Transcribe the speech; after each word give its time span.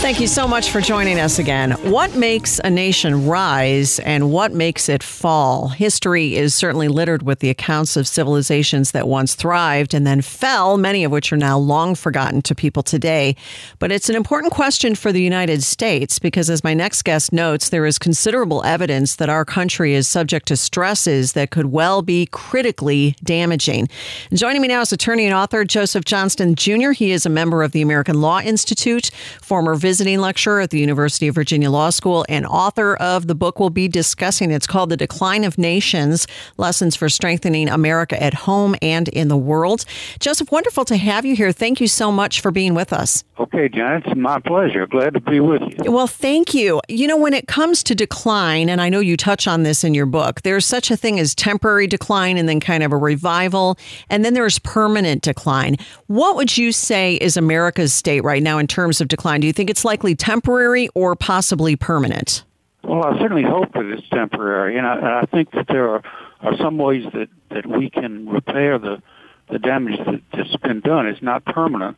Thank 0.00 0.18
you 0.18 0.28
so 0.28 0.48
much 0.48 0.70
for 0.70 0.80
joining 0.80 1.20
us 1.20 1.38
again. 1.38 1.72
What 1.90 2.16
makes 2.16 2.58
a 2.64 2.70
nation 2.70 3.26
rise 3.26 3.98
and 3.98 4.32
what 4.32 4.50
makes 4.50 4.88
it 4.88 5.02
fall? 5.02 5.68
History 5.68 6.36
is 6.36 6.54
certainly 6.54 6.88
littered 6.88 7.22
with 7.22 7.40
the 7.40 7.50
accounts 7.50 7.98
of 7.98 8.08
civilizations 8.08 8.92
that 8.92 9.06
once 9.06 9.34
thrived 9.34 9.92
and 9.92 10.06
then 10.06 10.22
fell, 10.22 10.78
many 10.78 11.04
of 11.04 11.12
which 11.12 11.30
are 11.34 11.36
now 11.36 11.58
long 11.58 11.94
forgotten 11.94 12.40
to 12.42 12.54
people 12.54 12.82
today. 12.82 13.36
But 13.78 13.92
it's 13.92 14.08
an 14.08 14.16
important 14.16 14.54
question 14.54 14.94
for 14.94 15.12
the 15.12 15.20
United 15.20 15.62
States 15.62 16.18
because, 16.18 16.48
as 16.48 16.64
my 16.64 16.72
next 16.72 17.02
guest 17.02 17.30
notes, 17.30 17.68
there 17.68 17.84
is 17.84 17.98
considerable 17.98 18.64
evidence 18.64 19.16
that 19.16 19.28
our 19.28 19.44
country 19.44 19.92
is 19.92 20.08
subject 20.08 20.48
to 20.48 20.56
stresses 20.56 21.34
that 21.34 21.50
could 21.50 21.66
well 21.66 22.00
be 22.00 22.26
critically 22.32 23.16
damaging. 23.22 23.86
joining 24.32 24.62
me 24.62 24.68
now 24.68 24.80
is 24.80 24.94
attorney 24.94 25.26
and 25.26 25.34
author 25.34 25.62
Joseph 25.62 26.06
Johnston 26.06 26.54
Jr. 26.54 26.92
He 26.92 27.12
is 27.12 27.26
a 27.26 27.30
member 27.30 27.62
of 27.62 27.72
the 27.72 27.82
American 27.82 28.22
Law 28.22 28.40
Institute, 28.40 29.10
former 29.42 29.74
visiting 29.90 30.20
lecturer 30.20 30.60
at 30.60 30.70
the 30.70 30.78
University 30.78 31.26
of 31.26 31.34
Virginia 31.34 31.68
Law 31.68 31.90
School 31.90 32.24
and 32.28 32.46
author 32.46 32.94
of 32.98 33.26
the 33.26 33.34
book 33.34 33.58
we'll 33.58 33.70
be 33.70 33.88
discussing. 33.88 34.52
It's 34.52 34.64
called 34.64 34.88
The 34.88 34.96
Decline 34.96 35.42
of 35.42 35.58
Nations 35.58 36.28
Lessons 36.58 36.94
for 36.94 37.08
Strengthening 37.08 37.68
America 37.68 38.22
at 38.22 38.32
Home 38.32 38.76
and 38.82 39.08
in 39.08 39.26
the 39.26 39.36
World. 39.36 39.84
Joseph, 40.20 40.52
wonderful 40.52 40.84
to 40.84 40.96
have 40.96 41.26
you 41.26 41.34
here. 41.34 41.50
Thank 41.50 41.80
you 41.80 41.88
so 41.88 42.12
much 42.12 42.40
for 42.40 42.52
being 42.52 42.72
with 42.72 42.92
us. 42.92 43.24
Okay, 43.40 43.68
Janet, 43.68 44.04
it's 44.06 44.16
my 44.16 44.38
pleasure. 44.38 44.86
Glad 44.86 45.14
to 45.14 45.20
be 45.20 45.40
with 45.40 45.62
you. 45.62 45.90
Well, 45.90 46.06
thank 46.06 46.54
you. 46.54 46.80
You 46.88 47.08
know, 47.08 47.16
when 47.16 47.34
it 47.34 47.48
comes 47.48 47.82
to 47.84 47.94
decline, 47.94 48.68
and 48.68 48.80
I 48.80 48.88
know 48.88 49.00
you 49.00 49.16
touch 49.16 49.48
on 49.48 49.64
this 49.64 49.82
in 49.82 49.94
your 49.94 50.06
book, 50.06 50.42
there's 50.42 50.66
such 50.66 50.90
a 50.90 50.96
thing 50.96 51.18
as 51.18 51.34
temporary 51.34 51.86
decline 51.86 52.36
and 52.36 52.48
then 52.48 52.60
kind 52.60 52.82
of 52.84 52.92
a 52.92 52.96
revival, 52.96 53.78
and 54.08 54.24
then 54.24 54.34
there's 54.34 54.60
permanent 54.60 55.22
decline. 55.22 55.76
What 56.06 56.36
would 56.36 56.56
you 56.56 56.70
say 56.70 57.14
is 57.14 57.36
America's 57.36 57.92
state 57.92 58.22
right 58.22 58.42
now 58.42 58.58
in 58.58 58.66
terms 58.68 59.00
of 59.00 59.08
decline? 59.08 59.40
Do 59.40 59.48
you 59.48 59.52
think 59.52 59.68
it's 59.70 59.80
it's 59.80 59.84
likely 59.86 60.14
temporary 60.14 60.90
or 60.94 61.16
possibly 61.16 61.74
permanent? 61.74 62.44
Well, 62.84 63.02
I 63.02 63.18
certainly 63.18 63.44
hope 63.44 63.72
that 63.72 63.86
it's 63.86 64.06
temporary, 64.10 64.76
and 64.76 64.86
I, 64.86 64.96
and 64.96 65.06
I 65.06 65.22
think 65.22 65.52
that 65.52 65.68
there 65.68 65.88
are, 65.88 66.02
are 66.42 66.54
some 66.58 66.76
ways 66.76 67.04
that, 67.14 67.28
that 67.48 67.64
we 67.64 67.88
can 67.88 68.28
repair 68.28 68.78
the, 68.78 69.02
the 69.50 69.58
damage 69.58 69.98
that, 70.04 70.20
that's 70.34 70.54
been 70.56 70.80
done. 70.80 71.06
It's 71.06 71.22
not 71.22 71.46
permanent. 71.46 71.96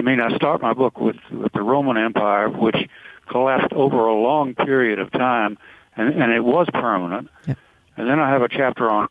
I 0.00 0.02
mean, 0.02 0.18
I 0.18 0.34
start 0.34 0.62
my 0.62 0.72
book 0.72 0.98
with, 0.98 1.18
with 1.30 1.52
the 1.52 1.60
Roman 1.60 1.98
Empire, 1.98 2.48
which 2.48 2.88
collapsed 3.28 3.74
over 3.74 4.06
a 4.06 4.14
long 4.14 4.54
period 4.54 4.98
of 4.98 5.12
time, 5.12 5.58
and, 5.94 6.14
and 6.14 6.32
it 6.32 6.40
was 6.40 6.66
permanent. 6.72 7.28
Yeah. 7.46 7.54
And 7.98 8.08
then 8.08 8.18
I 8.18 8.30
have 8.30 8.40
a 8.40 8.48
chapter 8.48 8.88
on 8.88 9.08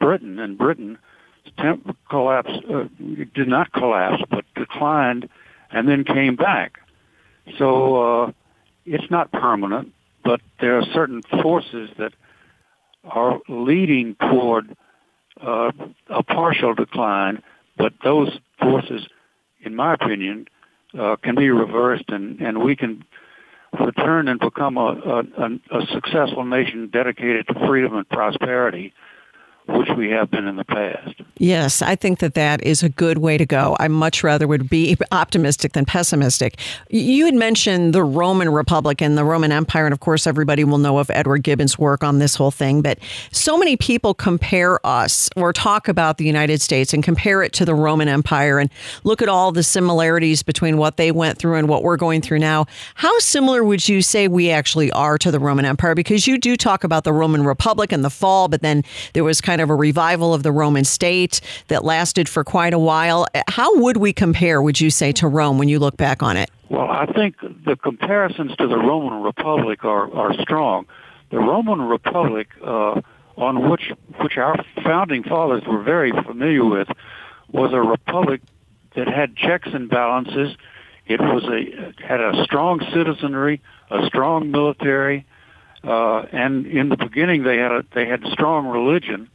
Britain, 0.00 0.40
and 0.40 0.58
Britain 0.58 0.98
temp- 1.56 1.96
collapse 2.10 2.50
uh, 2.68 2.88
did 3.32 3.46
not 3.46 3.72
collapse, 3.72 4.20
but 4.28 4.44
declined, 4.56 5.28
and 5.70 5.88
then 5.88 6.02
came 6.02 6.34
back. 6.34 6.80
So 7.56 8.24
uh, 8.24 8.32
it's 8.86 9.08
not 9.12 9.30
permanent, 9.30 9.92
but 10.24 10.40
there 10.60 10.78
are 10.78 10.84
certain 10.92 11.22
forces 11.42 11.90
that 11.96 12.12
are 13.04 13.38
leading 13.48 14.16
toward 14.16 14.76
uh, 15.40 15.70
a 16.08 16.24
partial 16.24 16.74
decline, 16.74 17.40
but 17.76 17.92
those 18.02 18.36
forces, 18.60 19.06
in 19.60 19.74
my 19.74 19.94
opinion, 19.94 20.46
uh, 20.98 21.16
can 21.22 21.34
be 21.34 21.50
reversed 21.50 22.08
and, 22.08 22.40
and 22.40 22.62
we 22.62 22.76
can 22.76 23.04
return 23.78 24.28
and 24.28 24.40
become 24.40 24.76
a, 24.76 25.22
a, 25.36 25.78
a 25.78 25.86
successful 25.92 26.44
nation 26.44 26.88
dedicated 26.90 27.46
to 27.48 27.54
freedom 27.66 27.94
and 27.96 28.08
prosperity 28.08 28.94
which 29.68 29.88
we 29.96 30.10
have 30.10 30.30
been 30.30 30.46
in 30.46 30.56
the 30.56 30.64
past. 30.64 31.20
Yes, 31.36 31.82
I 31.82 31.94
think 31.94 32.18
that 32.18 32.34
that 32.34 32.62
is 32.64 32.82
a 32.82 32.88
good 32.88 33.18
way 33.18 33.38
to 33.38 33.46
go. 33.46 33.76
I 33.78 33.88
much 33.88 34.24
rather 34.24 34.48
would 34.48 34.68
be 34.68 34.96
optimistic 35.12 35.72
than 35.72 35.84
pessimistic. 35.84 36.58
You 36.88 37.26
had 37.26 37.34
mentioned 37.34 37.94
the 37.94 38.02
Roman 38.02 38.48
Republic 38.48 39.00
and 39.00 39.16
the 39.16 39.24
Roman 39.24 39.52
Empire, 39.52 39.86
and 39.86 39.92
of 39.92 40.00
course, 40.00 40.26
everybody 40.26 40.64
will 40.64 40.78
know 40.78 40.98
of 40.98 41.10
Edward 41.10 41.42
Gibbon's 41.42 41.78
work 41.78 42.02
on 42.02 42.18
this 42.18 42.34
whole 42.34 42.50
thing. 42.50 42.82
But 42.82 42.98
so 43.30 43.56
many 43.56 43.76
people 43.76 44.14
compare 44.14 44.84
us 44.86 45.28
or 45.36 45.52
talk 45.52 45.86
about 45.86 46.18
the 46.18 46.24
United 46.24 46.60
States 46.60 46.92
and 46.92 47.04
compare 47.04 47.42
it 47.42 47.52
to 47.54 47.64
the 47.64 47.74
Roman 47.74 48.08
Empire 48.08 48.58
and 48.58 48.70
look 49.04 49.22
at 49.22 49.28
all 49.28 49.52
the 49.52 49.62
similarities 49.62 50.42
between 50.42 50.78
what 50.78 50.96
they 50.96 51.12
went 51.12 51.38
through 51.38 51.56
and 51.56 51.68
what 51.68 51.82
we're 51.82 51.96
going 51.96 52.22
through 52.22 52.38
now. 52.38 52.66
How 52.94 53.16
similar 53.18 53.62
would 53.62 53.88
you 53.88 54.02
say 54.02 54.28
we 54.28 54.50
actually 54.50 54.90
are 54.92 55.18
to 55.18 55.30
the 55.30 55.38
Roman 55.38 55.66
Empire? 55.66 55.94
Because 55.94 56.26
you 56.26 56.38
do 56.38 56.56
talk 56.56 56.84
about 56.84 57.04
the 57.04 57.12
Roman 57.12 57.44
Republic 57.44 57.92
and 57.92 58.04
the 58.04 58.10
fall, 58.10 58.48
but 58.48 58.62
then 58.62 58.82
there 59.12 59.24
was 59.24 59.40
kind 59.40 59.57
kind 59.58 59.64
of 59.64 59.70
a 59.70 59.74
revival 59.74 60.32
of 60.34 60.44
the 60.44 60.52
Roman 60.52 60.84
state 60.84 61.40
that 61.66 61.84
lasted 61.84 62.28
for 62.28 62.44
quite 62.44 62.72
a 62.72 62.78
while. 62.78 63.26
How 63.48 63.76
would 63.80 63.96
we 63.96 64.12
compare, 64.12 64.62
would 64.62 64.80
you 64.80 64.88
say, 64.88 65.10
to 65.12 65.26
Rome 65.26 65.58
when 65.58 65.68
you 65.68 65.80
look 65.80 65.96
back 65.96 66.22
on 66.22 66.36
it? 66.36 66.48
Well, 66.68 66.88
I 66.88 67.06
think 67.06 67.34
the 67.40 67.74
comparisons 67.74 68.54
to 68.54 68.68
the 68.68 68.76
Roman 68.76 69.20
Republic 69.20 69.84
are, 69.84 70.14
are 70.14 70.32
strong. 70.34 70.86
The 71.30 71.38
Roman 71.38 71.82
Republic, 71.82 72.46
uh, 72.64 73.00
on 73.36 73.68
which 73.68 73.90
which 74.20 74.36
our 74.36 74.64
founding 74.84 75.24
fathers 75.24 75.64
were 75.66 75.82
very 75.82 76.12
familiar 76.12 76.64
with, 76.64 76.88
was 77.50 77.72
a 77.72 77.80
republic 77.80 78.40
that 78.94 79.08
had 79.08 79.34
checks 79.36 79.68
and 79.72 79.90
balances. 79.90 80.56
It 81.06 81.20
was 81.20 81.42
a 81.44 81.92
had 82.06 82.20
a 82.20 82.44
strong 82.44 82.80
citizenry, 82.94 83.60
a 83.90 84.06
strong 84.06 84.52
military, 84.52 85.26
uh, 85.82 86.20
and 86.30 86.66
in 86.66 86.90
the 86.90 86.96
beginning 86.96 87.42
they 87.42 87.56
had 87.56 87.72
a, 87.72 87.84
they 87.92 88.06
had 88.06 88.24
strong 88.32 88.68
religion, 88.68 89.28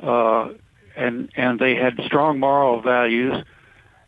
uh, 0.00 0.48
and 0.96 1.30
and 1.36 1.58
they 1.58 1.74
had 1.74 1.98
strong 2.06 2.38
moral 2.38 2.80
values, 2.80 3.44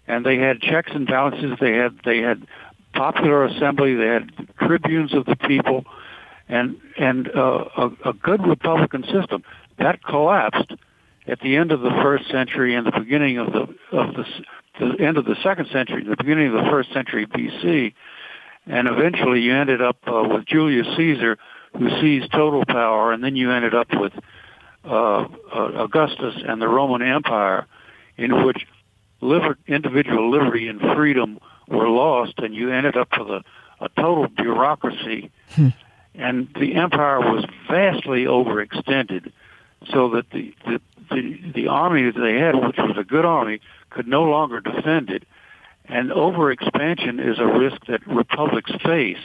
and 0.07 0.25
they 0.25 0.39
had 0.39 0.61
checks 0.61 0.91
and 0.95 1.07
balances. 1.07 1.59
They 1.61 1.73
had 1.73 1.99
they 2.05 2.19
had 2.19 2.47
popular 2.95 3.45
assembly. 3.45 3.95
They 3.95 4.07
had 4.07 4.31
tribunes 4.59 5.15
of 5.15 5.25
the 5.27 5.37
people, 5.37 5.85
and 6.49 6.77
and 6.99 7.29
uh, 7.35 7.65
a, 7.77 8.11
a 8.11 8.13
good 8.13 8.47
republican 8.47 9.05
system 9.05 9.43
that 9.79 10.03
collapsed 10.05 10.73
at 11.27 11.41
the 11.41 11.57
end 11.57 11.73
of 11.73 11.81
the 11.81 11.91
first 12.03 12.31
century 12.31 12.75
and 12.75 12.87
the 12.87 12.99
beginning 12.99 13.39
of 13.39 13.53
the 13.53 13.63
of 13.97 14.15
the, 14.15 14.25
the 14.79 15.05
end 15.05 15.17
of 15.17 15.25
the 15.25 15.37
second 15.43 15.69
century, 15.73 16.05
the 16.05 16.17
beginning 16.17 16.49
of 16.49 16.65
the 16.65 16.71
first 16.71 16.93
century 16.93 17.27
BC, 17.27 17.95
and 18.67 18.89
eventually 18.89 19.41
you 19.41 19.55
ended 19.55 19.83
up 19.83 19.97
uh, 20.07 20.23
with 20.29 20.47
Julius 20.47 20.87
Caesar, 20.97 21.39
who 21.77 21.89
seized 22.01 22.31
total 22.33 22.65
power, 22.65 23.13
and 23.13 23.23
then 23.25 23.37
you 23.37 23.51
ended 23.51 23.75
up 23.75 23.89
with 23.93 24.13
uh, 24.87 25.27
uh, 25.53 25.85
Augustus 25.85 26.35
and 26.47 26.63
the 26.63 26.69
Roman 26.69 27.03
Empire, 27.03 27.67
in 28.17 28.45
which 28.45 28.67
liber- 29.21 29.59
individual 29.67 30.31
liberty 30.31 30.69
and 30.69 30.81
freedom 30.81 31.39
were 31.69 31.89
lost, 31.89 32.35
and 32.39 32.55
you 32.55 32.71
ended 32.71 32.97
up 32.97 33.09
with 33.19 33.29
a, 33.29 33.45
a 33.81 33.89
total 33.91 34.29
bureaucracy, 34.29 35.31
hmm. 35.51 35.69
and 36.15 36.49
the 36.59 36.77
empire 36.77 37.21
was 37.21 37.45
vastly 37.69 38.25
overextended, 38.25 39.33
so 39.91 40.11
that 40.11 40.31
the, 40.31 40.55
the 40.65 40.81
the 41.11 41.53
the 41.55 41.69
army 41.69 42.11
that 42.11 42.21
they 42.21 42.39
had, 42.39 42.55
which 42.55 42.77
was 42.79 42.97
a 42.99 43.05
good 43.05 43.25
army, 43.25 43.60
could 43.91 44.07
no 44.07 44.25
longer 44.25 44.60
defend 44.60 45.10
it. 45.10 45.25
And 45.89 46.10
overexpansion 46.10 47.25
is 47.25 47.39
a 47.39 47.47
risk 47.47 47.87
that 47.87 48.07
republics 48.07 48.72
face, 48.84 49.22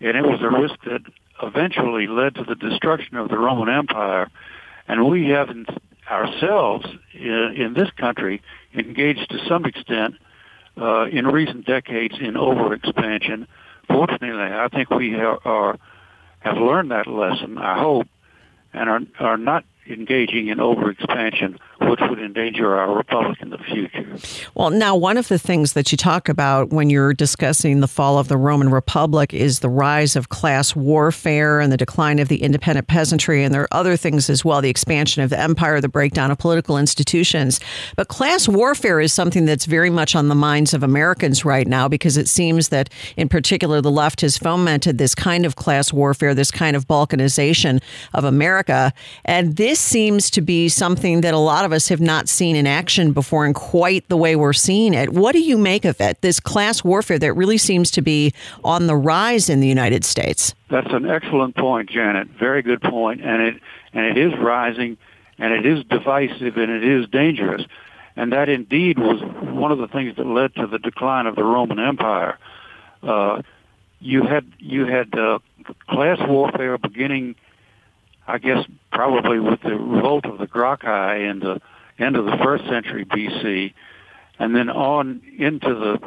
and 0.00 0.16
it 0.16 0.22
was 0.22 0.40
a 0.42 0.50
risk 0.50 0.74
that 0.84 1.02
eventually 1.42 2.06
led 2.06 2.34
to 2.36 2.44
the 2.44 2.54
destruction 2.56 3.16
of 3.16 3.28
the 3.28 3.38
Roman 3.38 3.68
Empire 3.68 4.28
and 4.88 5.08
we 5.08 5.28
haven't 5.28 5.68
ourselves 6.10 6.86
in, 7.14 7.54
in 7.56 7.74
this 7.74 7.90
country 7.96 8.42
engaged 8.74 9.28
to 9.30 9.38
some 9.48 9.64
extent 9.64 10.14
uh, 10.80 11.06
in 11.06 11.26
recent 11.26 11.66
decades 11.66 12.14
in 12.20 12.34
overexpansion. 12.34 13.46
Fortunately, 13.88 14.42
I 14.42 14.68
think 14.68 14.90
we 14.90 15.14
are, 15.14 15.38
are 15.44 15.78
have 16.40 16.56
learned 16.56 16.90
that 16.90 17.06
lesson. 17.06 17.58
I 17.58 17.78
hope, 17.78 18.06
and 18.72 18.88
are 18.88 19.00
are 19.18 19.38
not 19.38 19.64
engaging 19.90 20.48
in 20.48 20.58
overexpansion, 20.58 21.58
which 21.82 22.00
would 22.08 22.18
endanger 22.18 22.74
our 22.76 22.96
republic 22.96 23.38
in 23.40 23.50
the 23.50 23.58
future. 23.58 24.06
Well, 24.54 24.70
now, 24.70 24.96
one 24.96 25.16
of 25.16 25.28
the 25.28 25.38
things 25.38 25.74
that 25.74 25.92
you 25.92 25.98
talk 25.98 26.28
about 26.28 26.70
when 26.70 26.90
you're 26.90 27.14
discussing 27.14 27.80
the 27.80 27.88
fall 27.88 28.18
of 28.18 28.28
the 28.28 28.36
Roman 28.36 28.70
Republic 28.70 29.34
is 29.34 29.60
the 29.60 29.68
rise 29.68 30.16
of 30.16 30.28
class 30.28 30.74
warfare 30.74 31.60
and 31.60 31.72
the 31.72 31.76
decline 31.76 32.18
of 32.18 32.28
the 32.28 32.42
independent 32.42 32.88
peasantry. 32.88 33.44
And 33.44 33.52
there 33.52 33.62
are 33.62 33.68
other 33.72 33.96
things 33.96 34.30
as 34.30 34.44
well 34.44 34.60
the 34.60 34.70
expansion 34.70 35.22
of 35.22 35.30
the 35.30 35.38
empire, 35.38 35.80
the 35.80 35.88
breakdown 35.88 36.30
of 36.30 36.38
political 36.38 36.78
institutions. 36.78 37.60
But 37.96 38.08
class 38.08 38.48
warfare 38.48 39.00
is 39.00 39.12
something 39.12 39.44
that's 39.44 39.66
very 39.66 39.90
much 39.90 40.14
on 40.14 40.28
the 40.28 40.34
minds 40.34 40.74
of 40.74 40.82
Americans 40.82 41.44
right 41.44 41.66
now 41.66 41.88
because 41.88 42.16
it 42.16 42.28
seems 42.28 42.70
that, 42.70 42.90
in 43.16 43.28
particular, 43.28 43.80
the 43.80 43.90
left 43.90 44.22
has 44.22 44.38
fomented 44.38 44.98
this 44.98 45.14
kind 45.14 45.44
of 45.44 45.56
class 45.56 45.92
warfare, 45.92 46.34
this 46.34 46.50
kind 46.50 46.74
of 46.76 46.86
balkanization 46.86 47.82
of 48.14 48.24
America. 48.24 48.92
And 49.24 49.56
this 49.56 49.75
seems 49.76 50.30
to 50.30 50.40
be 50.40 50.68
something 50.68 51.20
that 51.20 51.34
a 51.34 51.38
lot 51.38 51.64
of 51.64 51.72
us 51.72 51.88
have 51.88 52.00
not 52.00 52.28
seen 52.28 52.56
in 52.56 52.66
action 52.66 53.12
before 53.12 53.46
in 53.46 53.54
quite 53.54 54.08
the 54.08 54.16
way 54.16 54.36
we're 54.36 54.52
seeing 54.52 54.94
it. 54.94 55.10
What 55.10 55.32
do 55.32 55.40
you 55.40 55.58
make 55.58 55.84
of 55.84 56.00
it? 56.00 56.20
This 56.22 56.40
class 56.40 56.82
warfare 56.82 57.18
that 57.18 57.32
really 57.34 57.58
seems 57.58 57.90
to 57.92 58.02
be 58.02 58.32
on 58.64 58.86
the 58.86 58.96
rise 58.96 59.48
in 59.48 59.60
the 59.60 59.68
United 59.68 60.04
States. 60.04 60.54
That's 60.68 60.92
an 60.92 61.08
excellent 61.08 61.56
point, 61.56 61.90
Janet. 61.90 62.28
Very 62.38 62.62
good 62.62 62.82
point, 62.82 63.20
and 63.22 63.42
it 63.42 63.62
and 63.92 64.04
it 64.04 64.18
is 64.18 64.38
rising, 64.38 64.98
and 65.38 65.52
it 65.52 65.64
is 65.64 65.84
divisive, 65.84 66.56
and 66.56 66.70
it 66.70 66.84
is 66.84 67.08
dangerous, 67.08 67.62
and 68.16 68.32
that 68.32 68.48
indeed 68.48 68.98
was 68.98 69.22
one 69.42 69.72
of 69.72 69.78
the 69.78 69.88
things 69.88 70.16
that 70.16 70.26
led 70.26 70.54
to 70.56 70.66
the 70.66 70.78
decline 70.78 71.26
of 71.26 71.36
the 71.36 71.44
Roman 71.44 71.78
Empire. 71.78 72.38
Uh, 73.02 73.42
you 74.00 74.22
had 74.22 74.50
you 74.58 74.86
had 74.86 75.16
uh, 75.18 75.38
class 75.88 76.18
warfare 76.26 76.78
beginning, 76.78 77.36
I 78.26 78.38
guess, 78.38 78.64
probably 78.92 79.38
with 79.38 79.60
the 79.62 79.76
revolt 79.76 80.26
of 80.26 80.38
the 80.38 80.46
Gracchi 80.46 81.24
in 81.24 81.38
the 81.40 81.60
end 81.98 82.16
of 82.16 82.24
the 82.24 82.36
first 82.42 82.64
century 82.64 83.04
BC, 83.04 83.72
and 84.38 84.54
then 84.54 84.68
on 84.68 85.22
into 85.38 85.74
the 85.74 85.98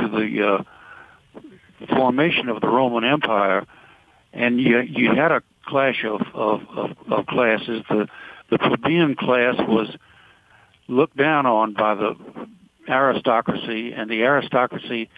to 0.00 0.08
the 0.08 0.46
uh, 0.46 1.94
formation 1.94 2.48
of 2.48 2.60
the 2.60 2.68
Roman 2.68 3.04
Empire, 3.04 3.66
and 4.32 4.60
you 4.60 4.80
you 4.80 5.14
had 5.14 5.32
a 5.32 5.42
clash 5.66 6.04
of 6.04 6.22
of, 6.34 6.62
of, 6.76 6.90
of 7.10 7.26
classes. 7.26 7.82
The 7.88 8.08
the 8.50 8.58
plebeian 8.58 9.14
class 9.14 9.54
was 9.58 9.94
looked 10.88 11.16
down 11.16 11.46
on 11.46 11.72
by 11.72 11.94
the 11.94 12.16
aristocracy, 12.88 13.92
and 13.92 14.10
the 14.10 14.22
aristocracy, 14.22 15.08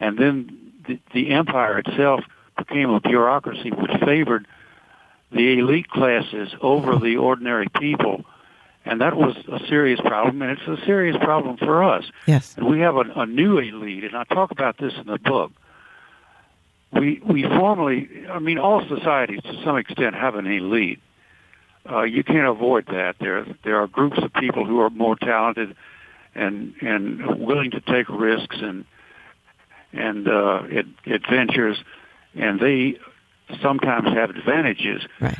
and 0.00 0.18
then 0.18 0.72
the, 0.86 0.98
the 1.12 1.30
empire 1.32 1.78
itself 1.78 2.20
became 2.56 2.90
a 2.90 3.00
bureaucracy 3.00 3.70
which 3.70 3.90
favored 4.04 4.46
the 5.32 5.58
elite 5.58 5.88
classes 5.88 6.54
over 6.60 6.98
the 6.98 7.16
ordinary 7.16 7.68
people. 7.68 8.24
And 8.84 9.00
that 9.00 9.16
was 9.16 9.36
a 9.48 9.58
serious 9.66 10.00
problem, 10.00 10.42
and 10.42 10.52
it's 10.52 10.80
a 10.80 10.84
serious 10.86 11.16
problem 11.16 11.56
for 11.56 11.82
us. 11.82 12.04
Yes. 12.26 12.54
And 12.56 12.68
we 12.68 12.80
have 12.80 12.94
a, 12.96 13.04
a 13.16 13.26
new 13.26 13.58
elite, 13.58 14.04
and 14.04 14.16
I 14.16 14.22
talk 14.22 14.52
about 14.52 14.78
this 14.78 14.92
in 14.94 15.06
the 15.06 15.18
book. 15.18 15.50
We 16.92 17.20
we 17.24 17.42
formally, 17.42 18.08
I 18.30 18.38
mean, 18.38 18.58
all 18.58 18.86
societies 18.86 19.42
to 19.42 19.60
some 19.64 19.76
extent 19.76 20.14
have 20.14 20.36
an 20.36 20.46
elite. 20.46 21.00
Uh, 21.90 22.02
you 22.02 22.22
can't 22.22 22.46
avoid 22.46 22.86
that. 22.86 23.16
There 23.18 23.44
there 23.64 23.80
are 23.82 23.88
groups 23.88 24.18
of 24.18 24.32
people 24.34 24.64
who 24.64 24.80
are 24.80 24.90
more 24.90 25.16
talented 25.16 25.74
and 26.36 26.74
and 26.80 27.40
willing 27.40 27.72
to 27.72 27.80
take 27.80 28.08
risks 28.08 28.56
and 28.60 28.84
and 29.92 30.28
uh, 30.28 30.62
adventures, 31.06 31.78
and 32.36 32.60
they 32.60 32.98
sometimes 33.62 34.08
have 34.08 34.30
advantages. 34.30 35.02
Right. 35.20 35.38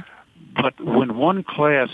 But 0.54 0.80
when 0.80 1.16
one 1.16 1.44
class 1.44 1.88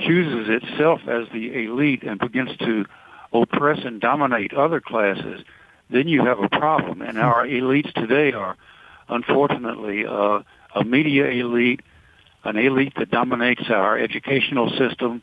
chooses 0.00 0.48
itself 0.48 1.00
as 1.06 1.28
the 1.32 1.64
elite 1.64 2.02
and 2.02 2.18
begins 2.18 2.56
to 2.58 2.86
oppress 3.32 3.80
and 3.84 4.00
dominate 4.00 4.52
other 4.54 4.80
classes, 4.80 5.44
then 5.90 6.08
you 6.08 6.24
have 6.24 6.40
a 6.40 6.48
problem. 6.48 7.02
And 7.02 7.18
our 7.18 7.46
elites 7.46 7.92
today 7.92 8.32
are, 8.32 8.56
unfortunately, 9.08 10.06
uh, 10.06 10.40
a 10.74 10.84
media 10.84 11.28
elite, 11.28 11.80
an 12.44 12.56
elite 12.56 12.94
that 12.98 13.10
dominates 13.10 13.68
our 13.68 13.98
educational 13.98 14.70
system, 14.70 15.22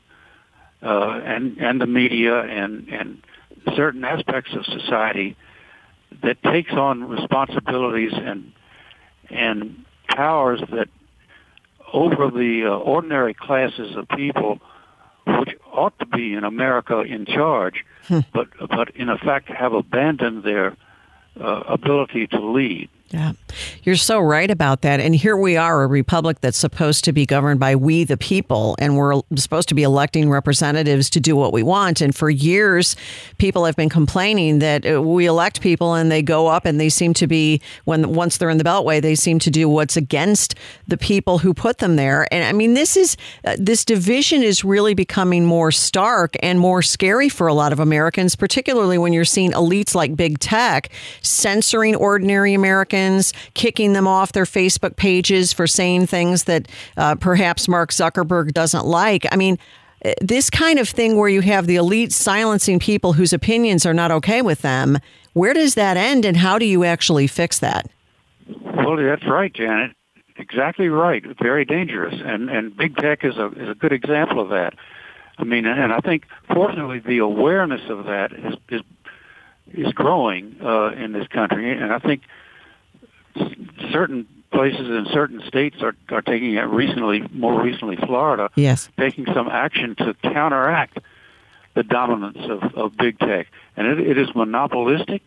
uh, 0.83 1.19
and 1.25 1.57
and 1.57 1.81
the 1.81 1.87
media 1.87 2.41
and 2.41 2.87
and 2.89 3.23
certain 3.75 4.03
aspects 4.03 4.53
of 4.53 4.63
society 4.65 5.35
that 6.21 6.41
takes 6.43 6.71
on 6.73 7.03
responsibilities 7.03 8.11
and 8.13 8.51
and 9.29 9.85
powers 10.07 10.61
that 10.71 10.89
over 11.93 12.29
the 12.29 12.65
uh, 12.65 12.69
ordinary 12.69 13.33
classes 13.33 13.95
of 13.95 14.07
people, 14.09 14.59
which 15.25 15.55
ought 15.71 15.97
to 15.99 16.05
be 16.05 16.33
in 16.33 16.43
America 16.43 17.01
in 17.01 17.25
charge, 17.25 17.85
hmm. 18.07 18.19
but 18.33 18.47
but 18.69 18.89
in 18.95 19.09
effect 19.09 19.49
have 19.49 19.73
abandoned 19.73 20.43
their 20.43 20.75
uh, 21.39 21.63
ability 21.67 22.27
to 22.27 22.39
lead. 22.39 22.89
Yeah, 23.09 23.33
you're 23.83 23.95
so 23.95 24.19
right 24.19 24.51
about 24.51 24.81
that. 24.81 24.99
And 24.99 25.15
here 25.15 25.37
we 25.37 25.55
are, 25.55 25.83
a 25.83 25.87
republic 25.87 26.41
that's 26.41 26.57
supposed 26.57 27.05
to 27.05 27.13
be 27.13 27.25
governed 27.25 27.57
by 27.57 27.73
we 27.73 28.03
the 28.03 28.17
people, 28.17 28.75
and 28.79 28.97
we're 28.97 29.21
supposed 29.37 29.69
to 29.69 29.75
be 29.75 29.83
electing 29.83 30.29
representatives 30.29 31.09
to 31.11 31.21
do 31.21 31.33
what 31.33 31.53
we 31.53 31.63
want. 31.63 32.01
And 32.01 32.13
for 32.13 32.29
years, 32.29 32.97
people 33.37 33.63
have 33.63 33.77
been 33.77 33.87
complaining 33.87 34.59
that 34.59 34.85
uh, 34.85 35.01
we 35.01 35.25
elect 35.25 35.61
people 35.61 35.93
and 35.93 36.11
they 36.11 36.21
go 36.21 36.47
up 36.47 36.65
and 36.65 36.81
they 36.81 36.89
seem 36.89 37.13
to 37.13 37.27
be, 37.27 37.61
when 37.85 38.13
once 38.13 38.37
they're 38.37 38.49
in 38.49 38.57
the 38.57 38.65
Beltway, 38.65 39.01
they 39.01 39.15
seem 39.15 39.39
to 39.39 39.49
do 39.49 39.69
what's 39.69 39.95
against 39.95 40.55
the 40.89 40.97
people 40.97 41.37
who 41.37 41.53
put 41.53 41.77
them 41.77 41.95
there. 41.95 42.27
And 42.33 42.43
I 42.43 42.51
mean, 42.51 42.73
this 42.73 42.97
is 42.97 43.15
uh, 43.45 43.55
this 43.57 43.85
division 43.85 44.43
is 44.43 44.65
really 44.65 44.95
becoming 44.95 45.45
more 45.45 45.71
stark 45.71 46.35
and 46.43 46.59
more 46.59 46.81
scary 46.81 47.29
for 47.29 47.47
a 47.47 47.53
lot 47.53 47.71
of 47.71 47.79
Americans, 47.79 48.35
particularly 48.35 48.97
when 48.97 49.13
you're 49.13 49.23
seeing 49.23 49.53
elites 49.53 49.95
like 49.95 50.17
big 50.17 50.39
tech 50.39 50.89
censoring 51.21 51.95
ordinary 51.95 52.53
Americans 52.53 52.96
Kicking 53.53 53.93
them 53.93 54.07
off 54.07 54.31
their 54.31 54.45
Facebook 54.45 54.95
pages 54.95 55.53
for 55.53 55.67
saying 55.67 56.07
things 56.07 56.43
that 56.45 56.67
uh, 56.95 57.15
perhaps 57.15 57.67
Mark 57.67 57.91
Zuckerberg 57.91 58.53
doesn't 58.53 58.85
like. 58.85 59.25
I 59.31 59.35
mean, 59.35 59.57
uh, 60.05 60.11
this 60.21 60.49
kind 60.49 60.79
of 60.79 60.87
thing 60.89 61.17
where 61.17 61.29
you 61.29 61.41
have 61.41 61.67
the 61.67 61.75
elite 61.75 62.11
silencing 62.11 62.79
people 62.79 63.13
whose 63.13 63.33
opinions 63.33 63.85
are 63.85 63.93
not 63.93 64.11
okay 64.11 64.41
with 64.41 64.61
them, 64.61 64.97
where 65.33 65.53
does 65.53 65.75
that 65.75 65.97
end 65.97 66.25
and 66.25 66.37
how 66.37 66.57
do 66.59 66.65
you 66.65 66.83
actually 66.83 67.27
fix 67.27 67.59
that? 67.59 67.89
Well, 68.47 68.95
that's 68.97 69.27
right, 69.27 69.53
Janet. 69.53 69.91
Exactly 70.37 70.87
right. 70.87 71.23
Very 71.41 71.65
dangerous. 71.65 72.15
And, 72.23 72.49
and 72.49 72.75
big 72.77 72.95
tech 72.97 73.25
is 73.25 73.37
a, 73.37 73.47
is 73.47 73.69
a 73.69 73.75
good 73.75 73.91
example 73.91 74.39
of 74.39 74.49
that. 74.49 74.75
I 75.39 75.43
mean, 75.43 75.65
and 75.65 75.91
I 75.93 75.99
think, 75.99 76.25
fortunately, 76.53 76.99
the 76.99 77.19
awareness 77.19 77.81
of 77.89 78.05
that 78.05 78.31
is, 78.33 78.55
is, 78.69 78.81
is 79.73 79.93
growing 79.93 80.55
uh, 80.63 80.89
in 80.89 81.11
this 81.11 81.27
country. 81.27 81.71
And 81.71 81.91
I 81.91 81.99
think 81.99 82.21
certain 83.91 84.27
places 84.51 84.87
in 84.87 85.07
certain 85.11 85.41
states 85.47 85.77
are, 85.81 85.95
are 86.09 86.21
taking 86.21 86.53
it 86.53 86.61
recently, 86.61 87.23
more 87.31 87.61
recently 87.61 87.95
Florida, 87.97 88.49
yes. 88.55 88.89
taking 88.97 89.25
some 89.33 89.47
action 89.47 89.95
to 89.95 90.13
counteract 90.23 90.99
the 91.73 91.83
dominance 91.83 92.39
of, 92.49 92.73
of 92.75 92.97
big 92.97 93.19
tech. 93.19 93.47
And 93.75 93.87
it, 93.87 93.99
it 93.99 94.17
is 94.17 94.33
monopolistic 94.33 95.21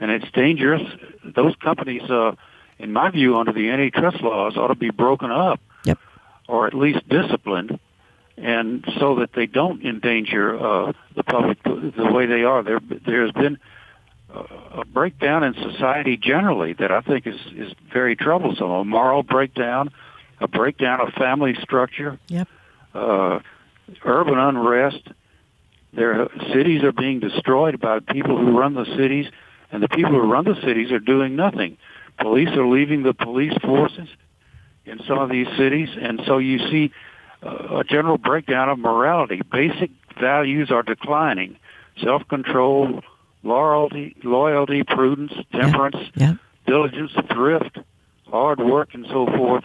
and 0.00 0.10
it's 0.10 0.30
dangerous. 0.32 0.82
Those 1.24 1.54
companies, 1.56 2.02
uh, 2.10 2.34
in 2.78 2.92
my 2.92 3.10
view, 3.10 3.38
under 3.38 3.52
the 3.52 3.70
antitrust 3.70 4.20
laws, 4.20 4.56
ought 4.56 4.68
to 4.68 4.74
be 4.74 4.90
broken 4.90 5.30
up 5.30 5.60
yep. 5.84 5.98
or 6.48 6.66
at 6.66 6.74
least 6.74 7.08
disciplined 7.08 7.78
and 8.36 8.84
so 8.98 9.16
that 9.16 9.32
they 9.34 9.46
don't 9.46 9.84
endanger 9.84 10.58
uh, 10.58 10.92
the 11.14 11.22
public 11.22 11.62
the, 11.62 12.10
way 12.12 12.26
they 12.26 12.42
are. 12.44 12.62
There, 12.62 12.80
there's 13.06 13.32
been 13.32 13.58
a 14.34 14.84
breakdown 14.84 15.44
in 15.44 15.54
society 15.54 16.16
generally 16.16 16.72
that 16.74 16.90
I 16.90 17.00
think 17.00 17.26
is 17.26 17.40
is 17.54 17.72
very 17.92 18.16
troublesome. 18.16 18.70
A 18.70 18.84
moral 18.84 19.22
breakdown, 19.22 19.90
a 20.40 20.48
breakdown 20.48 21.00
of 21.00 21.12
family 21.14 21.54
structure, 21.60 22.18
yep. 22.28 22.48
uh, 22.94 23.40
urban 24.04 24.38
unrest. 24.38 25.08
Their 25.92 26.28
cities 26.54 26.82
are 26.84 26.92
being 26.92 27.20
destroyed 27.20 27.78
by 27.78 28.00
people 28.00 28.38
who 28.38 28.58
run 28.58 28.74
the 28.74 28.86
cities, 28.96 29.26
and 29.70 29.82
the 29.82 29.88
people 29.88 30.12
who 30.12 30.20
run 30.20 30.44
the 30.44 30.58
cities 30.64 30.90
are 30.90 30.98
doing 30.98 31.36
nothing. 31.36 31.76
Police 32.18 32.48
are 32.56 32.66
leaving 32.66 33.02
the 33.02 33.12
police 33.12 33.52
forces 33.62 34.08
in 34.86 35.00
some 35.06 35.18
of 35.18 35.28
these 35.28 35.48
cities, 35.58 35.90
and 36.00 36.22
so 36.26 36.38
you 36.38 36.58
see 36.70 36.92
uh, 37.42 37.80
a 37.80 37.84
general 37.84 38.16
breakdown 38.16 38.70
of 38.70 38.78
morality. 38.78 39.42
Basic 39.50 39.90
values 40.18 40.70
are 40.70 40.82
declining. 40.82 41.56
Self-control, 42.02 43.02
loyalty, 43.42 44.16
loyalty, 44.22 44.82
prudence, 44.82 45.32
temperance, 45.52 45.96
yeah. 46.14 46.26
Yeah. 46.28 46.34
diligence, 46.66 47.12
thrift, 47.32 47.78
hard 48.28 48.60
work, 48.60 48.94
and 48.94 49.06
so 49.06 49.26
forth. 49.26 49.64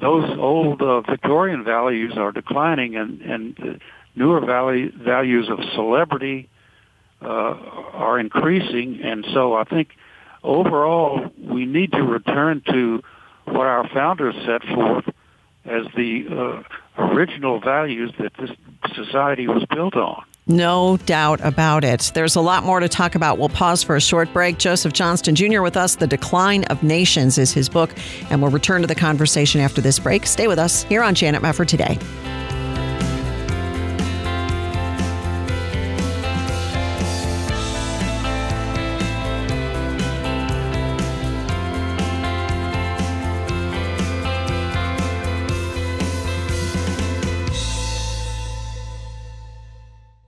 Those 0.00 0.28
old 0.38 0.82
uh, 0.82 1.02
Victorian 1.02 1.62
values 1.64 2.14
are 2.16 2.32
declining, 2.32 2.96
and 2.96 3.20
and 3.20 3.80
newer 4.16 4.40
value, 4.40 4.90
values 4.96 5.48
of 5.48 5.58
celebrity 5.74 6.48
uh, 7.22 7.26
are 7.26 8.18
increasing. 8.18 9.00
And 9.02 9.24
so, 9.32 9.54
I 9.54 9.64
think 9.64 9.90
overall 10.42 11.30
we 11.38 11.64
need 11.64 11.92
to 11.92 12.02
return 12.02 12.62
to 12.72 13.02
what 13.44 13.66
our 13.66 13.88
founders 13.88 14.34
set 14.46 14.62
forth 14.74 15.04
as 15.64 15.86
the 15.96 16.26
uh, 16.98 17.02
original 17.02 17.60
values 17.60 18.12
that 18.18 18.32
this 18.38 18.50
society 18.94 19.46
was 19.46 19.64
built 19.74 19.94
on. 19.96 20.24
No 20.46 20.98
doubt 21.06 21.40
about 21.42 21.84
it. 21.84 22.12
There's 22.14 22.36
a 22.36 22.40
lot 22.40 22.64
more 22.64 22.78
to 22.78 22.88
talk 22.88 23.14
about. 23.14 23.38
We'll 23.38 23.48
pause 23.48 23.82
for 23.82 23.96
a 23.96 24.00
short 24.00 24.30
break. 24.34 24.58
Joseph 24.58 24.92
Johnston 24.92 25.34
Jr. 25.34 25.62
with 25.62 25.76
us. 25.76 25.96
The 25.96 26.06
Decline 26.06 26.64
of 26.64 26.82
Nations 26.82 27.38
is 27.38 27.52
his 27.52 27.70
book, 27.70 27.90
and 28.28 28.42
we'll 28.42 28.50
return 28.50 28.82
to 28.82 28.86
the 28.86 28.94
conversation 28.94 29.62
after 29.62 29.80
this 29.80 29.98
break. 29.98 30.26
Stay 30.26 30.46
with 30.46 30.58
us 30.58 30.82
here 30.82 31.02
on 31.02 31.14
Janet 31.14 31.40
Mefford 31.42 31.68
today. 31.68 31.98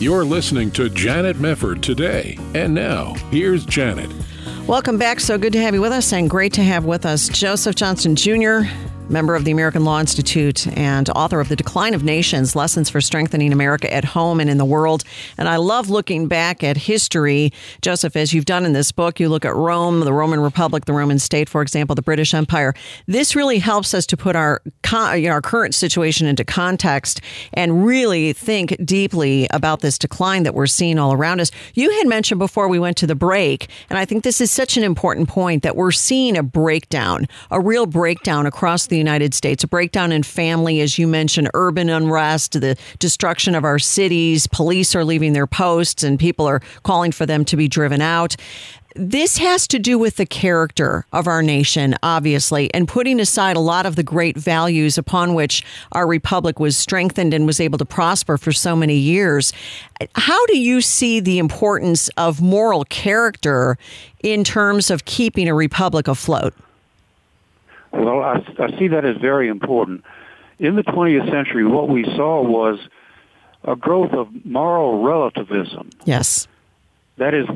You're 0.00 0.24
listening 0.24 0.72
to 0.72 0.90
Janet 0.90 1.36
Mefford 1.36 1.80
today. 1.80 2.36
And 2.54 2.74
now, 2.74 3.14
here's 3.30 3.64
Janet. 3.64 4.10
Welcome 4.66 4.96
back. 4.96 5.20
So 5.20 5.36
good 5.36 5.52
to 5.52 5.60
have 5.60 5.74
you 5.74 5.82
with 5.82 5.92
us, 5.92 6.14
and 6.14 6.28
great 6.28 6.54
to 6.54 6.62
have 6.62 6.86
with 6.86 7.04
us 7.04 7.28
Joseph 7.28 7.76
Johnston 7.76 8.16
Jr., 8.16 8.62
member 9.08 9.34
of 9.34 9.44
the 9.44 9.50
American 9.50 9.84
Law 9.84 10.00
Institute 10.00 10.66
and 10.76 11.08
author 11.10 11.38
of 11.38 11.48
The 11.48 11.56
Decline 11.56 11.94
of 11.94 12.02
Nations 12.02 12.56
Lessons 12.56 12.88
for 12.88 13.00
Strengthening 13.00 13.52
America 13.52 13.92
at 13.92 14.04
Home 14.04 14.40
and 14.40 14.48
in 14.48 14.56
the 14.56 14.64
World. 14.64 15.04
And 15.36 15.48
I 15.48 15.56
love 15.56 15.90
looking 15.90 16.26
back 16.26 16.64
at 16.64 16.76
history. 16.76 17.52
Joseph, 17.82 18.16
as 18.16 18.32
you've 18.32 18.46
done 18.46 18.64
in 18.64 18.72
this 18.72 18.92
book, 18.92 19.20
you 19.20 19.28
look 19.28 19.44
at 19.44 19.54
Rome, 19.54 20.00
the 20.00 20.12
Roman 20.12 20.40
Republic, 20.40 20.86
the 20.86 20.94
Roman 20.94 21.18
state, 21.18 21.48
for 21.48 21.60
example, 21.60 21.94
the 21.94 22.02
British 22.02 22.32
Empire. 22.32 22.74
This 23.06 23.36
really 23.36 23.58
helps 23.58 23.92
us 23.92 24.06
to 24.06 24.16
put 24.16 24.36
our, 24.36 24.62
you 25.14 25.28
know, 25.28 25.30
our 25.30 25.42
current 25.42 25.74
situation 25.74 26.26
into 26.26 26.44
context 26.44 27.20
and 27.52 27.84
really 27.84 28.32
think 28.32 28.74
deeply 28.84 29.46
about 29.50 29.80
this 29.80 29.98
decline 29.98 30.44
that 30.44 30.54
we're 30.54 30.66
seeing 30.66 30.98
all 30.98 31.12
around 31.12 31.40
us. 31.40 31.50
You 31.74 31.90
had 31.90 32.08
mentioned 32.08 32.38
before 32.38 32.68
we 32.68 32.78
went 32.78 32.96
to 32.98 33.06
the 33.06 33.14
break, 33.14 33.68
and 33.90 33.98
I 33.98 34.04
think 34.04 34.24
this 34.24 34.40
is 34.40 34.50
such 34.50 34.76
an 34.76 34.82
important 34.82 35.28
point 35.28 35.62
that 35.62 35.76
we're 35.76 35.92
seeing 35.92 36.36
a 36.36 36.42
breakdown, 36.42 37.28
a 37.50 37.60
real 37.60 37.86
breakdown 37.86 38.46
across 38.46 38.86
the 38.86 38.93
the 38.94 38.98
United 38.98 39.34
States, 39.34 39.64
a 39.64 39.68
breakdown 39.68 40.12
in 40.12 40.22
family, 40.22 40.80
as 40.80 40.98
you 40.98 41.08
mentioned, 41.08 41.50
urban 41.52 41.90
unrest, 41.90 42.60
the 42.60 42.76
destruction 43.00 43.56
of 43.56 43.64
our 43.64 43.80
cities, 43.80 44.46
police 44.46 44.94
are 44.94 45.04
leaving 45.04 45.32
their 45.32 45.48
posts, 45.48 46.04
and 46.04 46.16
people 46.16 46.46
are 46.46 46.60
calling 46.84 47.10
for 47.10 47.26
them 47.26 47.44
to 47.46 47.56
be 47.56 47.66
driven 47.66 48.00
out. 48.00 48.36
This 48.96 49.38
has 49.38 49.66
to 49.68 49.80
do 49.80 49.98
with 49.98 50.14
the 50.14 50.26
character 50.26 51.04
of 51.12 51.26
our 51.26 51.42
nation, 51.42 51.96
obviously, 52.04 52.72
and 52.72 52.86
putting 52.86 53.18
aside 53.18 53.56
a 53.56 53.60
lot 53.60 53.86
of 53.86 53.96
the 53.96 54.04
great 54.04 54.36
values 54.36 54.96
upon 54.96 55.34
which 55.34 55.64
our 55.90 56.06
republic 56.06 56.60
was 56.60 56.76
strengthened 56.76 57.34
and 57.34 57.44
was 57.44 57.58
able 57.58 57.78
to 57.78 57.84
prosper 57.84 58.38
for 58.38 58.52
so 58.52 58.76
many 58.76 58.94
years. 58.94 59.52
How 60.14 60.46
do 60.46 60.56
you 60.56 60.80
see 60.80 61.18
the 61.18 61.40
importance 61.40 62.08
of 62.16 62.40
moral 62.40 62.84
character 62.84 63.76
in 64.22 64.44
terms 64.44 64.92
of 64.92 65.04
keeping 65.04 65.48
a 65.48 65.54
republic 65.54 66.06
afloat? 66.06 66.54
Well, 67.94 68.20
I, 68.20 68.44
I 68.58 68.78
see 68.78 68.88
that 68.88 69.04
as 69.04 69.16
very 69.16 69.48
important. 69.48 70.04
In 70.58 70.76
the 70.76 70.82
20th 70.82 71.30
century, 71.30 71.64
what 71.64 71.88
we 71.88 72.04
saw 72.04 72.42
was 72.42 72.78
a 73.64 73.76
growth 73.76 74.12
of 74.12 74.28
moral 74.44 75.02
relativism. 75.02 75.90
Yes. 76.04 76.46
That 77.16 77.34
is, 77.34 77.46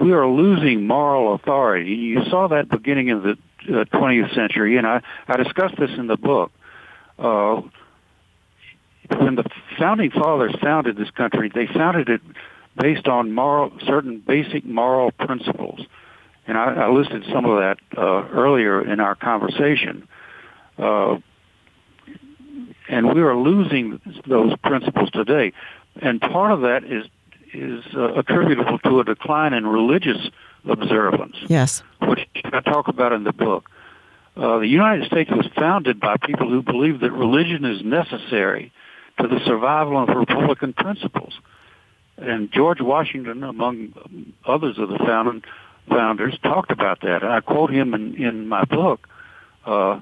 we 0.00 0.12
are 0.12 0.26
losing 0.26 0.86
moral 0.86 1.34
authority. 1.34 1.90
You 1.90 2.24
saw 2.30 2.48
that 2.48 2.68
beginning 2.68 3.08
in 3.08 3.22
the 3.22 3.80
uh, 3.80 3.84
20th 3.84 4.34
century, 4.34 4.76
and 4.78 4.86
I, 4.86 5.02
I 5.28 5.36
discussed 5.36 5.76
this 5.78 5.90
in 5.96 6.06
the 6.06 6.16
book. 6.16 6.50
Uh, 7.18 7.62
when 9.18 9.36
the 9.36 9.44
founding 9.78 10.10
fathers 10.10 10.54
founded 10.60 10.96
this 10.96 11.10
country, 11.10 11.50
they 11.54 11.66
founded 11.66 12.08
it 12.08 12.20
based 12.80 13.06
on 13.06 13.32
moral, 13.32 13.72
certain 13.86 14.18
basic 14.18 14.64
moral 14.64 15.10
principles 15.12 15.80
and 16.46 16.56
I, 16.56 16.74
I 16.74 16.90
listed 16.90 17.24
some 17.32 17.44
of 17.44 17.58
that 17.58 17.78
uh, 17.96 18.28
earlier 18.28 18.80
in 18.80 19.00
our 19.00 19.14
conversation. 19.14 20.08
Uh, 20.78 21.18
and 22.88 23.14
we 23.14 23.20
are 23.20 23.36
losing 23.36 24.00
those 24.26 24.56
principles 24.58 25.10
today, 25.10 25.52
and 26.00 26.20
part 26.20 26.52
of 26.52 26.60
that 26.62 26.84
is 26.84 27.06
is 27.52 27.84
uh, 27.94 28.14
attributable 28.14 28.78
to 28.80 29.00
a 29.00 29.04
decline 29.04 29.54
in 29.54 29.66
religious 29.66 30.18
observance. 30.68 31.36
Yes, 31.48 31.82
which 32.02 32.28
I 32.44 32.60
talk 32.60 32.88
about 32.88 33.12
in 33.12 33.24
the 33.24 33.32
book. 33.32 33.70
Uh, 34.36 34.58
the 34.58 34.68
United 34.68 35.06
States 35.06 35.30
was 35.30 35.46
founded 35.56 35.98
by 35.98 36.16
people 36.18 36.50
who 36.50 36.62
believed 36.62 37.00
that 37.00 37.10
religion 37.10 37.64
is 37.64 37.82
necessary 37.82 38.70
to 39.18 39.26
the 39.26 39.40
survival 39.46 40.02
of 40.02 40.08
Republican 40.10 40.74
principles. 40.74 41.32
And 42.18 42.52
George 42.52 42.80
Washington, 42.80 43.42
among 43.42 43.94
others 44.44 44.78
of 44.78 44.88
the 44.88 44.98
founding, 44.98 45.42
founders 45.88 46.38
talked 46.42 46.70
about 46.70 47.00
that. 47.02 47.24
I 47.24 47.40
quote 47.40 47.70
him 47.70 47.94
in, 47.94 48.14
in 48.14 48.48
my 48.48 48.64
book. 48.64 49.08
Uh, 49.64 50.00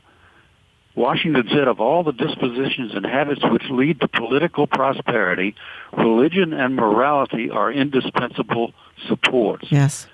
Washington 0.95 1.49
said, 1.49 1.67
of 1.67 1.81
all 1.81 2.05
the 2.05 2.13
dispositions 2.13 2.95
and 2.95 3.05
habits 3.05 3.41
which 3.45 3.65
lead 3.69 4.01
to 4.01 4.09
political 4.09 4.67
prosperity, 4.67 5.57
religion 5.97 6.53
and 6.53 6.77
morality 6.77 7.51
are 7.51 7.73
indispensable 7.73 8.73
supports. 9.09 9.67
Yes. 9.71 10.07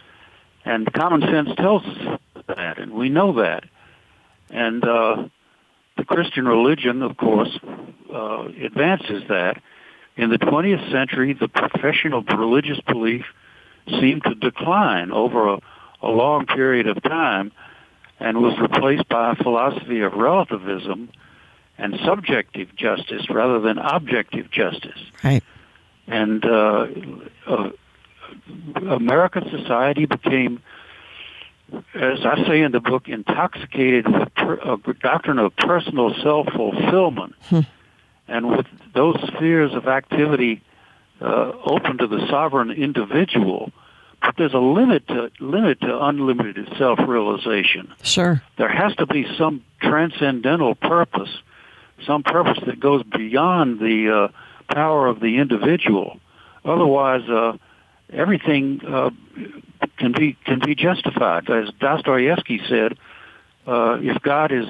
And 0.64 0.90
common 0.92 1.20
sense 1.22 1.50
tells 1.56 1.84
us 1.84 2.18
that, 2.48 2.78
and 2.78 2.92
we 2.92 3.08
know 3.08 3.34
that. 3.34 3.64
And 4.48 4.82
uh, 4.82 5.28
the 5.96 6.04
Christian 6.04 6.46
religion, 6.46 7.02
of 7.02 7.16
course, 7.16 7.58
uh, 8.12 8.48
advances 8.62 9.24
that. 9.28 9.62
In 10.16 10.30
the 10.30 10.38
20th 10.38 10.90
century, 10.90 11.34
the 11.34 11.48
profession 11.48 12.12
of 12.12 12.26
religious 12.28 12.80
belief 12.80 13.24
seemed 14.00 14.23
to 14.25 14.35
decline 14.35 15.11
over 15.11 15.54
a, 15.54 15.59
a 16.02 16.09
long 16.09 16.47
period 16.47 16.87
of 16.87 17.02
time 17.02 17.52
and 18.18 18.38
was 18.38 18.59
replaced 18.59 19.09
by 19.09 19.32
a 19.32 19.35
philosophy 19.37 20.00
of 20.00 20.12
relativism 20.12 21.09
and 21.78 21.99
subjective 22.04 22.75
justice 22.76 23.28
rather 23.30 23.59
than 23.61 23.78
objective 23.78 24.50
justice. 24.50 25.00
Right. 25.25 25.42
And 26.06 26.44
uh, 26.44 26.87
uh, 27.47 27.70
American 28.76 29.49
society 29.50 30.04
became, 30.04 30.62
as 31.94 32.18
I 32.25 32.44
say 32.47 32.61
in 32.61 32.73
the 32.73 32.80
book, 32.80 33.09
intoxicated 33.09 34.06
with 34.06 34.35
per, 34.35 34.54
a 34.54 34.94
doctrine 35.00 35.38
of 35.38 35.56
personal 35.56 36.14
self-fulfillment. 36.23 37.35
Hmm. 37.42 37.61
And 38.28 38.49
with 38.49 38.66
those 38.94 39.16
spheres 39.26 39.75
of 39.75 39.88
activity 39.88 40.62
uh, 41.20 41.52
open 41.64 41.98
to 41.98 42.06
the 42.06 42.26
sovereign 42.28 42.70
individual, 42.70 43.72
but 44.22 44.34
there's 44.36 44.54
a 44.54 44.58
limit 44.58 45.06
to 45.08 45.30
limit 45.40 45.80
to 45.80 46.04
unlimited 46.04 46.68
self-realization. 46.78 47.92
Sure. 48.02 48.42
There 48.58 48.68
has 48.68 48.94
to 48.96 49.06
be 49.06 49.26
some 49.36 49.64
transcendental 49.80 50.74
purpose, 50.74 51.30
some 52.06 52.22
purpose 52.22 52.58
that 52.66 52.80
goes 52.80 53.02
beyond 53.02 53.80
the 53.80 54.30
uh, 54.30 54.74
power 54.74 55.06
of 55.06 55.20
the 55.20 55.38
individual. 55.38 56.20
Otherwise, 56.64 57.28
uh, 57.28 57.56
everything 58.12 58.80
uh, 58.86 59.10
can 59.96 60.12
be 60.12 60.36
can 60.44 60.60
be 60.60 60.74
justified. 60.74 61.48
As 61.50 61.70
Dostoevsky 61.80 62.60
said, 62.68 62.98
uh, 63.67 63.99
if 64.00 64.21
God 64.23 64.52
is 64.52 64.67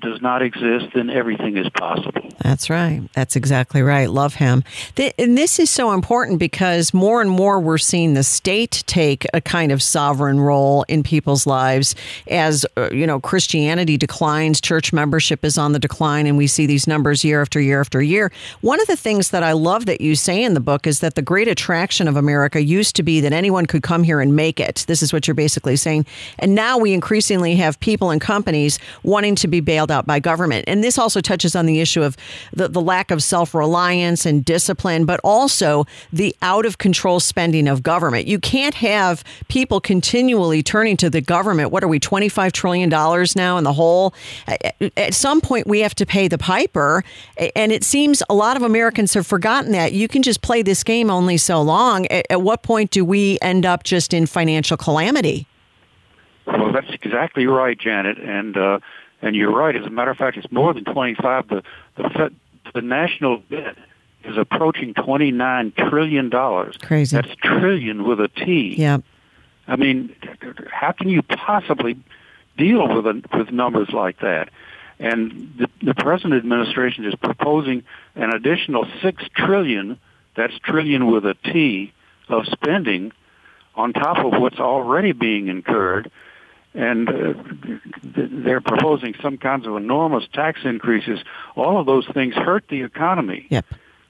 does 0.00 0.20
not 0.20 0.42
exist, 0.42 0.86
then 0.94 1.10
everything 1.10 1.56
is 1.56 1.68
possible. 1.70 2.22
That's 2.42 2.68
right. 2.70 3.02
That's 3.12 3.34
exactly 3.34 3.82
right. 3.82 4.08
Love 4.10 4.34
him. 4.34 4.62
and 5.18 5.36
this 5.36 5.58
is 5.58 5.70
so 5.70 5.92
important 5.92 6.38
because 6.38 6.92
more 6.92 7.20
and 7.20 7.30
more 7.30 7.58
we're 7.60 7.78
seeing 7.78 8.14
the 8.14 8.22
state 8.22 8.84
take 8.86 9.26
a 9.32 9.40
kind 9.40 9.72
of 9.72 9.82
sovereign 9.82 10.38
role 10.38 10.84
in 10.88 11.02
people's 11.02 11.46
lives 11.46 11.94
as 12.28 12.66
uh, 12.76 12.90
you 12.90 13.06
know 13.06 13.20
Christianity 13.20 13.96
declines, 13.96 14.60
church 14.60 14.92
membership 14.92 15.44
is 15.44 15.56
on 15.56 15.72
the 15.72 15.78
decline, 15.78 16.26
and 16.26 16.36
we 16.36 16.46
see 16.46 16.66
these 16.66 16.86
numbers 16.86 17.24
year 17.24 17.40
after 17.40 17.60
year 17.60 17.80
after 17.80 18.02
year. 18.02 18.30
One 18.60 18.80
of 18.80 18.86
the 18.86 18.96
things 18.96 19.30
that 19.30 19.42
I 19.42 19.52
love 19.52 19.86
that 19.86 20.00
you 20.00 20.14
say 20.14 20.42
in 20.42 20.54
the 20.54 20.60
book 20.60 20.86
is 20.86 21.00
that 21.00 21.14
the 21.14 21.22
great 21.22 21.48
attraction 21.48 22.06
of 22.06 22.16
America 22.16 22.62
used 22.62 22.96
to 22.96 23.02
be 23.02 23.20
that 23.20 23.32
anyone 23.32 23.66
could 23.66 23.82
come 23.82 24.02
here 24.02 24.20
and 24.20 24.36
make 24.36 24.60
it. 24.60 24.84
This 24.86 25.02
is 25.02 25.12
what 25.12 25.26
you're 25.26 25.34
basically 25.34 25.76
saying, 25.76 26.06
and 26.38 26.54
now 26.54 26.78
we 26.78 26.92
increasingly 26.92 27.56
have 27.56 27.80
people 27.80 28.10
and 28.16 28.20
companies 28.22 28.78
wanting 29.02 29.34
to 29.36 29.46
be 29.46 29.60
bailed 29.60 29.90
out 29.90 30.06
by 30.06 30.18
government. 30.18 30.64
And 30.66 30.82
this 30.82 30.98
also 30.98 31.20
touches 31.20 31.54
on 31.54 31.66
the 31.66 31.80
issue 31.80 32.02
of 32.02 32.16
the, 32.52 32.68
the 32.68 32.80
lack 32.80 33.10
of 33.10 33.22
self 33.22 33.54
reliance 33.54 34.24
and 34.24 34.44
discipline, 34.44 35.04
but 35.04 35.20
also 35.22 35.84
the 36.12 36.34
out 36.40 36.64
of 36.64 36.78
control 36.78 37.20
spending 37.20 37.68
of 37.68 37.82
government. 37.82 38.26
You 38.26 38.38
can't 38.38 38.74
have 38.74 39.22
people 39.48 39.80
continually 39.80 40.62
turning 40.62 40.96
to 40.98 41.10
the 41.10 41.20
government. 41.20 41.70
What 41.70 41.84
are 41.84 41.88
we, 41.88 42.00
$25 42.00 42.52
trillion 42.52 42.88
now 42.88 43.58
in 43.58 43.64
the 43.64 43.72
hole? 43.72 44.14
At 44.96 45.14
some 45.14 45.40
point, 45.40 45.66
we 45.66 45.80
have 45.80 45.94
to 45.96 46.06
pay 46.06 46.28
the 46.28 46.38
piper. 46.38 47.04
And 47.54 47.72
it 47.72 47.84
seems 47.84 48.22
a 48.30 48.34
lot 48.34 48.56
of 48.56 48.62
Americans 48.62 49.12
have 49.14 49.26
forgotten 49.26 49.72
that. 49.72 49.92
You 49.92 50.08
can 50.08 50.22
just 50.22 50.40
play 50.40 50.62
this 50.62 50.82
game 50.82 51.10
only 51.10 51.36
so 51.36 51.60
long. 51.60 52.06
At 52.06 52.40
what 52.40 52.62
point 52.62 52.90
do 52.90 53.04
we 53.04 53.38
end 53.42 53.66
up 53.66 53.82
just 53.84 54.14
in 54.14 54.24
financial 54.26 54.76
calamity? 54.76 55.46
Well, 56.46 56.72
that's 56.72 56.90
exactly 56.90 57.46
right, 57.46 57.78
Janet, 57.78 58.18
and 58.18 58.56
uh, 58.56 58.78
and 59.22 59.34
you're 59.34 59.54
right. 59.54 59.74
As 59.74 59.84
a 59.84 59.90
matter 59.90 60.10
of 60.10 60.16
fact, 60.16 60.36
it's 60.36 60.50
more 60.52 60.72
than 60.72 60.84
25. 60.84 61.48
The 61.48 61.62
the, 61.96 62.10
Fed, 62.10 62.36
the 62.74 62.82
national 62.82 63.38
debt 63.50 63.76
is 64.24 64.36
approaching 64.36 64.94
29 64.94 65.72
trillion 65.76 66.28
dollars. 66.30 66.76
Crazy. 66.82 67.16
That's 67.16 67.34
trillion 67.42 68.04
with 68.04 68.20
a 68.20 68.28
T. 68.28 68.74
Yeah. 68.76 68.98
I 69.68 69.76
mean, 69.76 70.14
how 70.70 70.92
can 70.92 71.08
you 71.08 71.22
possibly 71.22 71.98
deal 72.56 72.94
with 72.94 73.06
a, 73.06 73.22
with 73.36 73.50
numbers 73.50 73.88
like 73.92 74.20
that? 74.20 74.50
And 74.98 75.52
the, 75.58 75.68
the 75.82 75.94
present 75.94 76.32
administration 76.32 77.04
is 77.04 77.14
proposing 77.16 77.82
an 78.14 78.30
additional 78.30 78.86
six 79.02 79.24
trillion. 79.34 79.98
That's 80.36 80.56
trillion 80.60 81.10
with 81.10 81.26
a 81.26 81.34
T 81.34 81.92
of 82.28 82.46
spending 82.46 83.12
on 83.74 83.92
top 83.92 84.18
of 84.24 84.40
what's 84.40 84.58
already 84.58 85.12
being 85.12 85.48
incurred 85.48 86.10
and 86.76 87.08
uh, 87.08 87.32
they're 88.04 88.60
proposing 88.60 89.14
some 89.22 89.38
kinds 89.38 89.66
of 89.66 89.76
enormous 89.76 90.24
tax 90.32 90.60
increases. 90.64 91.18
All 91.56 91.80
of 91.80 91.86
those 91.86 92.06
things 92.12 92.34
hurt 92.34 92.64
the 92.68 92.82
economy. 92.82 93.46
Yep. 93.50 93.64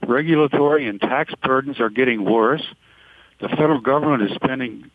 Regulatory 0.06 0.86
and 0.86 1.00
tax 1.00 1.32
burdens 1.42 1.80
are 1.80 1.90
getting 1.90 2.24
worse. 2.24 2.62
The 3.40 3.48
federal 3.48 3.80
government 3.80 4.30
is 4.30 4.34
spending 4.34 4.90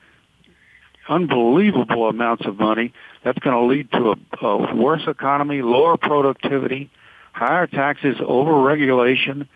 unbelievable 1.07 2.07
amounts 2.09 2.45
of 2.45 2.59
money. 2.59 2.93
That's 3.23 3.39
going 3.39 3.55
to 3.55 3.63
lead 3.63 3.91
to 3.91 4.15
a, 4.41 4.45
a 4.45 4.75
worse 4.75 5.03
economy, 5.07 5.61
lower 5.61 5.97
productivity, 5.97 6.89
higher 7.33 7.67
taxes, 7.67 8.17
over-regulation, 8.19 9.47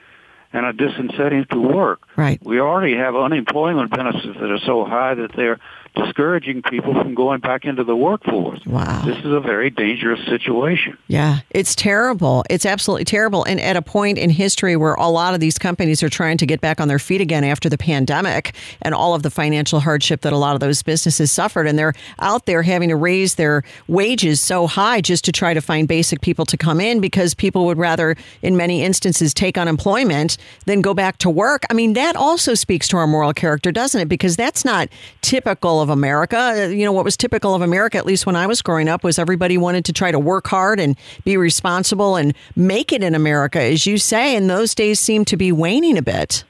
and 0.54 0.66
a 0.66 0.74
disincentive 0.74 1.50
to 1.50 1.60
work. 1.60 2.02
Right. 2.16 2.42
We 2.44 2.60
already 2.60 2.96
have 2.96 3.16
unemployment 3.16 3.92
benefits 3.92 4.40
that 4.40 4.52
are 4.52 4.60
so 4.66 4.86
high 4.86 5.16
that 5.16 5.32
they're 5.36 5.60
discouraging 5.96 6.62
people 6.62 6.94
from 6.94 7.16
going 7.16 7.40
back 7.40 7.66
into 7.66 7.84
the 7.84 7.96
workforce. 7.96 8.64
Wow. 8.66 9.04
This 9.06 9.18
is 9.18 9.32
a 9.32 9.40
very 9.40 9.70
dangerous 9.70 10.24
situation. 10.26 10.98
Yeah, 11.08 11.40
it's 11.50 11.76
terrible. 11.76 12.44
It's 12.50 12.66
absolutely 12.66 13.06
terrible. 13.06 13.44
And 13.46 13.60
at 13.60 13.76
a 13.76 13.82
point 13.82 14.18
in 14.18 14.30
history 14.30 14.76
where 14.76 14.94
a 14.96 15.08
lot 15.08 15.34
of 15.34 15.40
these 15.40 15.58
companies 15.58 16.04
are 16.04 16.10
trying 16.10 16.38
to 16.38 16.46
get 16.46 16.62
back 16.62 16.80
on 16.80 16.88
their 16.88 17.00
feet 17.00 17.22
again 17.22 17.44
after 17.44 17.70
the 17.70 17.78
pandemic 17.78 18.56
and 18.82 18.94
all 18.94 19.14
of 19.14 19.24
the 19.24 19.30
financial 19.30 19.80
hardship 19.80 20.22
that 20.22 20.34
a 20.34 20.38
lot 20.38 20.54
of 20.54 20.60
those 20.60 20.84
businesses 20.84 21.32
suffered. 21.32 21.68
And 21.68 21.80
they're 21.80 21.94
out 22.20 22.46
there 22.46 22.62
having 22.62 22.90
to 22.90 22.96
raise 22.96 23.36
their 23.36 23.64
wages 23.88 24.42
so 24.42 24.68
high 24.68 25.02
just 25.02 25.26
to 25.26 25.32
try 25.32 25.54
to 25.54 25.62
find 25.62 25.88
basic 25.88 26.22
people 26.22 26.46
to 26.46 26.58
come 26.58 26.80
in 26.80 27.00
because 27.00 27.34
people 27.34 27.66
would 27.66 27.78
rather, 27.78 28.16
in 28.42 28.58
many 28.58 28.84
instances, 28.84 29.34
take 29.34 29.58
unemployment 29.58 30.38
than 30.66 30.82
go 30.82 30.94
back 30.94 31.18
to 31.20 31.30
work. 31.30 31.64
I 31.70 31.74
mean, 31.74 31.94
that 31.94 32.16
also 32.16 32.54
speaks 32.54 32.88
to 32.90 32.98
our 32.98 33.08
moral 33.08 33.34
character, 33.34 33.72
doesn't 33.72 34.02
it? 34.02 34.10
Because 34.10 34.36
that's 34.36 34.66
not 34.66 34.90
typical 35.22 35.82
of 35.82 35.85
America. 35.90 36.38
Uh, 36.38 36.68
you 36.68 36.86
know, 36.86 36.92
what 36.92 37.06
was 37.06 37.18
typical 37.18 37.54
of 37.54 37.62
America, 37.62 37.98
at 37.98 38.06
least 38.06 38.26
when 38.26 38.36
I 38.36 38.48
was 38.48 38.62
growing 38.62 38.88
up, 38.88 39.04
was 39.04 39.20
everybody 39.20 39.58
wanted 39.58 39.86
to 39.86 39.94
try 39.94 40.12
to 40.12 40.20
work 40.20 40.48
hard 40.48 40.80
and 40.80 40.98
be 41.24 41.38
responsible 41.38 42.16
and 42.16 42.36
make 42.56 42.92
it 42.92 43.04
in 43.04 43.16
America, 43.16 43.62
as 43.62 43.86
you 43.86 43.98
say. 43.98 44.36
And 44.36 44.50
those 44.50 44.76
days 44.76 45.00
seem 45.00 45.26
to 45.26 45.38
be 45.38 45.52
waning 45.52 45.98
a 45.98 46.02
bit. 46.02 46.44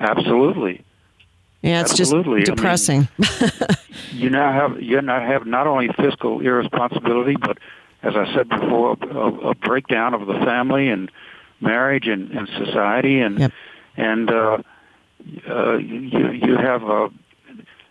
Absolutely. 0.00 0.82
Yeah, 1.62 1.80
it's 1.80 1.98
Absolutely. 1.98 2.40
just 2.40 2.54
depressing. 2.54 3.08
I 3.18 3.30
mean, 3.40 3.50
you 4.12 4.30
now 4.30 4.52
have 4.52 4.80
you 4.80 5.00
now 5.02 5.20
have 5.20 5.46
not 5.46 5.66
only 5.66 5.88
fiscal 5.88 6.40
irresponsibility, 6.40 7.36
but 7.36 7.58
as 8.02 8.14
I 8.14 8.32
said 8.34 8.48
before, 8.48 8.96
a, 9.00 9.48
a 9.50 9.54
breakdown 9.54 10.14
of 10.14 10.26
the 10.26 10.34
family 10.44 10.88
and 10.88 11.10
marriage 11.60 12.06
and, 12.06 12.30
and 12.30 12.48
society, 12.48 13.20
and 13.20 13.38
yep. 13.38 13.52
and 13.96 14.30
uh, 14.30 14.58
uh, 15.48 15.76
you 15.76 16.30
you 16.30 16.56
have 16.56 16.84
uh, 16.84 17.08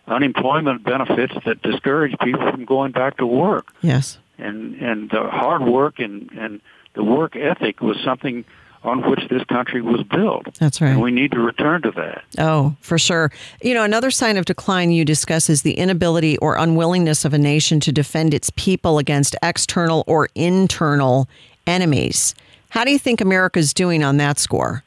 unemployment 0.06 0.84
benefits 0.84 1.34
that 1.44 1.62
discourage 1.62 2.16
people 2.20 2.50
from 2.50 2.64
going 2.64 2.92
back 2.92 3.16
to 3.18 3.26
work. 3.26 3.72
Yes. 3.82 4.18
And 4.38 4.74
and 4.76 5.10
the 5.10 5.24
hard 5.24 5.62
work 5.62 5.98
and 5.98 6.30
and 6.32 6.60
the 6.94 7.04
work 7.04 7.36
ethic 7.36 7.80
was 7.80 7.98
something 8.04 8.44
on 8.84 9.08
which 9.10 9.28
this 9.28 9.42
country 9.44 9.82
was 9.82 10.02
built. 10.04 10.46
That's 10.60 10.80
right. 10.80 10.90
And 10.90 11.02
we 11.02 11.10
need 11.10 11.32
to 11.32 11.40
return 11.40 11.82
to 11.82 11.90
that. 11.92 12.22
Oh, 12.38 12.76
for 12.80 12.98
sure. 12.98 13.32
You 13.60 13.74
know, 13.74 13.82
another 13.82 14.10
sign 14.10 14.36
of 14.36 14.44
decline 14.44 14.92
you 14.92 15.04
discuss 15.04 15.50
is 15.50 15.62
the 15.62 15.74
inability 15.74 16.38
or 16.38 16.56
unwillingness 16.56 17.24
of 17.24 17.34
a 17.34 17.38
nation 17.38 17.80
to 17.80 17.92
defend 17.92 18.32
its 18.32 18.50
people 18.50 18.98
against 18.98 19.34
external 19.42 20.04
or 20.06 20.28
internal 20.34 21.28
enemies. 21.66 22.34
How 22.68 22.84
do 22.84 22.92
you 22.92 22.98
think 22.98 23.20
America's 23.20 23.74
doing 23.74 24.04
on 24.04 24.18
that 24.18 24.38
score? 24.38 24.84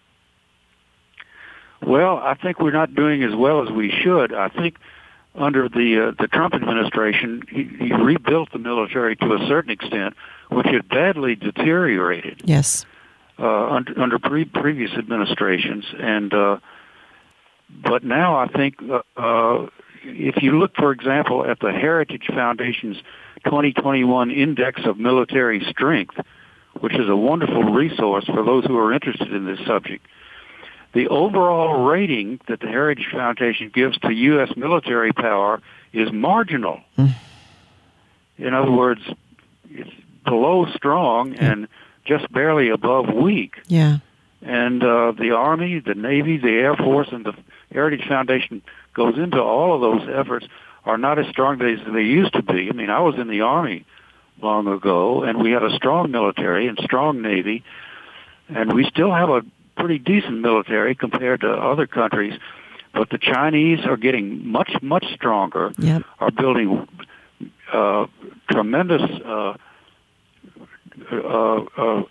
Well, 1.82 2.18
I 2.18 2.36
think 2.36 2.60
we're 2.60 2.72
not 2.72 2.96
doing 2.96 3.24
as 3.24 3.36
well 3.36 3.64
as 3.64 3.72
we 3.72 3.90
should. 3.90 4.34
I 4.34 4.50
think 4.50 4.78
under 5.40 5.70
the 5.70 6.10
uh, 6.10 6.22
the 6.22 6.28
Trump 6.28 6.54
administration, 6.54 7.42
he, 7.50 7.64
he 7.64 7.94
rebuilt 7.94 8.52
the 8.52 8.60
military 8.60 9.16
to 9.16 9.34
a 9.34 9.48
certain 9.48 9.72
extent, 9.72 10.16
which 10.50 10.68
had 10.68 10.88
badly 10.90 11.36
deteriorated. 11.36 12.42
Yes. 12.46 12.86
Uh, 13.38 13.70
under, 13.70 14.02
under 14.02 14.20
pre- 14.20 14.44
previous 14.44 14.92
administrations, 14.92 15.86
and 15.98 16.34
uh, 16.34 16.58
but 17.70 18.04
now 18.04 18.36
I 18.36 18.48
think 18.48 18.76
uh, 18.82 19.00
uh, 19.16 19.68
if 20.04 20.44
you 20.44 20.60
look, 20.60 20.76
for 20.76 20.92
example, 20.92 21.46
at 21.50 21.60
the 21.62 21.72
Heritage 21.72 22.28
Foundation's 22.28 22.98
2021 23.46 24.32
Index 24.32 24.82
of 24.86 24.98
Military 24.98 25.66
Strength, 25.70 26.16
which 26.82 26.94
is 26.94 27.08
a 27.08 27.16
wonderful 27.16 27.64
resource 27.64 28.26
for 28.26 28.44
those 28.44 28.66
who 28.66 28.78
are 28.78 28.94
interested 28.94 29.32
in 29.34 29.46
this 29.46 29.60
subject 29.66 30.06
the 30.94 31.08
overall 31.08 31.86
rating 31.86 32.40
that 32.48 32.60
the 32.60 32.68
Heritage 32.68 33.08
Foundation 33.12 33.72
gives 33.74 33.98
to 34.00 34.12
U.S. 34.12 34.50
military 34.56 35.14
power 35.14 35.62
is 35.94 36.12
marginal. 36.12 36.82
Mm. 36.98 37.14
In 38.38 38.54
other 38.54 38.72
words, 38.72 39.02
it's 39.70 39.90
below 40.26 40.66
strong 40.74 41.36
and 41.36 41.68
just 42.06 42.32
barely 42.32 42.70
above 42.70 43.14
weak. 43.14 43.56
Yeah. 43.68 43.98
And 44.42 44.84
uh, 44.84 45.12
the 45.12 45.32
Army, 45.32 45.80
the 45.80 45.96
Navy, 45.96 46.38
the 46.38 46.50
Air 46.50 46.76
Force, 46.76 47.10
and 47.12 47.26
the 47.26 47.34
Heritage 47.72 48.08
Foundation 48.08 48.62
goes 48.94 49.18
into 49.18 49.40
all 49.40 49.76
of 49.76 49.82
those 49.82 50.10
efforts 50.14 50.48
are 50.86 50.98
not 50.98 51.20
as 51.20 51.28
strong 51.28 51.62
as 51.62 51.80
they 51.94 52.02
used 52.02 52.34
to 52.34 52.42
be. 52.42 52.70
I 52.70 52.74
mean, 52.74 52.90
I 52.90 53.02
was 53.02 53.16
in 53.20 53.28
the 53.28 53.42
Army 53.42 53.86
long 54.42 54.68
ago, 54.68 55.24
and 55.24 55.42
we 55.42 55.52
had 55.52 55.64
a 55.64 55.76
strong 55.76 56.12
military 56.12 56.68
and 56.68 56.80
strong 56.82 57.22
Navy, 57.22 57.64
and 58.48 58.74
we 58.74 58.86
still 58.86 59.14
have 59.14 59.30
a 59.30 59.42
pretty 59.80 59.98
decent 59.98 60.40
military 60.42 60.94
compared 60.96 61.42
to 61.42 61.50
other 61.52 61.88
countries. 61.88 62.34
But 62.94 63.10
the 63.10 63.18
Chinese 63.18 63.86
are 63.86 63.98
getting 63.98 64.48
much, 64.48 64.72
much 64.82 65.06
stronger, 65.14 65.72
Yep. 65.78 66.04
are 66.20 66.32
building 66.32 66.88
uh, 67.72 68.08
tremendous 68.52 69.04
uh, 69.26 69.54
uh, 71.12 71.16
uh, 71.78 72.04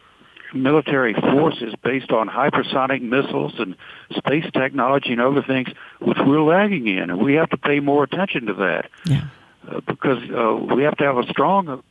military 0.54 1.14
forces 1.14 1.74
based 1.82 2.10
on 2.10 2.28
hypersonic 2.28 3.02
missiles 3.02 3.54
and 3.58 3.76
space 4.16 4.46
technology 4.52 5.12
and 5.12 5.20
other 5.20 5.42
things, 5.42 5.68
which 6.00 6.18
we're 6.24 6.42
lagging 6.42 6.86
in, 6.86 7.10
and 7.10 7.18
we 7.20 7.34
have 7.34 7.50
to 7.50 7.56
pay 7.58 7.80
more 7.80 8.04
attention 8.04 8.46
to 8.46 8.54
that 8.54 8.88
Yeah. 9.04 9.24
uh, 9.70 9.80
because 9.86 10.22
uh, 10.30 10.54
we 10.74 10.84
have 10.84 10.96
to 10.98 11.04
have 11.04 11.18
a 11.18 11.26
strong 11.28 11.82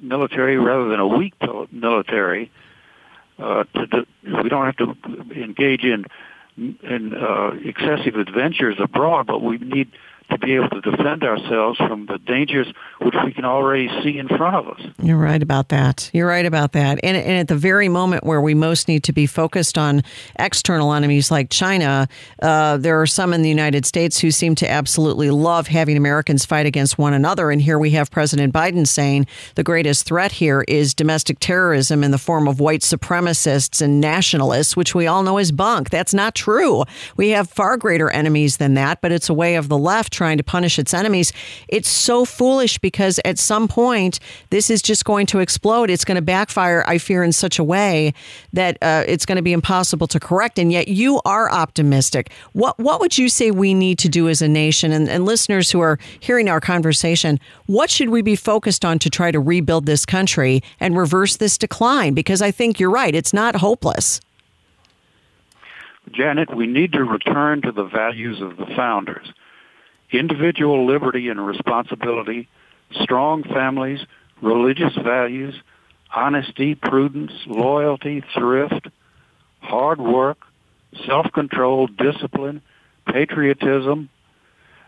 military 0.00 0.56
rather 0.58 0.88
than 0.88 1.00
a 1.00 1.06
weak 1.08 1.34
military. 1.72 2.50
Uh, 3.38 3.64
to, 3.74 3.86
to, 3.88 4.06
we 4.42 4.48
don't 4.48 4.64
have 4.64 4.76
to 4.76 4.96
engage 5.34 5.84
in 5.84 6.06
in 6.56 7.14
uh, 7.14 7.50
excessive 7.64 8.14
adventures 8.16 8.76
abroad, 8.78 9.26
but 9.26 9.42
we 9.42 9.58
need 9.58 9.90
to 10.30 10.38
be 10.38 10.54
able 10.54 10.68
to 10.70 10.80
defend 10.80 11.22
ourselves 11.22 11.78
from 11.78 12.06
the 12.06 12.18
dangers 12.18 12.66
which 13.00 13.14
we 13.24 13.32
can 13.32 13.44
already 13.44 13.88
see 14.02 14.18
in 14.18 14.28
front 14.28 14.56
of 14.56 14.68
us. 14.68 14.80
You're 15.02 15.18
right 15.18 15.42
about 15.42 15.68
that. 15.68 16.10
You're 16.12 16.26
right 16.26 16.46
about 16.46 16.72
that. 16.72 16.98
And, 17.02 17.16
and 17.16 17.38
at 17.38 17.48
the 17.48 17.56
very 17.56 17.88
moment 17.88 18.24
where 18.24 18.40
we 18.40 18.54
most 18.54 18.88
need 18.88 19.04
to 19.04 19.12
be 19.12 19.26
focused 19.26 19.78
on 19.78 20.02
external 20.38 20.92
enemies 20.92 21.30
like 21.30 21.50
China, 21.50 22.08
uh, 22.42 22.76
there 22.76 23.00
are 23.00 23.06
some 23.06 23.32
in 23.32 23.42
the 23.42 23.48
United 23.48 23.86
States 23.86 24.18
who 24.18 24.30
seem 24.30 24.54
to 24.56 24.70
absolutely 24.70 25.30
love 25.30 25.68
having 25.68 25.96
Americans 25.96 26.44
fight 26.44 26.66
against 26.66 26.98
one 26.98 27.12
another. 27.12 27.50
And 27.50 27.62
here 27.62 27.78
we 27.78 27.90
have 27.90 28.10
President 28.10 28.52
Biden 28.52 28.86
saying 28.86 29.26
the 29.54 29.64
greatest 29.64 30.06
threat 30.06 30.32
here 30.32 30.64
is 30.66 30.94
domestic 30.94 31.38
terrorism 31.38 32.02
in 32.02 32.10
the 32.10 32.18
form 32.18 32.48
of 32.48 32.60
white 32.60 32.80
supremacists 32.80 33.80
and 33.80 34.00
nationalists, 34.00 34.76
which 34.76 34.94
we 34.94 35.06
all 35.06 35.22
know 35.22 35.38
is 35.38 35.52
bunk. 35.52 35.90
That's 35.90 36.14
not 36.14 36.34
true. 36.34 36.84
We 37.16 37.30
have 37.30 37.48
far 37.48 37.76
greater 37.76 38.10
enemies 38.10 38.56
than 38.56 38.74
that, 38.74 39.00
but 39.00 39.12
it's 39.12 39.28
a 39.28 39.34
way 39.34 39.54
of 39.54 39.68
the 39.68 39.78
left 39.78 40.12
trying 40.16 40.38
to 40.38 40.42
punish 40.42 40.78
its 40.78 40.92
enemies. 40.94 41.32
It's 41.68 41.88
so 41.88 42.24
foolish 42.24 42.78
because 42.78 43.20
at 43.24 43.38
some 43.38 43.68
point, 43.68 44.18
this 44.50 44.70
is 44.70 44.82
just 44.82 45.04
going 45.04 45.26
to 45.26 45.38
explode. 45.38 45.90
It's 45.90 46.04
going 46.04 46.16
to 46.16 46.22
backfire, 46.22 46.82
I 46.86 46.98
fear, 46.98 47.22
in 47.22 47.32
such 47.32 47.58
a 47.58 47.64
way 47.64 48.14
that 48.52 48.78
uh, 48.82 49.04
it's 49.06 49.26
going 49.26 49.36
to 49.36 49.42
be 49.42 49.52
impossible 49.52 50.06
to 50.08 50.18
correct. 50.18 50.58
And 50.58 50.72
yet, 50.72 50.88
you 50.88 51.20
are 51.24 51.50
optimistic. 51.50 52.30
What 52.52 52.78
What 52.78 53.00
would 53.00 53.18
you 53.18 53.28
say 53.28 53.50
we 53.50 53.74
need 53.74 53.98
to 54.00 54.08
do 54.08 54.28
as 54.28 54.42
a 54.42 54.48
nation? 54.48 54.92
And, 54.92 55.08
and 55.08 55.24
listeners 55.24 55.70
who 55.70 55.80
are 55.80 55.98
hearing 56.20 56.48
our 56.48 56.60
conversation, 56.60 57.38
what 57.66 57.90
should 57.90 58.08
we 58.08 58.22
be 58.22 58.36
focused 58.36 58.84
on 58.84 58.98
to 59.00 59.10
try 59.10 59.30
to 59.30 59.38
rebuild 59.38 59.86
this 59.86 60.06
country 60.06 60.62
and 60.80 60.96
reverse 60.96 61.36
this 61.36 61.58
decline? 61.58 62.14
Because 62.14 62.40
I 62.40 62.50
think 62.50 62.80
you're 62.80 62.90
right; 62.90 63.14
it's 63.14 63.32
not 63.32 63.56
hopeless. 63.56 64.20
Janet, 66.12 66.54
we 66.56 66.66
need 66.66 66.92
to 66.92 67.04
return 67.04 67.62
to 67.62 67.72
the 67.72 67.84
values 67.84 68.40
of 68.40 68.56
the 68.56 68.66
founders. 68.76 69.32
Individual 70.10 70.86
liberty 70.86 71.28
and 71.28 71.44
responsibility, 71.44 72.48
strong 73.02 73.42
families, 73.42 74.00
religious 74.40 74.94
values, 74.94 75.54
honesty, 76.14 76.74
prudence, 76.74 77.32
loyalty, 77.46 78.22
thrift, 78.34 78.88
hard 79.60 80.00
work, 80.00 80.38
self-control, 81.06 81.88
discipline, 81.88 82.62
patriotism, 83.06 84.08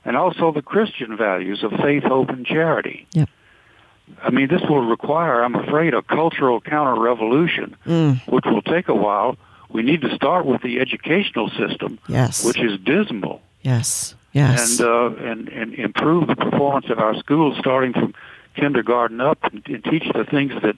and 0.04 0.16
also 0.16 0.52
the 0.52 0.62
Christian 0.62 1.16
values 1.16 1.62
of 1.62 1.72
faith, 1.72 2.04
hope, 2.04 2.31
and 2.31 2.46
charity. 2.46 3.07
Yep. 3.12 3.28
I 4.22 4.31
mean, 4.31 4.48
this 4.48 4.62
will 4.62 4.87
require, 4.87 5.44
I'm 5.44 5.54
afraid, 5.54 5.92
a 5.92 6.02
cultural 6.02 6.61
counter-revolution, 6.61 7.76
mm. 7.85 8.33
which 8.33 8.44
will 8.46 8.62
take 8.62 8.88
a 8.88 8.94
while. 8.94 9.37
We 9.68 9.83
need 9.83 10.00
to 10.00 10.14
start 10.14 10.46
with 10.46 10.62
the 10.62 10.81
educational 10.81 11.50
system, 11.50 11.98
Yes. 12.09 12.44
which 12.44 12.59
is 12.59 12.78
dismal, 12.81 13.42
Yes. 13.62 14.14
Yes. 14.38 14.79
and, 14.79 14.88
uh, 14.88 15.11
and 15.16 15.48
and 15.48 15.74
improve 15.74 16.29
the 16.29 16.37
performance 16.37 16.87
of 16.90 17.01
our 17.01 17.18
schools, 17.18 17.59
starting 17.59 17.92
from 17.92 18.14
kindergarten 18.55 19.20
up, 19.20 19.42
and, 19.42 19.66
and 19.66 19.83
teach 19.83 20.05
the 20.14 20.24
things 20.24 20.53
that 20.62 20.77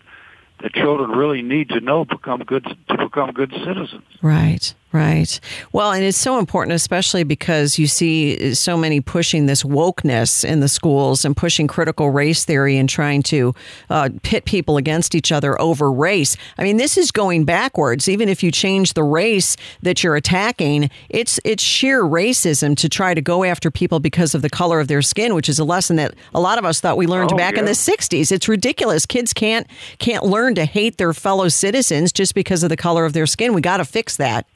that 0.63 0.73
children 0.73 1.11
really 1.11 1.43
need 1.43 1.69
to 1.69 1.81
know 1.81 2.07
become 2.07 2.41
good 2.41 2.65
to 2.89 2.97
become 2.97 3.33
good 3.33 3.53
citizens. 3.53 4.05
Right, 4.23 4.75
right. 4.93 5.41
Well, 5.73 5.93
and 5.93 6.05
it's 6.05 6.19
so 6.19 6.39
important, 6.39 6.75
especially 6.75 7.25
because 7.25 7.79
you 7.79 7.87
see 7.87 8.55
so 8.55 8.77
many 8.77 9.01
pushing 9.01 9.47
this 9.47 9.63
wokeness 9.63 10.45
in 10.45 10.61
the 10.61 10.69
schools 10.69 11.25
and 11.25 11.37
pushing 11.37 11.67
critical 11.67 12.11
race 12.11 12.45
theory 12.45 12.77
and 12.77 12.89
trying 12.89 13.23
to 13.25 13.55
uh, 13.89 14.11
pit 14.23 14.45
people 14.45 14.77
against 14.77 15.15
each 15.15 15.33
other 15.33 15.61
over 15.61 15.91
race. 15.91 16.37
I 16.59 16.63
mean, 16.63 16.77
this 16.77 16.97
is 16.97 17.11
going 17.11 17.45
backwards. 17.45 18.09
Even 18.09 18.29
if 18.29 18.43
you 18.43 18.51
change 18.51 18.95
the 18.95 19.05
race 19.05 19.57
that 19.83 20.03
you're 20.03 20.17
attacking, 20.17 20.91
it's 21.09 21.39
it's 21.45 21.63
sheer 21.63 22.03
racism 22.03 22.77
to 22.77 22.89
try 22.89 23.15
to 23.15 23.21
go 23.21 23.45
after 23.45 23.71
people 23.71 24.01
because 24.01 24.35
of 24.35 24.43
the 24.43 24.51
color 24.51 24.81
of 24.81 24.89
their 24.89 25.03
skin, 25.03 25.35
which 25.35 25.49
is 25.49 25.59
a 25.59 25.65
lesson 25.65 25.97
that 25.97 26.15
a 26.35 26.41
lot 26.41 26.59
of 26.59 26.65
us 26.65 26.81
thought 26.81 26.97
we 26.97 27.07
learned 27.07 27.33
Oh, 27.33 27.37
back 27.37 27.57
in 27.57 27.65
the 27.65 27.73
60s. 27.73 28.33
It's 28.33 28.49
ridiculous. 28.49 29.07
Kids 29.07 29.33
can't 29.33 29.67
can't 29.99 30.25
learn 30.25 30.55
to 30.57 30.65
hate 30.65 30.97
their 30.97 31.13
fellow 31.13 31.49
citizens 31.49 32.13
just 32.13 32.35
because 32.35 32.63
of 32.63 32.71
the 32.71 32.77
color 32.77 33.05
of 33.05 33.13
their 33.13 33.27
skin. 33.27 33.55
We 33.55 33.61
got 33.61 33.77
to 33.77 33.85
fix 33.85 34.17
that. 34.17 34.47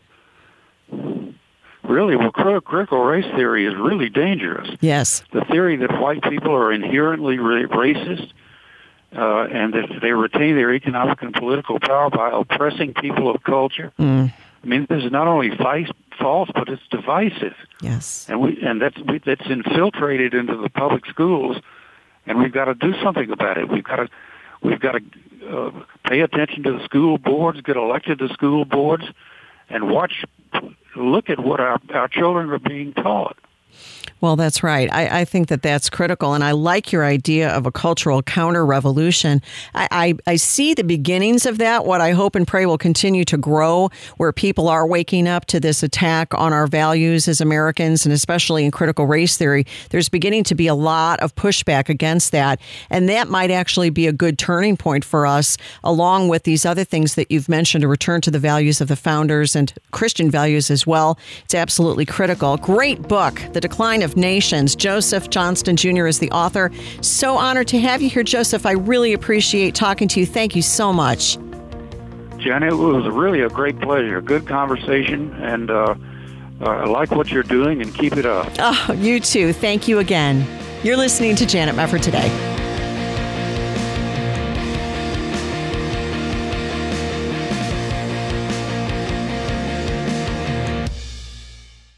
Really, 1.82 2.16
well, 2.16 2.32
cri- 2.32 2.60
critical 2.62 3.04
race 3.04 3.26
theory 3.36 3.66
is 3.66 3.74
really 3.74 4.08
dangerous. 4.08 4.68
Yes. 4.80 5.22
The 5.32 5.44
theory 5.44 5.76
that 5.76 6.00
white 6.00 6.22
people 6.22 6.52
are 6.54 6.72
inherently 6.72 7.36
racist 7.36 8.32
uh, 9.14 9.44
and 9.52 9.74
that 9.74 10.00
they 10.00 10.12
retain 10.12 10.56
their 10.56 10.72
economic 10.74 11.22
and 11.22 11.32
political 11.34 11.78
power 11.78 12.08
by 12.10 12.30
oppressing 12.32 12.94
people 12.94 13.32
of 13.32 13.42
culture. 13.44 13.92
I 14.64 14.66
mean, 14.66 14.86
this 14.88 15.04
is 15.04 15.12
not 15.12 15.28
only 15.28 15.50
vice, 15.50 15.90
false, 16.18 16.48
but 16.54 16.68
it's 16.68 16.82
divisive. 16.90 17.54
Yes. 17.82 18.26
and 18.30 18.40
we 18.40 18.58
and 18.62 18.80
that's 18.80 18.96
we, 18.98 19.18
that's 19.18 19.46
infiltrated 19.46 20.32
into 20.32 20.56
the 20.56 20.70
public 20.70 21.04
schools, 21.06 21.58
and 22.26 22.38
we've 22.38 22.52
got 22.52 22.64
to 22.64 22.74
do 22.74 22.94
something 23.02 23.30
about 23.30 23.58
it. 23.58 23.68
We've 23.68 23.84
got 23.84 23.96
to 23.96 24.08
we've 24.62 24.80
got 24.80 24.92
to 24.92 25.02
uh, 25.46 25.70
pay 26.08 26.20
attention 26.22 26.62
to 26.62 26.72
the 26.72 26.84
school 26.84 27.18
boards, 27.18 27.60
get 27.60 27.76
elected 27.76 28.20
to 28.20 28.28
school 28.30 28.64
boards, 28.64 29.04
and 29.68 29.90
watch 29.90 30.24
look 30.96 31.30
at 31.30 31.38
what 31.38 31.60
our 31.60 31.80
our 31.92 32.08
children 32.08 32.50
are 32.50 32.58
being 32.58 32.92
taught. 32.92 33.36
Well, 34.20 34.36
that's 34.36 34.62
right. 34.62 34.90
I, 34.90 35.20
I 35.20 35.24
think 35.26 35.48
that 35.48 35.60
that's 35.60 35.90
critical. 35.90 36.32
And 36.32 36.42
I 36.42 36.52
like 36.52 36.92
your 36.92 37.04
idea 37.04 37.50
of 37.50 37.66
a 37.66 37.70
cultural 37.70 38.22
counter 38.22 38.64
revolution. 38.64 39.42
I, 39.74 39.88
I, 39.90 40.14
I 40.26 40.36
see 40.36 40.72
the 40.72 40.82
beginnings 40.82 41.44
of 41.44 41.58
that. 41.58 41.84
What 41.84 42.00
I 42.00 42.12
hope 42.12 42.34
and 42.34 42.48
pray 42.48 42.64
will 42.64 42.78
continue 42.78 43.26
to 43.26 43.36
grow, 43.36 43.90
where 44.16 44.32
people 44.32 44.68
are 44.68 44.86
waking 44.86 45.28
up 45.28 45.44
to 45.46 45.60
this 45.60 45.82
attack 45.82 46.32
on 46.32 46.54
our 46.54 46.66
values 46.66 47.28
as 47.28 47.42
Americans, 47.42 48.06
and 48.06 48.14
especially 48.14 48.64
in 48.64 48.70
critical 48.70 49.04
race 49.04 49.36
theory. 49.36 49.66
There's 49.90 50.08
beginning 50.08 50.44
to 50.44 50.54
be 50.54 50.68
a 50.68 50.74
lot 50.74 51.20
of 51.20 51.34
pushback 51.34 51.90
against 51.90 52.32
that. 52.32 52.62
And 52.88 53.10
that 53.10 53.28
might 53.28 53.50
actually 53.50 53.90
be 53.90 54.06
a 54.06 54.12
good 54.12 54.38
turning 54.38 54.78
point 54.78 55.04
for 55.04 55.26
us, 55.26 55.58
along 55.82 56.28
with 56.28 56.44
these 56.44 56.64
other 56.64 56.84
things 56.84 57.14
that 57.16 57.30
you've 57.30 57.50
mentioned, 57.50 57.84
a 57.84 57.88
return 57.88 58.22
to 58.22 58.30
the 58.30 58.38
values 58.38 58.80
of 58.80 58.88
the 58.88 58.96
founders 58.96 59.54
and 59.54 59.74
Christian 59.90 60.30
values 60.30 60.70
as 60.70 60.86
well. 60.86 61.18
It's 61.44 61.54
absolutely 61.54 62.06
critical. 62.06 62.56
Great 62.56 63.02
book, 63.02 63.42
The 63.52 63.60
Decline 63.60 63.73
of 63.78 64.16
Nations. 64.16 64.76
Joseph 64.76 65.30
Johnston 65.30 65.76
Jr. 65.76 66.06
is 66.06 66.18
the 66.18 66.30
author. 66.30 66.70
So 67.00 67.36
honored 67.36 67.68
to 67.68 67.80
have 67.80 68.00
you 68.00 68.08
here, 68.08 68.22
Joseph. 68.22 68.66
I 68.66 68.72
really 68.72 69.12
appreciate 69.12 69.74
talking 69.74 70.08
to 70.08 70.20
you. 70.20 70.26
Thank 70.26 70.56
you 70.56 70.62
so 70.62 70.92
much. 70.92 71.38
Janet, 72.38 72.72
it 72.72 72.76
was 72.76 73.06
really 73.12 73.40
a 73.40 73.48
great 73.48 73.80
pleasure, 73.80 74.20
good 74.20 74.46
conversation, 74.46 75.32
and 75.42 75.70
uh, 75.70 75.94
uh, 76.60 76.64
I 76.64 76.84
like 76.84 77.10
what 77.10 77.30
you're 77.30 77.42
doing, 77.42 77.82
and 77.82 77.94
keep 77.94 78.16
it 78.16 78.26
up. 78.26 78.52
Oh, 78.58 78.92
you 78.98 79.18
too. 79.18 79.52
Thank 79.52 79.88
you 79.88 79.98
again. 79.98 80.46
You're 80.82 80.96
listening 80.96 81.36
to 81.36 81.46
Janet 81.46 81.74
Mefford 81.74 82.02
today. 82.02 82.28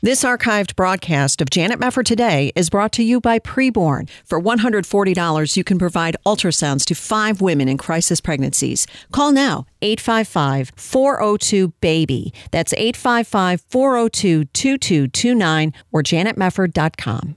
This 0.02 0.24
archived 0.24 0.76
broadcast 0.76 1.40
of 1.40 1.48
Janet 1.48 1.80
Mefford 1.80 2.04
Today 2.04 2.52
is 2.54 2.68
brought 2.68 2.92
to 2.92 3.02
you 3.02 3.18
by 3.18 3.38
Preborn. 3.38 4.09
For 4.26 4.38
$140, 4.40 5.56
you 5.56 5.64
can 5.64 5.78
provide 5.78 6.16
ultrasounds 6.26 6.85
to 6.85 6.94
five 6.94 7.40
women 7.40 7.66
in 7.66 7.78
crisis 7.78 8.20
pregnancies. 8.20 8.87
Call 9.11 9.32
now, 9.32 9.64
855 9.80 10.72
402 10.76 11.72
BABY. 11.80 12.32
That's 12.50 12.74
855 12.74 13.64
402 13.70 14.44
2229 14.44 15.72
or 15.92 16.02
janetmefford.com. 16.02 17.37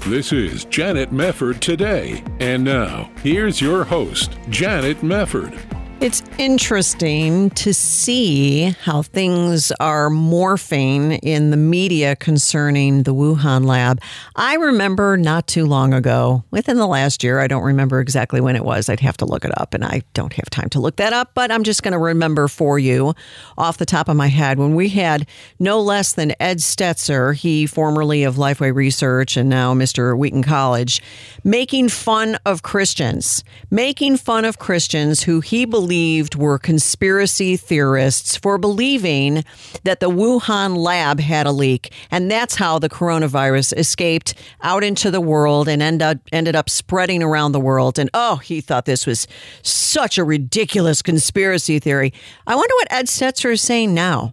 This 0.00 0.32
is 0.32 0.64
Janet 0.64 1.12
Mefford 1.12 1.60
today. 1.60 2.24
And 2.40 2.64
now, 2.64 3.08
here's 3.22 3.60
your 3.60 3.84
host, 3.84 4.36
Janet 4.50 4.98
Mefford. 4.98 5.56
It's 6.00 6.22
interesting 6.38 7.50
to 7.50 7.72
see 7.72 8.74
how 8.80 9.02
things 9.02 9.72
are 9.78 10.10
morphing 10.10 11.18
in 11.22 11.50
the 11.50 11.56
media 11.56 12.16
concerning 12.16 13.04
the 13.04 13.14
Wuhan 13.14 13.64
lab. 13.64 14.02
I 14.34 14.56
remember 14.56 15.16
not 15.16 15.46
too 15.46 15.64
long 15.64 15.94
ago, 15.94 16.42
within 16.50 16.78
the 16.78 16.88
last 16.88 17.22
year, 17.22 17.38
I 17.38 17.46
don't 17.46 17.62
remember 17.62 18.00
exactly 18.00 18.40
when 18.40 18.56
it 18.56 18.64
was. 18.64 18.88
I'd 18.88 19.00
have 19.00 19.16
to 19.18 19.24
look 19.24 19.44
it 19.44 19.56
up, 19.56 19.72
and 19.72 19.84
I 19.84 20.02
don't 20.14 20.32
have 20.34 20.50
time 20.50 20.68
to 20.70 20.80
look 20.80 20.96
that 20.96 21.12
up, 21.12 21.30
but 21.32 21.52
I'm 21.52 21.62
just 21.62 21.84
going 21.84 21.92
to 21.92 21.98
remember 21.98 22.48
for 22.48 22.78
you 22.78 23.14
off 23.56 23.78
the 23.78 23.86
top 23.86 24.08
of 24.08 24.16
my 24.16 24.26
head 24.28 24.58
when 24.58 24.74
we 24.74 24.88
had 24.90 25.26
no 25.60 25.80
less 25.80 26.12
than 26.12 26.34
Ed 26.40 26.58
Stetzer, 26.58 27.34
he 27.34 27.66
formerly 27.66 28.24
of 28.24 28.34
Lifeway 28.34 28.74
Research 28.74 29.36
and 29.36 29.48
now 29.48 29.72
Mr. 29.72 30.18
Wheaton 30.18 30.42
College, 30.42 31.00
making 31.44 31.88
fun 31.88 32.36
of 32.44 32.62
Christians, 32.62 33.44
making 33.70 34.16
fun 34.16 34.44
of 34.44 34.58
Christians 34.58 35.22
who 35.22 35.40
he 35.40 35.64
believed 35.64 35.83
believed 35.84 36.34
were 36.34 36.58
conspiracy 36.58 37.58
theorists 37.58 38.38
for 38.38 38.56
believing 38.56 39.44
that 39.82 40.00
the 40.00 40.08
Wuhan 40.08 40.78
lab 40.78 41.20
had 41.20 41.46
a 41.46 41.52
leak. 41.52 41.92
And 42.10 42.30
that's 42.30 42.54
how 42.54 42.78
the 42.78 42.88
coronavirus 42.88 43.76
escaped 43.76 44.32
out 44.62 44.82
into 44.82 45.10
the 45.10 45.20
world 45.20 45.68
and 45.68 45.82
end 45.82 46.00
up, 46.00 46.16
ended 46.32 46.56
up 46.56 46.70
spreading 46.70 47.22
around 47.22 47.52
the 47.52 47.60
world. 47.60 47.98
And 47.98 48.08
oh, 48.14 48.36
he 48.36 48.62
thought 48.62 48.86
this 48.86 49.06
was 49.06 49.26
such 49.60 50.16
a 50.16 50.24
ridiculous 50.24 51.02
conspiracy 51.02 51.78
theory. 51.78 52.14
I 52.46 52.56
wonder 52.56 52.74
what 52.76 52.90
Ed 52.90 53.04
Stetzer 53.04 53.52
is 53.52 53.60
saying 53.60 53.92
now. 53.92 54.32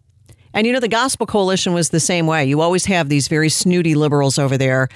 And 0.54 0.66
you 0.66 0.72
know, 0.72 0.80
the 0.80 0.88
Gospel 0.88 1.26
Coalition 1.26 1.74
was 1.74 1.90
the 1.90 2.00
same 2.00 2.28
way. 2.28 2.46
You 2.46 2.62
always 2.62 2.86
have 2.86 3.10
these 3.10 3.28
very 3.28 3.50
snooty 3.50 3.94
liberals 3.94 4.40
over 4.40 4.58
there 4.58 4.88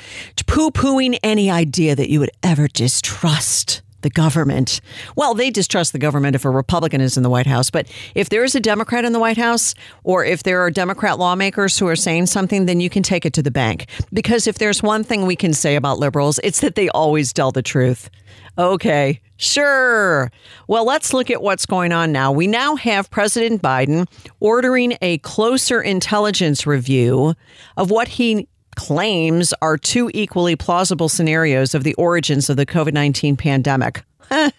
poo 0.48 0.72
pooing 0.72 1.20
any 1.22 1.52
idea 1.52 1.98
that 1.98 2.10
you 2.10 2.22
would 2.22 2.32
ever 2.44 2.70
distrust 2.70 3.82
the 4.06 4.10
government. 4.12 4.82
Well, 5.16 5.34
they 5.34 5.50
distrust 5.50 5.92
the 5.92 5.98
government 5.98 6.36
if 6.36 6.46
a 6.46 6.50
Republican 6.52 7.02
is 7.02 7.18
in 7.18 7.24
the 7.24 7.30
White 7.30 7.48
House. 7.48 7.72
But 7.72 7.92
if 8.14 8.30
there 8.30 8.44
is 8.44 8.54
a 8.54 8.60
Democrat 8.60 9.04
in 9.04 9.14
the 9.14 9.20
White 9.20 9.38
House, 9.38 9.74
or 10.04 10.24
if 10.24 10.44
there 10.44 10.62
are 10.62 10.70
Democrat 10.70 11.18
lawmakers 11.18 11.80
who 11.80 11.88
are 11.88 11.96
saying 11.96 12.28
something, 12.28 12.68
then 12.68 12.80
you 12.80 12.88
can 12.88 13.02
take 13.02 13.26
it 13.26 13.34
to 13.34 13.42
the 13.42 13.50
bank. 13.50 13.88
Because 14.14 14.46
if 14.46 14.60
there's 14.60 14.84
one 14.84 15.04
thing 15.04 15.26
we 15.26 15.36
can 15.36 15.54
say 15.54 15.76
about 15.76 15.98
liberals, 15.98 16.40
it's 16.44 16.60
that 16.60 16.76
they 16.76 16.88
always 16.90 17.34
tell 17.34 17.52
the 17.52 17.64
truth. 17.64 18.12
Okay, 18.60 19.22
sure. 19.38 20.32
Well, 20.68 20.86
let's 20.86 21.12
look 21.12 21.32
at 21.32 21.42
what's 21.42 21.66
going 21.66 21.92
on 21.92 22.12
now. 22.12 22.32
We 22.32 22.46
now 22.46 22.76
have 22.76 23.10
President 23.10 23.60
Biden 23.60 24.08
ordering 24.40 25.00
a 25.02 25.18
closer 25.20 25.82
intelligence 25.82 26.68
review 26.68 27.34
of 27.76 27.90
what 27.90 28.08
he 28.08 28.48
claims 28.76 29.54
are 29.62 29.78
two 29.78 30.12
equally 30.14 30.56
plausible 30.56 31.10
scenarios 31.10 31.74
of 31.74 31.84
the 31.84 31.94
origins 31.96 32.50
of 32.50 32.58
the 32.58 32.66
COVID 32.66 32.94
19 32.94 33.38
pandemic. 33.38 34.04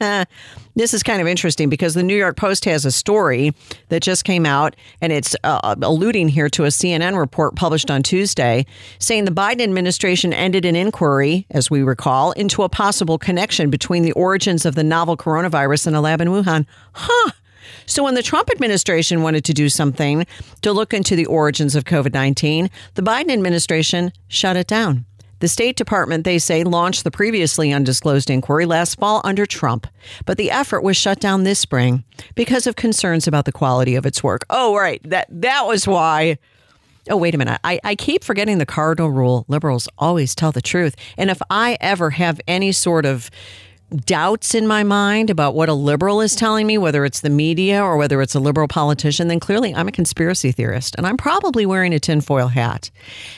this 0.77 0.95
is 0.95 1.03
kind 1.03 1.21
of 1.21 1.27
interesting 1.27 1.69
because 1.69 1.95
the 1.95 2.03
New 2.03 2.17
York 2.17 2.37
Post 2.37 2.65
has 2.67 2.85
a 2.85 2.93
story 2.93 3.53
that 3.89 4.03
just 4.03 4.25
came 4.25 4.47
out, 4.47 4.77
and 5.01 5.13
it's 5.13 5.35
uh, 5.45 5.75
alluding 5.83 6.29
here 6.29 6.49
to 6.51 6.65
a 6.65 6.69
CNN 6.69 7.19
report 7.19 7.57
published 7.57 7.91
on 7.91 8.03
Tuesday 8.03 8.67
saying 8.99 9.25
the 9.25 9.31
Biden 9.31 9.63
administration 9.63 10.33
ended 10.33 10.65
an 10.65 10.77
inquiry, 10.77 11.47
as 11.51 11.71
we 11.71 11.83
recall, 11.83 12.33
into 12.33 12.63
a 12.63 12.69
possible 12.69 13.19
connection 13.19 13.71
between 13.71 14.03
the 14.03 14.13
origins 14.13 14.65
of 14.65 14.75
the 14.75 14.85
novel 14.85 15.17
coronavirus 15.17 15.89
and 15.89 15.97
a 15.97 16.01
lab 16.01 16.21
in 16.21 16.29
Wuhan. 16.29 16.67
Huh. 16.93 17.33
So, 17.87 18.03
when 18.03 18.15
the 18.15 18.23
Trump 18.23 18.51
administration 18.51 19.23
wanted 19.23 19.45
to 19.45 19.55
do 19.55 19.69
something 19.69 20.27
to 20.63 20.73
look 20.73 20.93
into 20.93 21.17
the 21.17 21.27
origins 21.27 21.75
of 21.75 21.85
COVID 21.85 22.13
19, 22.13 22.71
the 22.95 23.03
Biden 23.03 23.31
administration 23.31 24.13
shut 24.29 24.57
it 24.57 24.67
down. 24.67 25.05
The 25.39 25.49
State 25.49 25.77
Department, 25.77 26.25
they 26.25 26.39
say, 26.39 26.65
launched 26.65 27.05
the 27.05 27.11
previously 27.11 27.71
undisclosed 27.71 28.31
inquiry 28.31 28.65
last 28.65 28.99
fall 28.99 29.21
under 29.23 29.45
Trump, 29.45 29.87
but 30.25 30.39
the 30.39 30.51
effort 30.51 30.83
was 30.83 30.97
shut 30.97 31.21
down 31.21 31.45
this 31.45 31.59
spring 31.59 32.05
because 32.35 32.67
of 32.67 32.77
concerns 32.77 33.29
about 33.29 33.45
the 33.45 33.53
quality 33.53 33.97
of 33.97 34.07
its 34.07 34.23
work. 34.25 34.47
Oh, 34.49 34.75
right. 34.75 35.01
That 35.05 35.27
that 35.31 35.67
was 35.67 35.87
why. 35.87 36.39
Oh, 37.09 37.17
wait 37.17 37.35
a 37.35 37.39
minute. 37.39 37.61
I, 37.63 37.79
I 37.85 37.95
keep 37.95 38.25
forgetting 38.25 38.59
the 38.59 38.67
cardinal 38.67 39.11
rule. 39.11 39.45
Liberals 39.47 39.89
always 39.99 40.35
tell 40.35 40.51
the 40.53 40.63
truth. 40.63 40.97
And 41.17 41.31
if 41.31 41.41
I 41.51 41.77
ever 41.81 42.11
have 42.11 42.41
any 42.49 42.73
sort 42.73 43.07
of 43.07 43.31
doubts 44.05 44.55
in 44.55 44.67
my 44.67 44.83
mind 44.83 45.31
about 45.31 45.55
what 45.55 45.69
a 45.69 45.75
liberal 45.75 46.21
is 46.21 46.35
telling 46.35 46.67
me, 46.67 46.79
whether 46.79 47.05
it's 47.05 47.21
the 47.21 47.31
media 47.31 47.83
or 47.83 47.97
whether 47.97 48.21
it's 48.21 48.35
a 48.35 48.41
liberal 48.41 48.69
politician, 48.69 49.29
then 49.29 49.41
clearly 49.41 49.75
I'm 49.75 49.89
a 49.89 49.93
conspiracy 49.93 50.53
theorist. 50.53 50.95
And 50.97 51.07
I'm 51.07 51.17
probably 51.17 51.67
wearing 51.67 51.95
a 51.95 52.01
tinfoil 52.01 52.49
hat. 52.49 52.91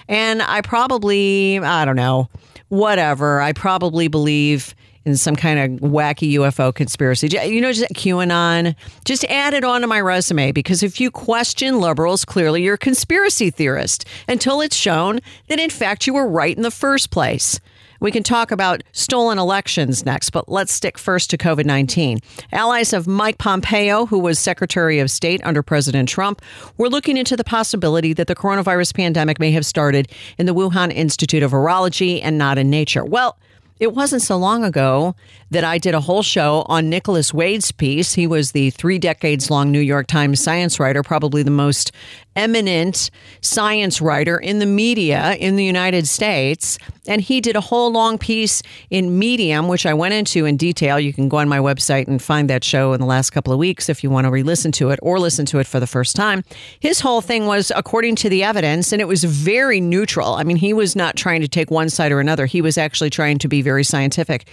And 0.09 0.43
I 0.43 0.63
probably, 0.63 1.59
I 1.59 1.85
don't 1.85 1.97
know, 1.97 2.29
whatever. 2.69 3.41
I 3.41 3.53
probably 3.53 4.09
believe 4.09 4.75
in 5.05 5.17
some 5.17 5.37
kind 5.37 5.59
of 5.59 5.91
wacky 5.91 6.33
UFO 6.35 6.75
conspiracy. 6.75 7.29
You 7.29 7.61
know, 7.61 7.73
just 7.73 7.91
QAnon. 7.95 8.75
Just 9.05 9.25
add 9.25 9.55
it 9.55 9.65
onto 9.65 9.87
my 9.87 10.01
resume 10.01 10.53
because 10.53 10.83
if 10.83 11.01
you 11.01 11.11
question 11.11 11.81
liberals, 11.81 12.25
clearly 12.25 12.63
you're 12.63 12.75
a 12.75 12.79
conspiracy 12.79 13.51
theorist 13.51 14.05
until 14.29 14.61
it's 14.61 14.77
shown 14.77 15.21
that 15.49 15.59
in 15.59 15.71
fact 15.71 16.07
you 16.07 16.15
were 16.15 16.29
right 16.29 16.57
in 16.57 16.63
the 16.63 16.71
first 16.71 17.11
place. 17.11 17.59
We 18.01 18.13
can 18.13 18.23
talk 18.23 18.53
about 18.53 18.85
stolen 18.93 19.39
elections 19.39 20.07
next, 20.07 20.31
but 20.31 20.49
let's 20.49 20.73
stick 20.73 20.99
first 20.99 21.31
to 21.31 21.39
COVID 21.39 21.65
19. 21.65 22.21
Allies 22.53 22.93
of 22.93 23.09
Mike 23.09 23.39
Pompeo, 23.39 24.07
who 24.07 24.21
was 24.21 24.39
Secretary 24.39 25.01
of 25.01 25.11
State 25.11 25.41
under 25.45 25.65
President 25.65 26.09
Trump, 26.09 26.41
were 26.77 26.89
looking 26.89 27.17
into 27.17 27.37
the 27.37 27.43
possibility 27.43 28.13
that 28.13 28.29
the 28.29 28.37
coronavirus 28.37 28.95
pandemic 28.95 29.41
may 29.41 29.51
have 29.51 29.67
started 29.67 30.09
in 30.39 30.47
the 30.47 30.55
Wuhan 30.55 30.93
Institute 30.93 31.43
of 31.43 31.51
Virology 31.51 32.21
and 32.23 32.39
not 32.39 32.57
in 32.57 32.71
nature. 32.71 33.05
Well, 33.05 33.37
it 33.81 33.95
wasn't 33.95 34.23
so 34.23 34.37
long 34.37 34.65
ago 34.65 35.15
that 35.51 35.65
I 35.65 35.79
did 35.79 35.95
a 35.95 36.01
whole 36.01 36.23
show 36.23 36.65
on 36.67 36.91
Nicholas 36.91 37.33
Wade's 37.33 37.73
piece. 37.73 38.15
He 38.15 38.27
was 38.27 38.53
the 38.53 38.71
three 38.71 38.99
decades 38.99 39.51
long 39.51 39.71
New 39.71 39.81
York 39.81 40.07
Times 40.07 40.43
science 40.43 40.79
writer, 40.79 41.03
probably 41.03 41.43
the 41.43 41.51
most 41.51 41.93
eminent 42.37 43.11
science 43.41 44.01
writer 44.01 44.39
in 44.39 44.61
the 44.61 44.67
media 44.67 45.35
in 45.35 45.57
the 45.57 45.65
United 45.65 46.07
States. 46.07 46.79
And 47.09 47.21
he 47.21 47.41
did 47.41 47.57
a 47.57 47.61
whole 47.61 47.91
long 47.91 48.17
piece 48.17 48.63
in 48.91 49.19
Medium, 49.19 49.67
which 49.67 49.87
I 49.87 49.95
went 49.95 50.15
into 50.15 50.45
in 50.45 50.57
detail. 50.57 51.01
You 51.01 51.13
can 51.13 51.29
go 51.29 51.39
on 51.39 51.49
my 51.49 51.59
website 51.59 52.07
and 52.07 52.23
find 52.23 52.49
that 52.49 52.63
show 52.63 52.93
in 52.93 53.01
the 53.01 53.07
last 53.07 53.31
couple 53.31 53.53
of 53.53 53.59
weeks 53.59 53.89
if 53.89 54.05
you 54.05 54.11
want 54.11 54.27
to 54.27 54.31
re 54.31 54.43
listen 54.43 54.71
to 54.73 54.91
it 54.91 55.01
or 55.03 55.19
listen 55.19 55.47
to 55.47 55.59
it 55.59 55.67
for 55.67 55.81
the 55.81 55.87
first 55.87 56.15
time. 56.15 56.45
His 56.79 57.01
whole 57.01 57.21
thing 57.21 57.47
was 57.47 57.73
according 57.75 58.17
to 58.17 58.29
the 58.29 58.45
evidence, 58.45 58.93
and 58.93 59.01
it 59.01 59.09
was 59.09 59.25
very 59.25 59.81
neutral. 59.81 60.35
I 60.35 60.45
mean, 60.45 60.59
he 60.59 60.73
was 60.73 60.95
not 60.95 61.17
trying 61.17 61.41
to 61.41 61.49
take 61.49 61.71
one 61.71 61.89
side 61.89 62.13
or 62.13 62.21
another, 62.21 62.47
he 62.47 62.61
was 62.61 62.79
actually 62.79 63.11
trying 63.11 63.39
to 63.39 63.49
be 63.49 63.63
very 63.63 63.85
scientific 63.85 64.47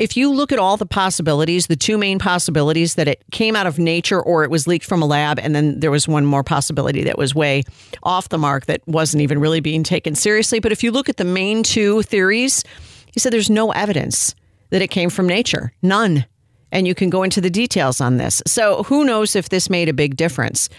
if 0.00 0.16
you 0.16 0.32
look 0.32 0.50
at 0.50 0.58
all 0.58 0.78
the 0.78 0.86
possibilities, 0.86 1.66
the 1.66 1.76
two 1.76 1.98
main 1.98 2.18
possibilities 2.18 2.94
that 2.94 3.06
it 3.06 3.22
came 3.32 3.54
out 3.54 3.66
of 3.66 3.78
nature 3.78 4.18
or 4.18 4.44
it 4.44 4.50
was 4.50 4.66
leaked 4.66 4.86
from 4.86 5.02
a 5.02 5.06
lab, 5.06 5.38
and 5.38 5.54
then 5.54 5.78
there 5.78 5.90
was 5.90 6.08
one 6.08 6.24
more 6.24 6.42
possibility 6.42 7.04
that 7.04 7.18
was 7.18 7.34
way 7.34 7.62
off 8.02 8.30
the 8.30 8.38
mark 8.38 8.64
that 8.64 8.80
wasn't 8.88 9.20
even 9.22 9.38
really 9.38 9.60
being 9.60 9.82
taken 9.82 10.14
seriously. 10.14 10.58
But 10.58 10.72
if 10.72 10.82
you 10.82 10.90
look 10.90 11.10
at 11.10 11.18
the 11.18 11.24
main 11.26 11.62
two 11.62 12.00
theories, 12.02 12.64
he 13.12 13.20
said 13.20 13.30
there's 13.30 13.50
no 13.50 13.72
evidence 13.72 14.34
that 14.70 14.80
it 14.80 14.88
came 14.88 15.10
from 15.10 15.26
nature, 15.26 15.70
none. 15.82 16.24
And 16.72 16.88
you 16.88 16.94
can 16.94 17.10
go 17.10 17.22
into 17.22 17.42
the 17.42 17.50
details 17.50 18.00
on 18.00 18.16
this. 18.16 18.42
So 18.46 18.84
who 18.84 19.04
knows 19.04 19.36
if 19.36 19.50
this 19.50 19.68
made 19.68 19.90
a 19.90 19.92
big 19.92 20.16
difference. 20.16 20.70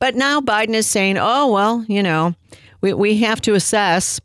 But 0.00 0.16
now 0.16 0.40
Biden 0.40 0.74
is 0.74 0.88
saying, 0.88 1.16
oh, 1.16 1.52
well, 1.52 1.84
you 1.86 2.02
know, 2.02 2.34
we, 2.80 2.92
we 2.92 3.18
have 3.18 3.40
to 3.42 3.54
assess 3.54 4.20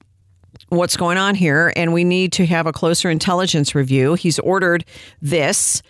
what's 0.70 0.98
going 0.98 1.18
on 1.18 1.36
here, 1.36 1.74
and 1.76 1.94
we 1.94 2.04
need 2.04 2.32
to 2.34 2.46
have 2.46 2.66
a 2.66 2.72
closer 2.72 3.10
intelligence 3.10 3.76
review. 3.76 4.14
He's 4.14 4.40
ordered 4.40 4.86
this. 5.22 5.82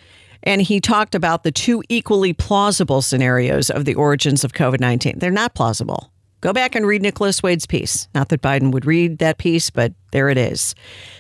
And 0.44 0.62
he 0.62 0.80
talked 0.80 1.16
about 1.16 1.44
the 1.44 1.52
two 1.52 1.84
equally 1.90 2.32
plausible 2.32 3.02
scenarios 3.02 3.70
of 3.70 3.84
the 3.84 3.96
origins 3.96 4.46
of 4.46 4.54
COVID 4.54 4.80
19. 4.80 5.20
They're 5.20 5.32
not 5.32 5.54
plausible. 5.54 6.12
Go 6.42 6.54
back 6.54 6.74
and 6.74 6.88
read 6.88 7.02
Nicholas 7.02 7.44
Wade's 7.44 7.66
piece. 7.66 8.08
Not 8.16 8.30
that 8.30 8.42
Biden 8.42 8.72
would 8.72 8.86
read 8.86 9.18
that 9.18 9.38
piece, 9.38 9.70
but 9.70 9.94
there 10.12 10.30
it 10.30 10.38
is. 10.38 10.74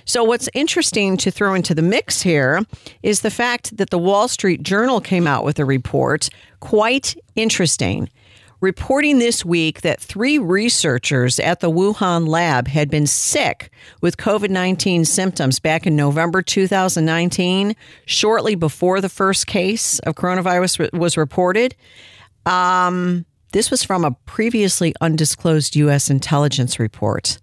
So, 0.05 0.23
what's 0.23 0.47
interesting 0.53 1.17
to 1.17 1.29
throw 1.29 1.53
into 1.53 1.75
the 1.75 1.81
mix 1.81 2.21
here 2.21 2.61
is 3.03 3.19
the 3.19 3.29
fact 3.29 3.75
that 3.75 3.89
the 3.89 3.97
Wall 3.97 4.29
Street 4.29 4.63
Journal 4.63 5.01
came 5.01 5.27
out 5.27 5.43
with 5.43 5.59
a 5.59 5.65
report, 5.65 6.29
quite 6.61 7.17
interesting 7.35 8.09
reporting 8.61 9.19
this 9.19 9.45
week 9.45 9.81
that 9.81 9.99
three 9.99 10.37
researchers 10.37 11.39
at 11.39 11.59
the 11.59 11.71
Wuhan 11.71 12.27
lab 12.27 12.67
had 12.67 12.89
been 12.89 13.07
sick 13.07 13.71
with 14.01 14.17
COVID 14.17 14.49
19 14.49 15.05
symptoms 15.05 15.59
back 15.59 15.87
in 15.87 15.95
November 15.95 16.41
2019, 16.41 17.75
shortly 18.05 18.55
before 18.55 19.01
the 19.01 19.09
first 19.09 19.47
case 19.47 19.99
of 19.99 20.15
coronavirus 20.15 20.91
was 20.97 21.17
reported. 21.17 21.75
Um, 22.45 23.25
this 23.51 23.71
was 23.71 23.83
from 23.83 24.05
a 24.05 24.11
previously 24.25 24.93
undisclosed 25.01 25.75
U.S. 25.75 26.09
intelligence 26.09 26.79
report. 26.79 27.39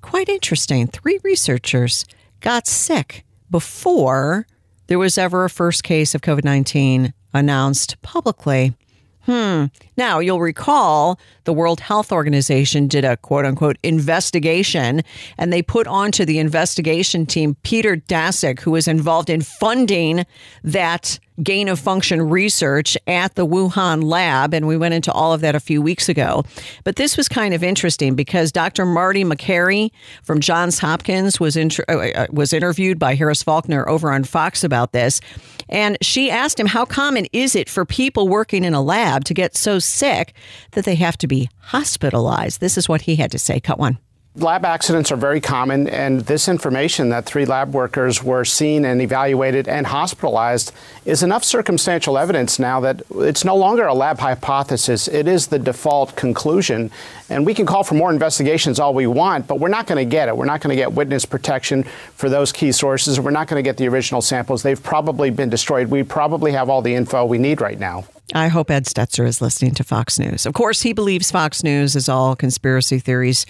Quite 0.00 0.28
interesting. 0.28 0.86
Three 0.86 1.18
researchers 1.24 2.06
got 2.40 2.66
sick 2.66 3.24
before 3.50 4.46
there 4.86 4.98
was 4.98 5.18
ever 5.18 5.44
a 5.44 5.50
first 5.50 5.82
case 5.82 6.14
of 6.14 6.20
COVID 6.20 6.44
19 6.44 7.12
announced 7.34 8.00
publicly. 8.02 8.74
Hmm. 9.22 9.66
Now, 9.96 10.18
you'll 10.18 10.40
recall 10.40 11.18
the 11.44 11.52
World 11.52 11.80
Health 11.80 12.12
Organization 12.12 12.86
did 12.86 13.04
a 13.04 13.16
quote 13.16 13.44
unquote 13.44 13.78
investigation, 13.82 15.02
and 15.38 15.52
they 15.52 15.62
put 15.62 15.86
onto 15.86 16.24
the 16.24 16.38
investigation 16.38 17.26
team 17.26 17.56
Peter 17.62 17.96
Daszak, 17.96 18.60
who 18.60 18.72
was 18.72 18.88
involved 18.88 19.30
in 19.30 19.42
funding 19.42 20.26
that 20.62 21.18
gain 21.42 21.68
of 21.68 21.78
function 21.78 22.22
research 22.22 22.96
at 23.06 23.34
the 23.34 23.46
Wuhan 23.46 24.02
lab. 24.02 24.54
And 24.54 24.66
we 24.66 24.76
went 24.76 24.94
into 24.94 25.12
all 25.12 25.32
of 25.32 25.40
that 25.42 25.54
a 25.54 25.60
few 25.60 25.82
weeks 25.82 26.08
ago. 26.08 26.44
But 26.84 26.96
this 26.96 27.16
was 27.16 27.28
kind 27.28 27.54
of 27.54 27.62
interesting 27.62 28.14
because 28.14 28.52
Dr. 28.52 28.86
Marty 28.86 29.24
Makary 29.24 29.90
from 30.22 30.40
Johns 30.40 30.78
Hopkins 30.78 31.38
was, 31.38 31.56
uh, 31.56 31.68
uh, 31.88 32.26
was 32.30 32.52
interviewed 32.52 32.98
by 32.98 33.14
Harris 33.14 33.42
Faulkner 33.42 33.88
over 33.88 34.10
on 34.10 34.24
Fox 34.24 34.64
about 34.64 34.92
this. 34.92 35.20
And 35.68 35.98
she 36.00 36.30
asked 36.30 36.58
him, 36.58 36.66
How 36.66 36.84
common 36.84 37.26
is 37.32 37.54
it 37.54 37.68
for 37.68 37.84
people 37.84 38.28
working 38.28 38.64
in 38.64 38.74
a 38.74 38.80
lab 38.82 39.24
to 39.24 39.34
get 39.34 39.56
so 39.56 39.78
sick 39.86 40.34
that 40.72 40.84
they 40.84 40.96
have 40.96 41.16
to 41.18 41.26
be 41.26 41.48
hospitalized? 41.58 42.60
This 42.60 42.76
is 42.76 42.88
what 42.88 43.02
he 43.02 43.16
had 43.16 43.32
to 43.32 43.38
say. 43.38 43.60
Cut 43.60 43.78
one. 43.78 43.98
Lab 44.38 44.66
accidents 44.66 45.10
are 45.10 45.16
very 45.16 45.40
common, 45.40 45.88
and 45.88 46.20
this 46.20 46.46
information 46.46 47.08
that 47.08 47.24
three 47.24 47.46
lab 47.46 47.72
workers 47.72 48.22
were 48.22 48.44
seen 48.44 48.84
and 48.84 49.00
evaluated 49.00 49.66
and 49.66 49.86
hospitalized 49.86 50.72
is 51.06 51.22
enough 51.22 51.42
circumstantial 51.42 52.18
evidence 52.18 52.58
now 52.58 52.78
that 52.80 53.00
it's 53.14 53.46
no 53.46 53.56
longer 53.56 53.86
a 53.86 53.94
lab 53.94 54.18
hypothesis. 54.18 55.08
It 55.08 55.26
is 55.26 55.46
the 55.46 55.58
default 55.58 56.16
conclusion. 56.16 56.90
And 57.30 57.46
we 57.46 57.54
can 57.54 57.64
call 57.64 57.82
for 57.82 57.94
more 57.94 58.12
investigations 58.12 58.78
all 58.78 58.92
we 58.92 59.06
want, 59.06 59.46
but 59.46 59.58
we're 59.58 59.68
not 59.68 59.86
going 59.86 60.06
to 60.06 60.10
get 60.10 60.28
it. 60.28 60.36
We're 60.36 60.44
not 60.44 60.60
going 60.60 60.76
to 60.76 60.76
get 60.76 60.92
witness 60.92 61.24
protection 61.24 61.84
for 62.14 62.28
those 62.28 62.52
key 62.52 62.72
sources. 62.72 63.18
We're 63.18 63.30
not 63.30 63.48
going 63.48 63.64
to 63.64 63.66
get 63.66 63.78
the 63.78 63.88
original 63.88 64.20
samples. 64.20 64.62
They've 64.62 64.82
probably 64.82 65.30
been 65.30 65.48
destroyed. 65.48 65.88
We 65.88 66.02
probably 66.02 66.52
have 66.52 66.68
all 66.68 66.82
the 66.82 66.94
info 66.94 67.24
we 67.24 67.38
need 67.38 67.62
right 67.62 67.78
now. 67.78 68.04
I 68.34 68.48
hope 68.48 68.70
Ed 68.70 68.86
Stetzer 68.86 69.26
is 69.26 69.40
listening 69.40 69.74
to 69.74 69.84
Fox 69.84 70.18
News. 70.18 70.46
Of 70.46 70.54
course, 70.54 70.82
he 70.82 70.92
believes 70.92 71.30
Fox 71.30 71.62
News 71.62 71.94
is 71.94 72.08
all 72.08 72.34
conspiracy 72.34 72.98
theories 72.98 73.46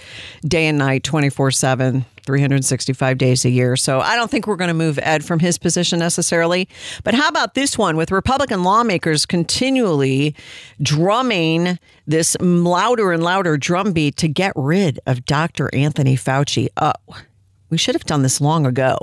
day 0.46 0.66
and 0.66 0.76
night, 0.76 1.02
24 1.02 1.50
7, 1.50 2.04
365 2.24 3.18
days 3.18 3.44
a 3.46 3.50
year. 3.50 3.76
So 3.76 4.00
I 4.00 4.16
don't 4.16 4.30
think 4.30 4.46
we're 4.46 4.56
going 4.56 4.68
to 4.68 4.74
move 4.74 4.98
Ed 5.02 5.24
from 5.24 5.38
his 5.38 5.56
position 5.56 5.98
necessarily. 5.98 6.68
But 7.04 7.14
how 7.14 7.28
about 7.28 7.54
this 7.54 7.78
one 7.78 7.96
with 7.96 8.10
Republican 8.10 8.64
lawmakers 8.64 9.24
continually 9.24 10.34
drumming 10.82 11.78
this 12.06 12.36
louder 12.40 13.12
and 13.12 13.22
louder 13.22 13.56
drumbeat 13.56 14.16
to 14.16 14.28
get 14.28 14.52
rid 14.56 15.00
of 15.06 15.24
Dr. 15.24 15.74
Anthony 15.74 16.16
Fauci? 16.16 16.68
Oh, 16.76 16.92
we 17.70 17.78
should 17.78 17.94
have 17.94 18.04
done 18.04 18.22
this 18.22 18.40
long 18.40 18.66
ago. 18.66 18.96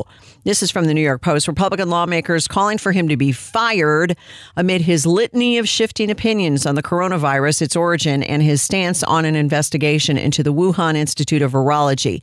This 0.44 0.64
is 0.64 0.72
from 0.72 0.86
the 0.86 0.94
New 0.94 1.02
York 1.02 1.22
Post. 1.22 1.48
Republican 1.48 1.90
lawmakers 1.90 2.48
calling 2.48 2.78
for 2.78 2.92
him 2.92 3.08
to 3.10 3.18
be 3.18 3.32
fired 3.32 4.18
amid 4.56 4.82
his 4.82 5.06
litany 5.06 5.58
of 5.58 5.68
shifting 5.68 6.10
opinions 6.10 6.66
on 6.66 6.76
the 6.76 6.84
coronavirus, 6.84 7.62
its 7.62 7.76
origin, 7.76 8.24
and 8.24 8.42
his 8.42 8.62
stance 8.62 9.04
on 9.04 9.26
an 9.26 9.36
investigation 9.36 10.18
into 10.18 10.44
the 10.44 10.54
Wuhan 10.54 10.96
Institute 10.96 11.42
of 11.42 11.52
Virology. 11.52 12.22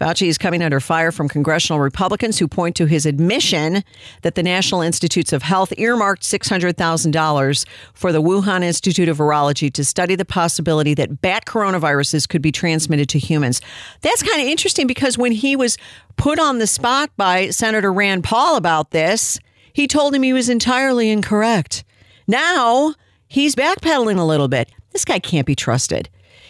Fauci 0.00 0.26
is 0.26 0.38
coming 0.38 0.62
under 0.62 0.80
fire 0.80 1.12
from 1.12 1.28
congressional 1.28 1.80
Republicans 1.80 2.38
who 2.38 2.48
point 2.48 2.76
to 2.76 2.86
his 2.86 3.06
admission 3.06 3.82
that 4.22 4.34
the 4.34 4.42
National 4.42 4.82
Institutes 4.82 5.32
of 5.32 5.42
Health 5.42 5.72
earmarked 5.76 6.22
$600,000 6.22 7.66
for 7.94 8.12
the 8.12 8.22
Wuhan 8.22 8.62
Institute 8.62 9.08
of 9.08 9.18
Virology 9.18 9.72
to 9.72 9.84
study 9.84 10.14
the 10.14 10.24
possibility 10.24 10.94
that 10.94 11.20
bat 11.22 11.46
coronaviruses 11.46 12.28
could 12.28 12.42
be 12.42 12.52
transmitted 12.52 13.08
to 13.08 13.18
humans. 13.18 13.60
That's 14.02 14.22
kind 14.22 14.40
of 14.42 14.48
interesting 14.48 14.86
because 14.86 15.16
when 15.16 15.32
he 15.32 15.56
was 15.56 15.75
put 16.16 16.38
on 16.38 16.58
the 16.58 16.66
spot 16.66 17.10
by 17.16 17.50
Senator 17.50 17.92
Rand 17.92 18.24
Paul 18.24 18.56
about 18.56 18.90
this, 18.90 19.38
he 19.72 19.86
told 19.86 20.14
him 20.14 20.22
he 20.22 20.32
was 20.32 20.48
entirely 20.48 21.10
incorrect. 21.10 21.84
Now 22.26 22.94
he's 23.28 23.54
backpedaling 23.54 24.18
a 24.18 24.24
little 24.24 24.48
bit. 24.48 24.70
This 24.92 25.04
guy 25.04 25.18
can't 25.18 25.46
be 25.46 25.54
trusted. 25.54 26.08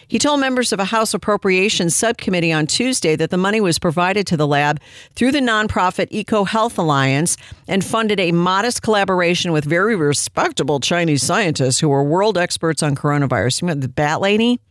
He 0.09 0.19
told 0.19 0.39
members 0.39 0.71
of 0.71 0.79
a 0.79 0.85
House 0.85 1.13
Appropriations 1.13 1.93
Subcommittee 1.93 2.53
on 2.53 2.65
Tuesday 2.65 3.17
that 3.17 3.29
the 3.29 3.37
money 3.37 3.59
was 3.59 3.77
provided 3.77 4.25
to 4.27 4.37
the 4.37 4.47
lab 4.47 4.79
through 5.15 5.33
the 5.33 5.41
nonprofit 5.41 6.07
Eco 6.11 6.45
Health 6.45 6.77
Alliance 6.77 7.35
and 7.67 7.83
funded 7.83 8.17
a 8.17 8.31
modest 8.31 8.81
collaboration 8.81 9.51
with 9.51 9.65
very 9.65 9.97
respectable 9.97 10.79
Chinese 10.79 11.23
scientists 11.23 11.79
who 11.79 11.91
are 11.91 12.05
world 12.05 12.37
experts 12.37 12.81
on 12.81 12.95
coronavirus. 12.95 13.61
You 13.63 13.75
the 13.75 13.89
bat 13.89 14.21
lady? 14.21 14.61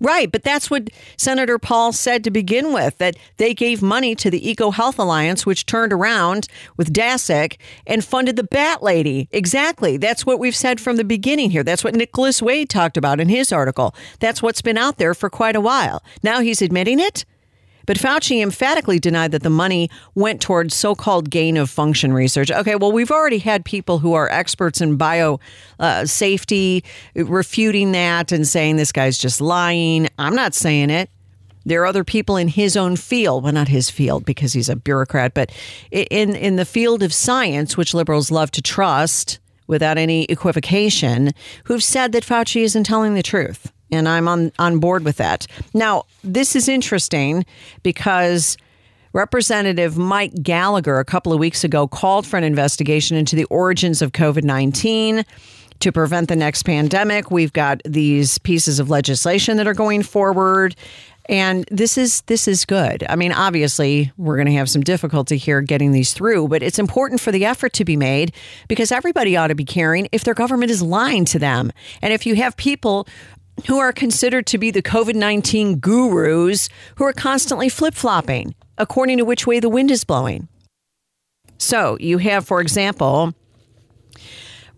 Right, 0.00 0.30
but 0.30 0.44
that's 0.44 0.70
what 0.70 0.90
Senator 1.16 1.58
Paul 1.58 1.92
said 1.92 2.22
to 2.24 2.30
begin 2.30 2.72
with 2.72 2.98
that 2.98 3.16
they 3.36 3.52
gave 3.52 3.82
money 3.82 4.14
to 4.14 4.30
the 4.30 4.48
Eco 4.48 4.70
Health 4.70 4.98
Alliance, 4.98 5.44
which 5.44 5.66
turned 5.66 5.92
around 5.92 6.46
with 6.76 6.92
Daszak 6.92 7.56
and 7.86 8.04
funded 8.04 8.36
the 8.36 8.44
Bat 8.44 8.82
Lady. 8.82 9.28
Exactly. 9.32 9.96
That's 9.96 10.24
what 10.24 10.38
we've 10.38 10.54
said 10.54 10.80
from 10.80 10.96
the 10.96 11.04
beginning 11.04 11.50
here. 11.50 11.64
That's 11.64 11.82
what 11.82 11.94
Nicholas 11.94 12.40
Wade 12.40 12.70
talked 12.70 12.96
about 12.96 13.18
in 13.18 13.28
his 13.28 13.52
article. 13.52 13.94
That's 14.20 14.42
what's 14.42 14.62
been 14.62 14.78
out 14.78 14.98
there 14.98 15.14
for 15.14 15.28
quite 15.28 15.56
a 15.56 15.60
while. 15.60 16.02
Now 16.22 16.40
he's 16.40 16.62
admitting 16.62 17.00
it. 17.00 17.24
But 17.88 17.96
Fauci 17.96 18.42
emphatically 18.42 18.98
denied 18.98 19.30
that 19.30 19.42
the 19.42 19.48
money 19.48 19.88
went 20.14 20.42
towards 20.42 20.74
so 20.74 20.94
called 20.94 21.30
gain 21.30 21.56
of 21.56 21.70
function 21.70 22.12
research. 22.12 22.50
Okay, 22.50 22.74
well, 22.74 22.92
we've 22.92 23.10
already 23.10 23.38
had 23.38 23.64
people 23.64 23.98
who 23.98 24.12
are 24.12 24.28
experts 24.28 24.82
in 24.82 24.96
bio 24.96 25.40
uh, 25.80 26.04
safety 26.04 26.84
refuting 27.14 27.92
that 27.92 28.30
and 28.30 28.46
saying 28.46 28.76
this 28.76 28.92
guy's 28.92 29.16
just 29.16 29.40
lying. 29.40 30.06
I'm 30.18 30.34
not 30.34 30.52
saying 30.52 30.90
it. 30.90 31.08
There 31.64 31.80
are 31.80 31.86
other 31.86 32.04
people 32.04 32.36
in 32.36 32.48
his 32.48 32.76
own 32.76 32.94
field, 32.94 33.42
well, 33.42 33.54
not 33.54 33.68
his 33.68 33.88
field 33.88 34.26
because 34.26 34.52
he's 34.52 34.68
a 34.68 34.76
bureaucrat, 34.76 35.32
but 35.32 35.50
in, 35.90 36.36
in 36.36 36.56
the 36.56 36.66
field 36.66 37.02
of 37.02 37.14
science, 37.14 37.78
which 37.78 37.94
liberals 37.94 38.30
love 38.30 38.50
to 38.50 38.60
trust 38.60 39.38
without 39.66 39.96
any 39.96 40.24
equivocation, 40.24 41.30
who've 41.64 41.82
said 41.82 42.12
that 42.12 42.22
Fauci 42.22 42.64
isn't 42.64 42.84
telling 42.84 43.14
the 43.14 43.22
truth 43.22 43.72
and 43.90 44.08
I'm 44.08 44.28
on, 44.28 44.52
on 44.58 44.78
board 44.78 45.04
with 45.04 45.16
that. 45.16 45.46
Now, 45.74 46.04
this 46.22 46.54
is 46.56 46.68
interesting 46.68 47.44
because 47.82 48.56
Representative 49.12 49.96
Mike 49.96 50.32
Gallagher, 50.42 50.98
a 50.98 51.04
couple 51.04 51.32
of 51.32 51.38
weeks 51.38 51.64
ago, 51.64 51.88
called 51.88 52.26
for 52.26 52.36
an 52.36 52.44
investigation 52.44 53.16
into 53.16 53.36
the 53.36 53.44
origins 53.44 54.02
of 54.02 54.12
COVID 54.12 54.44
19 54.44 55.24
to 55.80 55.92
prevent 55.92 56.28
the 56.28 56.36
next 56.36 56.64
pandemic. 56.64 57.30
We've 57.30 57.52
got 57.52 57.80
these 57.84 58.38
pieces 58.38 58.80
of 58.80 58.90
legislation 58.90 59.56
that 59.58 59.66
are 59.66 59.74
going 59.74 60.02
forward. 60.02 60.74
And 61.28 61.66
this 61.70 61.98
is 61.98 62.22
this 62.22 62.48
is 62.48 62.64
good. 62.64 63.04
I 63.06 63.14
mean, 63.14 63.32
obviously, 63.32 64.10
we're 64.16 64.36
going 64.36 64.46
to 64.46 64.54
have 64.54 64.70
some 64.70 64.82
difficulty 64.82 65.36
here 65.36 65.60
getting 65.60 65.92
these 65.92 66.14
through, 66.14 66.48
but 66.48 66.62
it's 66.62 66.78
important 66.78 67.20
for 67.20 67.30
the 67.30 67.44
effort 67.44 67.74
to 67.74 67.84
be 67.84 67.96
made 67.96 68.32
because 68.66 68.90
everybody 68.90 69.36
ought 69.36 69.48
to 69.48 69.54
be 69.54 69.64
caring 69.64 70.08
if 70.10 70.24
their 70.24 70.32
government 70.32 70.70
is 70.70 70.80
lying 70.80 71.26
to 71.26 71.38
them. 71.38 71.70
And 72.00 72.14
if 72.14 72.24
you 72.24 72.34
have 72.36 72.56
people 72.56 73.06
who 73.66 73.78
are 73.78 73.92
considered 73.92 74.46
to 74.46 74.58
be 74.58 74.70
the 74.70 74.82
COVID 74.82 75.14
19 75.14 75.78
gurus 75.78 76.68
who 76.96 77.04
are 77.04 77.12
constantly 77.12 77.68
flip 77.68 77.94
flopping 77.94 78.54
according 78.76 79.18
to 79.18 79.24
which 79.24 79.46
way 79.46 79.60
the 79.60 79.68
wind 79.68 79.90
is 79.90 80.04
blowing. 80.04 80.48
So 81.58 81.96
you 82.00 82.18
have, 82.18 82.46
for 82.46 82.60
example, 82.60 83.34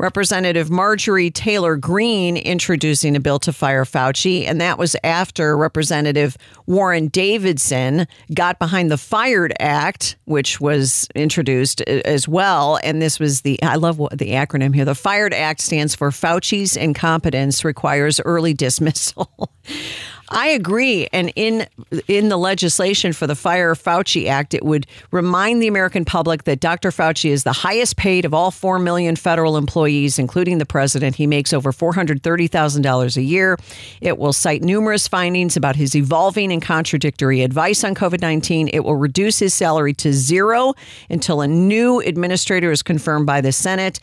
Representative 0.01 0.71
Marjorie 0.71 1.31
Taylor 1.31 1.77
Greene 1.77 2.39
introducing 2.39 3.17
a 3.17 3.21
bill 3.21 3.39
to 3.41 3.53
fire 3.53 3.85
Fauci, 3.85 4.47
and 4.47 4.59
that 4.59 4.79
was 4.79 4.97
after 5.05 5.59
Representative 5.59 6.39
Warren 6.65 7.09
Davidson 7.09 8.07
got 8.33 8.59
behind 8.59 8.91
the 8.91 8.97
Fired 8.97 9.53
Act, 9.61 10.17
which 10.25 10.59
was 10.59 11.07
introduced 11.15 11.83
as 11.83 12.27
well. 12.27 12.79
And 12.83 13.03
this 13.03 13.21
was 13.21 13.43
the, 13.43 13.63
I 13.63 13.75
love 13.75 13.99
the 13.99 14.31
acronym 14.31 14.75
here. 14.75 14.87
The 14.87 14.95
Fired 14.95 15.35
Act 15.35 15.61
stands 15.61 15.95
for 15.95 16.11
Fauci's 16.11 16.79
incompetence 16.79 17.63
requires 17.63 18.21
early 18.21 18.55
dismissal. 18.55 19.53
I 20.33 20.49
agree. 20.49 21.09
And 21.13 21.33
in 21.35 21.67
in 22.07 22.29
the 22.29 22.37
legislation 22.37 23.13
for 23.13 23.27
the 23.27 23.35
Fire 23.35 23.75
Fauci 23.75 24.29
Act, 24.29 24.55
it 24.55 24.65
would 24.65 24.87
remind 25.11 25.61
the 25.61 25.67
American 25.67 26.05
public 26.05 26.45
that 26.45 26.61
Dr. 26.61 26.91
Fauci 26.91 27.31
is 27.31 27.43
the 27.43 27.53
highest 27.53 27.97
paid 27.97 28.25
of 28.25 28.33
all 28.33 28.53
4 28.53 28.79
million 28.79 29.17
federal 29.17 29.57
employees, 29.57 30.21
including 30.21 30.59
the 30.59 30.67
president. 30.67 31.17
He 31.17 31.27
makes 31.27 31.53
over 31.53 31.73
$430,000 31.73 33.17
a 33.17 33.23
year. 33.23 33.59
It 34.01 34.19
will 34.19 34.33
cite 34.33 34.63
numerous 34.63 35.09
findings 35.09 35.57
about 35.57 35.75
his 35.75 35.97
evolving 35.97 36.53
and 36.53 36.63
contradictory 36.63 37.43
advice 37.43 37.83
on 37.83 37.97
COVID 37.97 38.21
19. 38.21 38.69
It 38.69 38.85
will 38.85 38.97
reduce 38.97 39.41
his 39.41 39.53
salary 39.53 39.95
to 39.95 40.13
zero 40.13 40.75
until 41.09 41.41
a 41.41 41.49
new 41.49 41.99
administrator 42.01 42.71
is 42.71 42.83
confirmed 42.85 43.27
by 43.27 43.41
the 43.41 43.51
Senate 43.51 43.99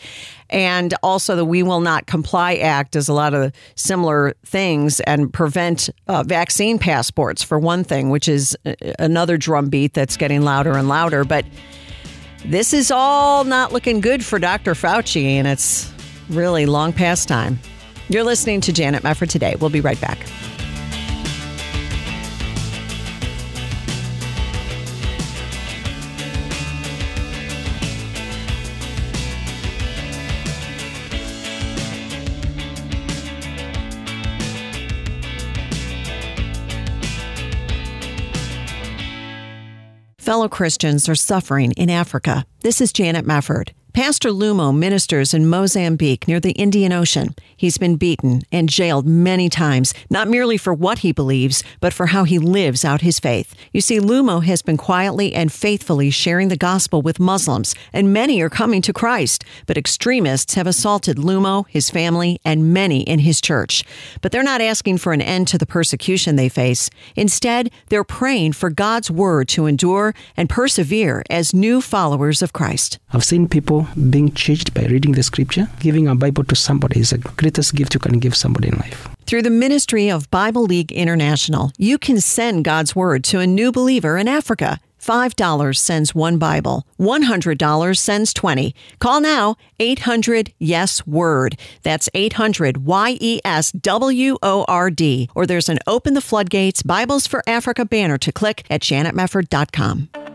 and 0.50 0.94
also 1.04 1.36
the 1.36 1.46
We 1.46 1.64
Will 1.64 1.82
Not 1.82 2.08
Comply 2.08 2.56
Act 2.56 2.92
does 2.92 3.08
a 3.08 3.14
lot 3.14 3.34
of 3.34 3.52
similar 3.76 4.34
things 4.46 5.00
and 5.02 5.32
prevent 5.32 5.90
uh, 6.08 6.24
vaccine 6.24 6.80
passports, 6.80 7.44
for 7.44 7.60
one 7.60 7.84
thing, 7.84 8.10
which 8.10 8.28
is 8.28 8.58
uh, 8.66 8.74
another 9.00 9.38
drumbeat 9.38 9.94
that's 9.94 10.18
getting 10.18 10.42
louder 10.42 10.78
and 10.78 10.88
louder. 10.88 11.24
But 11.24 11.46
this 12.46 12.74
is 12.74 12.92
all 12.92 13.44
not 13.44 13.74
looking 13.74 14.00
good 14.00 14.24
for 14.24 14.40
Dr. 14.40 14.74
Fauci, 14.74 15.26
and 15.26 15.48
it's 15.48 15.92
really 16.30 16.66
long 16.66 16.94
past 16.94 17.28
time. 17.28 17.60
You're 18.10 18.24
listening 18.24 18.62
to 18.62 18.74
Janet 18.74 19.04
Mefford 19.04 19.30
today. 19.30 19.56
We'll 19.60 19.70
be 19.70 19.82
right 19.82 20.00
back. 20.00 20.20
Fellow 40.28 40.50
Christians 40.50 41.08
are 41.08 41.16
suffering 41.16 41.72
in 41.78 41.90
Africa. 41.90 42.46
This 42.60 42.82
is 42.82 42.92
Janet 42.92 43.24
Mefford. 43.24 43.70
Pastor 43.98 44.30
Lumo 44.30 44.78
ministers 44.78 45.34
in 45.34 45.50
Mozambique 45.50 46.28
near 46.28 46.40
the 46.40 46.52
Indian 46.52 46.94
Ocean. 46.94 47.34
He's 47.56 47.80
been 47.80 47.96
beaten 47.96 48.44
and 48.52 48.70
jailed 48.70 49.08
many 49.08 49.50
times, 49.50 49.92
not 50.12 50.28
merely 50.28 50.56
for 50.56 50.72
what 50.72 51.00
he 51.00 51.12
believes, 51.12 51.64
but 51.80 51.94
for 51.94 52.06
how 52.06 52.24
he 52.24 52.38
lives 52.38 52.86
out 52.86 53.02
his 53.02 53.20
faith. 53.20 53.56
You 53.74 53.82
see, 53.82 54.00
Lumo 54.00 54.44
has 54.44 54.62
been 54.62 54.78
quietly 54.78 55.34
and 55.34 55.52
faithfully 55.52 56.12
sharing 56.12 56.50
the 56.50 56.56
gospel 56.56 57.02
with 57.02 57.20
Muslims, 57.20 57.74
and 57.92 58.14
many 58.14 58.40
are 58.40 58.52
coming 58.52 58.84
to 58.84 58.94
Christ. 58.94 59.44
But 59.66 59.80
extremists 59.80 60.54
have 60.54 60.68
assaulted 60.68 61.18
Lumo, 61.18 61.66
his 61.68 61.90
family, 61.90 62.40
and 62.46 62.72
many 62.72 63.02
in 63.02 63.18
his 63.18 63.42
church. 63.42 63.84
But 64.22 64.32
they're 64.32 64.44
not 64.44 64.62
asking 64.62 65.00
for 65.00 65.12
an 65.12 65.24
end 65.24 65.48
to 65.48 65.58
the 65.58 65.66
persecution 65.66 66.36
they 66.36 66.50
face. 66.50 66.92
Instead, 67.16 67.72
they're 67.90 68.04
praying 68.04 68.54
for 68.54 68.70
God's 68.70 69.10
word 69.10 69.48
to 69.48 69.66
endure 69.66 70.14
and 70.38 70.48
persevere 70.48 71.24
as 71.32 71.52
new 71.52 71.82
followers 71.82 72.44
of 72.44 72.54
Christ. 72.54 73.00
I've 73.12 73.26
seen 73.26 73.48
people 73.48 73.87
being 74.10 74.32
changed 74.34 74.74
by 74.74 74.86
reading 74.86 75.14
the 75.14 75.24
scripture. 75.24 75.68
Giving 75.80 76.08
a 76.08 76.16
Bible 76.16 76.44
to 76.46 76.56
somebody 76.56 77.00
is 77.00 77.12
the 77.12 77.18
greatest 77.18 77.76
gift 77.76 77.94
you 77.94 78.00
can 78.00 78.20
give 78.20 78.36
somebody 78.36 78.70
in 78.70 78.76
life. 78.78 79.08
Through 79.26 79.42
the 79.42 79.50
ministry 79.50 80.10
of 80.10 80.30
Bible 80.32 80.64
League 80.64 80.92
International, 80.92 81.72
you 81.78 81.98
can 81.98 82.22
send 82.22 82.64
God's 82.64 82.96
Word 82.96 83.24
to 83.26 83.40
a 83.40 83.48
new 83.48 83.72
believer 83.72 84.18
in 84.18 84.28
Africa. 84.28 84.80
$5 85.02 85.78
sends 85.78 86.14
one 86.14 86.38
Bible. 86.38 86.86
$100 87.00 87.98
sends 87.98 88.34
20. 88.34 88.76
Call 89.00 89.22
now 89.22 89.56
800 89.80 90.54
Yes 90.60 91.06
Word. 91.08 91.58
That's 91.84 92.10
800 92.14 92.86
Y 92.86 93.18
E 93.22 93.40
S 93.46 93.72
W 93.72 94.38
O 94.44 94.66
R 94.68 94.90
D. 94.90 95.30
Or 95.36 95.46
there's 95.46 95.70
an 95.70 95.80
Open 95.88 96.14
the 96.14 96.22
Floodgates 96.22 96.84
Bibles 96.84 97.28
for 97.28 97.42
Africa 97.48 97.86
banner 97.86 98.18
to 98.18 98.32
click 98.32 98.66
at 98.70 98.82
janetmefford.com. 98.82 100.27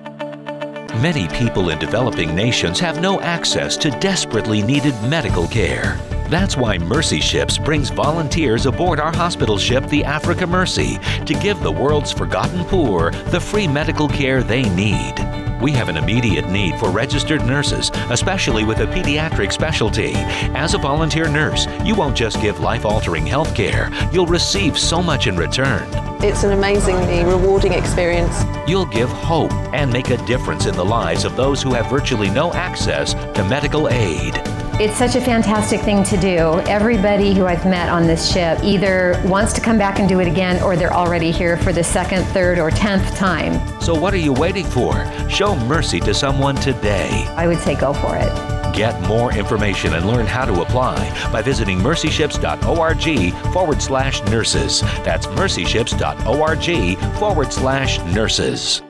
Many 1.00 1.26
people 1.28 1.70
in 1.70 1.78
developing 1.78 2.34
nations 2.34 2.78
have 2.80 3.00
no 3.00 3.18
access 3.22 3.78
to 3.78 3.90
desperately 3.92 4.60
needed 4.60 4.94
medical 5.04 5.48
care. 5.48 5.96
That's 6.28 6.56
why 6.56 6.78
Mercy 6.78 7.20
Ships 7.20 7.58
brings 7.58 7.90
volunteers 7.90 8.66
aboard 8.66 9.00
our 9.00 9.12
hospital 9.12 9.58
ship, 9.58 9.86
the 9.86 10.04
Africa 10.04 10.46
Mercy, 10.46 10.98
to 11.26 11.34
give 11.34 11.60
the 11.60 11.72
world's 11.72 12.12
forgotten 12.12 12.64
poor 12.64 13.10
the 13.10 13.40
free 13.40 13.68
medical 13.68 14.08
care 14.08 14.42
they 14.42 14.62
need. 14.74 15.14
We 15.62 15.70
have 15.72 15.88
an 15.88 15.96
immediate 15.96 16.48
need 16.48 16.76
for 16.80 16.90
registered 16.90 17.46
nurses, 17.46 17.92
especially 18.10 18.64
with 18.64 18.80
a 18.80 18.86
pediatric 18.86 19.52
specialty. 19.52 20.12
As 20.56 20.74
a 20.74 20.78
volunteer 20.78 21.28
nurse, 21.28 21.68
you 21.84 21.94
won't 21.94 22.16
just 22.16 22.40
give 22.40 22.58
life 22.58 22.84
altering 22.84 23.26
health 23.26 23.54
care, 23.54 23.88
you'll 24.12 24.26
receive 24.26 24.76
so 24.76 25.00
much 25.00 25.28
in 25.28 25.36
return. 25.36 25.88
It's 26.20 26.42
an 26.42 26.52
amazingly 26.52 27.24
rewarding 27.24 27.74
experience. 27.74 28.42
You'll 28.66 28.86
give 28.86 29.08
hope 29.08 29.52
and 29.72 29.92
make 29.92 30.10
a 30.10 30.16
difference 30.26 30.66
in 30.66 30.74
the 30.74 30.84
lives 30.84 31.24
of 31.24 31.36
those 31.36 31.62
who 31.62 31.74
have 31.74 31.88
virtually 31.88 32.30
no 32.30 32.52
access 32.52 33.14
to 33.14 33.44
medical 33.48 33.88
aid. 33.88 34.34
It's 34.82 34.98
such 34.98 35.14
a 35.14 35.20
fantastic 35.20 35.80
thing 35.82 36.02
to 36.02 36.16
do. 36.16 36.58
Everybody 36.68 37.34
who 37.34 37.46
I've 37.46 37.64
met 37.64 37.88
on 37.88 38.08
this 38.08 38.32
ship 38.32 38.58
either 38.64 39.14
wants 39.24 39.52
to 39.52 39.60
come 39.60 39.78
back 39.78 40.00
and 40.00 40.08
do 40.08 40.18
it 40.18 40.26
again 40.26 40.60
or 40.60 40.76
they're 40.76 40.92
already 40.92 41.30
here 41.30 41.56
for 41.56 41.72
the 41.72 41.84
second, 41.84 42.24
third, 42.24 42.58
or 42.58 42.72
tenth 42.72 43.14
time. 43.14 43.60
So, 43.80 43.94
what 43.94 44.12
are 44.12 44.16
you 44.18 44.32
waiting 44.32 44.66
for? 44.66 44.92
Show 45.30 45.54
mercy 45.66 46.00
to 46.00 46.12
someone 46.12 46.56
today. 46.56 47.24
I 47.36 47.46
would 47.46 47.60
say 47.60 47.76
go 47.76 47.92
for 47.92 48.16
it. 48.16 48.74
Get 48.74 49.00
more 49.02 49.32
information 49.32 49.94
and 49.94 50.04
learn 50.04 50.26
how 50.26 50.46
to 50.46 50.62
apply 50.62 50.98
by 51.30 51.42
visiting 51.42 51.78
mercyships.org 51.78 53.52
forward 53.52 53.80
slash 53.80 54.20
nurses. 54.24 54.80
That's 55.04 55.28
mercyships.org 55.28 57.18
forward 57.20 57.52
slash 57.52 58.00
nurses. 58.12 58.82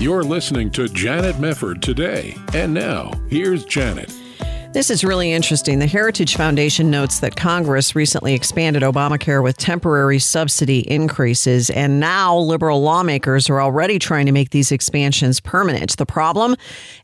You're 0.00 0.24
listening 0.24 0.70
to 0.72 0.88
Janet 0.88 1.36
Mefford 1.36 1.82
today. 1.82 2.36
And 2.52 2.74
now, 2.74 3.12
here's 3.28 3.64
Janet. 3.64 4.12
This 4.76 4.90
is 4.90 5.02
really 5.02 5.32
interesting. 5.32 5.78
The 5.78 5.86
Heritage 5.86 6.36
Foundation 6.36 6.90
notes 6.90 7.20
that 7.20 7.34
Congress 7.34 7.96
recently 7.96 8.34
expanded 8.34 8.82
Obamacare 8.82 9.42
with 9.42 9.56
temporary 9.56 10.18
subsidy 10.18 10.80
increases, 10.80 11.70
and 11.70 11.98
now 11.98 12.36
liberal 12.36 12.82
lawmakers 12.82 13.48
are 13.48 13.62
already 13.62 13.98
trying 13.98 14.26
to 14.26 14.32
make 14.32 14.50
these 14.50 14.70
expansions 14.72 15.40
permanent. 15.40 15.96
The 15.96 16.04
problem, 16.04 16.56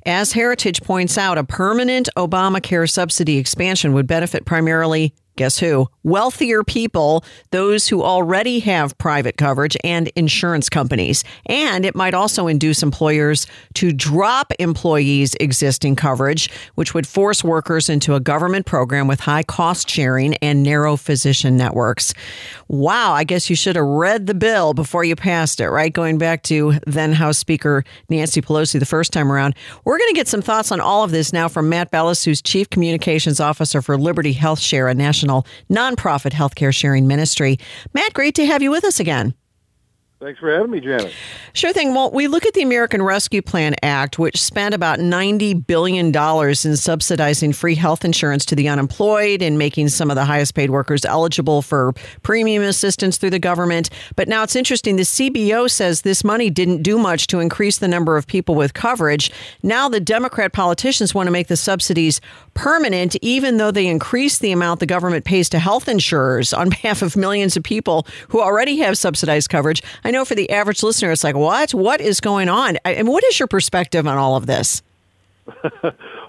as 0.05 0.33
Heritage 0.33 0.83
points 0.83 1.17
out, 1.17 1.39
a 1.39 1.45
permanent 1.45 2.11
Obamacare 2.15 2.91
subsidy 2.91 3.39
expansion 3.39 3.95
would 3.95 4.07
benefit 4.07 4.45
primarily 4.45 5.15
Guess 5.37 5.61
who? 5.61 5.89
Wealthier 6.03 6.63
people, 6.63 7.25
those 7.53 7.89
who 7.89 8.03
already 8.03 8.61
have 8.61 8.99
private 8.99 9.39
coverage 9.39 9.79
and 9.83 10.09
insurance 10.15 10.69
companies. 10.69 11.25
And 11.47 11.87
it 11.87 11.95
might 11.95 12.13
also 12.13 12.49
induce 12.49 12.83
employers 12.83 13.47
to 13.75 13.93
drop 13.93 14.53
employees' 14.59 15.35
existing 15.41 15.97
coverage, 15.97 16.51
which 16.75 16.93
would 16.93 17.07
force 17.07 17.43
workers 17.43 17.89
into 17.89 18.15
a 18.15 18.21
government 18.21 18.67
program 18.67 19.07
with 19.07 19.21
high 19.21 19.43
cost 19.43 19.89
sharing 19.89 20.35
and 20.37 20.63
narrow 20.63 20.97
physician 20.97 21.57
networks. 21.57 22.13
Wow, 22.69 23.13
I 23.13 23.25
guess 23.25 23.49
you 23.49 23.57
should 23.57 23.77
have 23.77 23.87
read 23.87 24.27
the 24.27 24.35
bill 24.35 24.75
before 24.75 25.03
you 25.03 25.17
passed 25.17 25.61
it, 25.61 25.71
right? 25.71 25.93
Going 25.93 26.19
back 26.19 26.43
to 26.45 26.75
then 26.87 27.13
House 27.15 27.39
Speaker 27.39 27.85
Nancy 28.11 28.43
Pelosi 28.43 28.79
the 28.79 28.87
first 28.87 29.13
time 29.13 29.33
around. 29.33 29.55
We're 29.85 29.99
going 29.99 30.11
to 30.11 30.15
get 30.15 30.29
some 30.29 30.43
thoughts 30.43 30.71
on 30.71 30.81
all 30.81 31.05
of 31.05 31.11
this 31.11 31.33
now 31.33 31.49
from 31.49 31.71
Matt 31.71 31.91
Bellis, 31.91 32.23
who's 32.23 32.43
Chief 32.43 32.69
Communications 32.69 33.41
Officer 33.41 33.81
for 33.81 33.97
Liberty 33.97 34.33
Health 34.33 34.61
Share, 34.61 34.89
a 34.89 34.95
national 34.95 35.22
national 35.23 35.47
nonprofit 35.71 36.33
healthcare 36.33 36.75
sharing 36.75 37.07
ministry. 37.07 37.59
Matt, 37.95 38.13
great 38.13 38.35
to 38.37 38.47
have 38.47 38.63
you 38.63 38.71
with 38.71 38.85
us 38.85 39.01
again. 39.01 39.35
Thanks 40.23 40.39
for 40.39 40.53
having 40.55 40.71
me, 40.71 40.79
Janet. 40.79 41.13
Sure 41.53 41.73
thing. 41.73 41.95
Well, 41.95 42.13
we 42.13 42.29
look 42.29 42.47
at 42.47 42.55
the 42.55 42.63
American 42.63 43.03
Rescue 43.03 43.43
Plan 43.43 43.75
Act, 43.83 44.21
which 44.21 44.41
spent 44.41 44.73
about 44.73 45.01
$90 45.01 45.67
billion 45.67 46.15
in 46.15 46.77
subsidizing 46.77 47.53
free 47.53 47.75
health 47.75 48.05
insurance 48.05 48.45
to 48.45 48.55
the 48.55 48.69
unemployed 48.69 49.43
and 49.43 49.59
making 49.59 49.89
some 49.89 50.13
of 50.13 50.15
the 50.15 50.25
highest 50.25 50.55
paid 50.55 50.71
workers 50.71 51.05
eligible 51.05 51.61
for 51.61 51.93
premium 52.23 52.63
assistance 52.63 53.19
through 53.19 53.31
the 53.31 53.41
government. 53.41 53.91
But 54.15 54.29
now 54.29 54.45
it's 54.45 54.55
interesting. 54.55 54.95
The 54.95 55.03
CBO 55.03 55.69
says 55.69 56.03
this 56.03 56.23
money 56.23 56.51
didn't 56.51 56.85
do 56.85 56.99
much 56.99 57.27
to 57.27 57.41
increase 57.41 57.79
the 57.79 57.89
number 57.89 58.17
of 58.17 58.29
people 58.29 58.55
with 58.55 58.75
coverage. 58.75 59.33
Now 59.65 59.89
the 59.89 59.99
Democrat 59.99 60.53
politicians 60.53 61.17
want 61.17 61.27
to 61.27 61.33
make 61.33 61.49
the 61.49 61.57
subsidies 61.57 62.21
permanent, 62.55 63.17
even 63.23 63.57
though 63.57 63.73
they 63.73 63.89
increase 63.89 64.39
the 64.39 64.53
amount 64.53 64.79
the 64.79 64.87
government 64.87 65.25
pays 65.25 65.49
to 65.49 65.59
health 65.59 65.89
insurers 65.89 66.53
on 66.53 66.69
behalf 66.71 67.03
of 67.03 67.17
millions 67.17 67.57
of 67.57 67.65
people 67.65 68.07
who 68.29 68.41
already 68.41 68.77
have 68.79 68.97
subsidized 68.97 69.51
coverage. 69.51 69.83
I 70.05 70.12
know 70.13 70.25
for 70.25 70.35
the 70.35 70.51
average 70.51 70.83
listener, 70.83 71.11
it's 71.11 71.25
like, 71.25 71.35
what? 71.35 71.73
What 71.73 72.01
is 72.01 72.21
going 72.21 72.49
on? 72.49 72.77
And 72.85 73.09
what 73.09 73.25
is 73.25 73.39
your 73.41 73.49
perspective 73.49 74.07
on 74.07 74.19
all 74.19 74.37
of 74.37 74.47
this? 74.47 74.83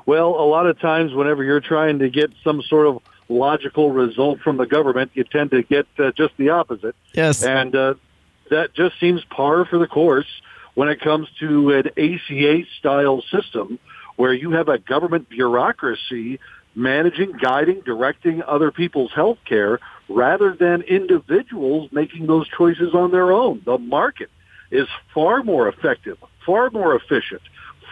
well, 0.06 0.30
a 0.30 0.48
lot 0.48 0.66
of 0.66 0.80
times, 0.80 1.14
whenever 1.14 1.44
you're 1.44 1.62
trying 1.62 2.00
to 2.00 2.10
get 2.10 2.32
some 2.44 2.62
sort 2.64 2.88
of 2.88 3.00
logical 3.30 3.92
result 3.92 4.40
from 4.40 4.58
the 4.58 4.66
government, 4.66 5.12
you 5.14 5.24
tend 5.24 5.52
to 5.52 5.62
get 5.62 5.88
uh, 6.00 6.12
just 6.12 6.36
the 6.38 6.50
opposite. 6.50 6.96
Yes. 7.14 7.44
And 7.44 7.76
uh, 7.76 7.94
that 8.50 8.74
just 8.74 9.00
seems 9.00 9.24
par 9.26 9.66
for 9.66 9.78
the 9.78 9.88
course 9.88 10.28
when 10.74 10.90
it 10.90 11.00
comes 11.00 11.28
to 11.40 11.72
an 11.72 11.88
ACA 11.98 12.64
style 12.80 13.22
system 13.32 13.80
where 14.16 14.34
you 14.34 14.52
have 14.52 14.68
a 14.68 14.78
government 14.78 15.30
bureaucracy 15.30 16.40
managing, 16.76 17.32
guiding, 17.34 17.82
directing 17.82 18.42
other 18.44 18.72
people's 18.72 19.12
health 19.12 19.38
care 19.46 19.80
rather 20.10 20.56
than 20.58 20.82
individuals 20.82 21.90
making 21.92 22.28
those 22.28 22.48
choices 22.50 22.94
on 22.94 23.12
their 23.12 23.32
own. 23.32 23.62
The 23.66 23.78
market 23.78 24.30
is 24.72 24.88
far 25.14 25.44
more 25.44 25.68
effective, 25.68 26.18
far 26.46 26.70
more 26.70 26.96
efficient, 26.96 27.42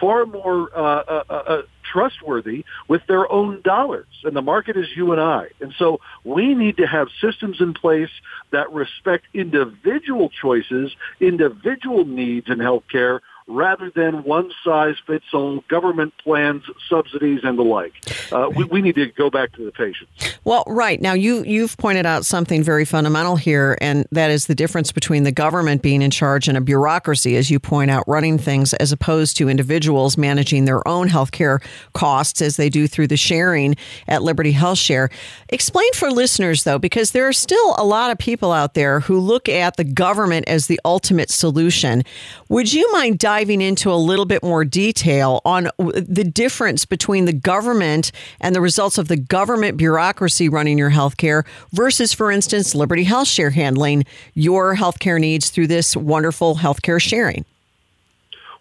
far 0.00 0.26
more 0.26 0.68
uh, 0.76 0.80
uh, 0.80 1.24
uh, 1.28 1.32
uh, 1.32 1.62
trustworthy 1.90 2.64
with 2.88 3.02
their 3.06 3.30
own 3.30 3.62
dollars. 3.62 4.06
And 4.24 4.34
the 4.34 4.42
market 4.42 4.76
is 4.76 4.86
you 4.96 5.12
and 5.12 5.20
I. 5.20 5.48
And 5.60 5.72
so 5.78 6.00
we 6.24 6.54
need 6.54 6.78
to 6.78 6.86
have 6.86 7.08
systems 7.20 7.60
in 7.60 7.72
place 7.72 8.10
that 8.50 8.72
respect 8.72 9.26
individual 9.32 10.28
choices, 10.28 10.92
individual 11.20 12.04
needs 12.04 12.48
in 12.48 12.58
healthcare 12.58 13.20
rather 13.46 13.90
than 13.90 14.22
one 14.24 14.50
size 14.64 14.96
fits 15.06 15.24
all 15.32 15.60
government 15.68 16.14
plans, 16.18 16.62
subsidies, 16.88 17.40
and 17.42 17.58
the 17.58 17.62
like. 17.62 17.92
Uh, 18.32 18.48
we, 18.54 18.64
we, 18.64 18.82
need 18.82 18.94
to 18.94 19.06
go 19.06 19.30
back 19.30 19.52
to 19.52 19.64
the 19.64 19.72
patients. 19.72 20.38
Well, 20.44 20.64
right 20.66 21.00
now 21.00 21.12
you 21.12 21.44
you've 21.44 21.76
pointed 21.76 22.06
out 22.06 22.24
something 22.24 22.62
very 22.62 22.84
fundamental 22.84 23.36
here, 23.36 23.76
and 23.80 24.06
that 24.12 24.30
is 24.30 24.46
the 24.46 24.54
difference 24.54 24.92
between 24.92 25.24
the 25.24 25.32
government 25.32 25.82
being 25.82 26.02
in 26.02 26.10
charge 26.10 26.48
and 26.48 26.56
a 26.56 26.60
bureaucracy, 26.60 27.36
as 27.36 27.50
you 27.50 27.58
point 27.60 27.90
out, 27.90 28.04
running 28.06 28.38
things, 28.38 28.74
as 28.74 28.92
opposed 28.92 29.36
to 29.36 29.48
individuals 29.48 30.16
managing 30.16 30.64
their 30.64 30.86
own 30.86 31.08
healthcare 31.08 31.62
costs 31.92 32.40
as 32.40 32.56
they 32.56 32.68
do 32.68 32.86
through 32.86 33.06
the 33.06 33.16
sharing 33.16 33.76
at 34.08 34.22
Liberty 34.22 34.52
Health 34.52 34.78
Share. 34.78 35.10
Explain 35.48 35.92
for 35.94 36.10
listeners 36.10 36.64
though, 36.64 36.78
because 36.78 37.12
there 37.12 37.28
are 37.28 37.32
still 37.32 37.74
a 37.78 37.84
lot 37.84 38.10
of 38.10 38.18
people 38.18 38.52
out 38.52 38.74
there 38.74 39.00
who 39.00 39.18
look 39.18 39.48
at 39.48 39.76
the 39.76 39.84
government 39.84 40.48
as 40.48 40.66
the 40.66 40.80
ultimate 40.84 41.30
solution. 41.30 42.02
Would 42.48 42.72
you 42.72 42.90
mind 42.92 43.18
diving 43.32 43.62
into 43.62 43.90
a 43.90 43.96
little 43.96 44.26
bit 44.26 44.42
more 44.42 44.62
detail 44.62 45.40
on 45.46 45.66
the 45.78 46.22
difference 46.22 46.84
between 46.84 47.24
the 47.24 47.32
government 47.32 48.12
and 48.42 48.54
the 48.54 48.60
results 48.60 48.98
of 48.98 49.08
the 49.08 49.16
government 49.16 49.78
bureaucracy 49.78 50.50
running 50.50 50.76
your 50.76 50.90
healthcare 50.90 51.42
versus, 51.72 52.12
for 52.12 52.30
instance, 52.30 52.74
Liberty 52.74 53.04
Health 53.04 53.28
Share 53.28 53.48
handling 53.48 54.04
your 54.34 54.76
healthcare 54.76 55.18
needs 55.18 55.48
through 55.48 55.68
this 55.68 55.96
wonderful 55.96 56.56
healthcare 56.56 57.00
sharing. 57.00 57.46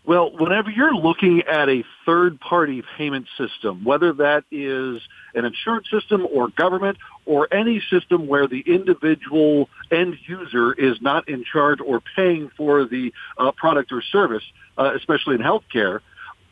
Well, 0.05 0.31
whenever 0.37 0.69
you're 0.71 0.95
looking 0.95 1.41
at 1.41 1.67
a 1.67 1.83
third-party 2.05 2.83
payment 2.97 3.27
system, 3.37 3.83
whether 3.83 4.13
that 4.13 4.45
is 4.51 5.01
an 5.33 5.45
insurance 5.45 5.89
system 5.89 6.27
or 6.31 6.49
government 6.49 6.97
or 7.25 7.47
any 7.53 7.81
system 7.89 8.27
where 8.27 8.47
the 8.47 8.61
individual 8.61 9.69
end 9.91 10.15
user 10.27 10.73
is 10.73 11.01
not 11.01 11.27
in 11.29 11.43
charge 11.43 11.79
or 11.79 12.01
paying 12.15 12.49
for 12.57 12.85
the 12.85 13.13
uh, 13.37 13.51
product 13.51 13.91
or 13.91 14.01
service, 14.01 14.43
uh, 14.77 14.91
especially 14.95 15.35
in 15.35 15.41
healthcare, 15.41 15.99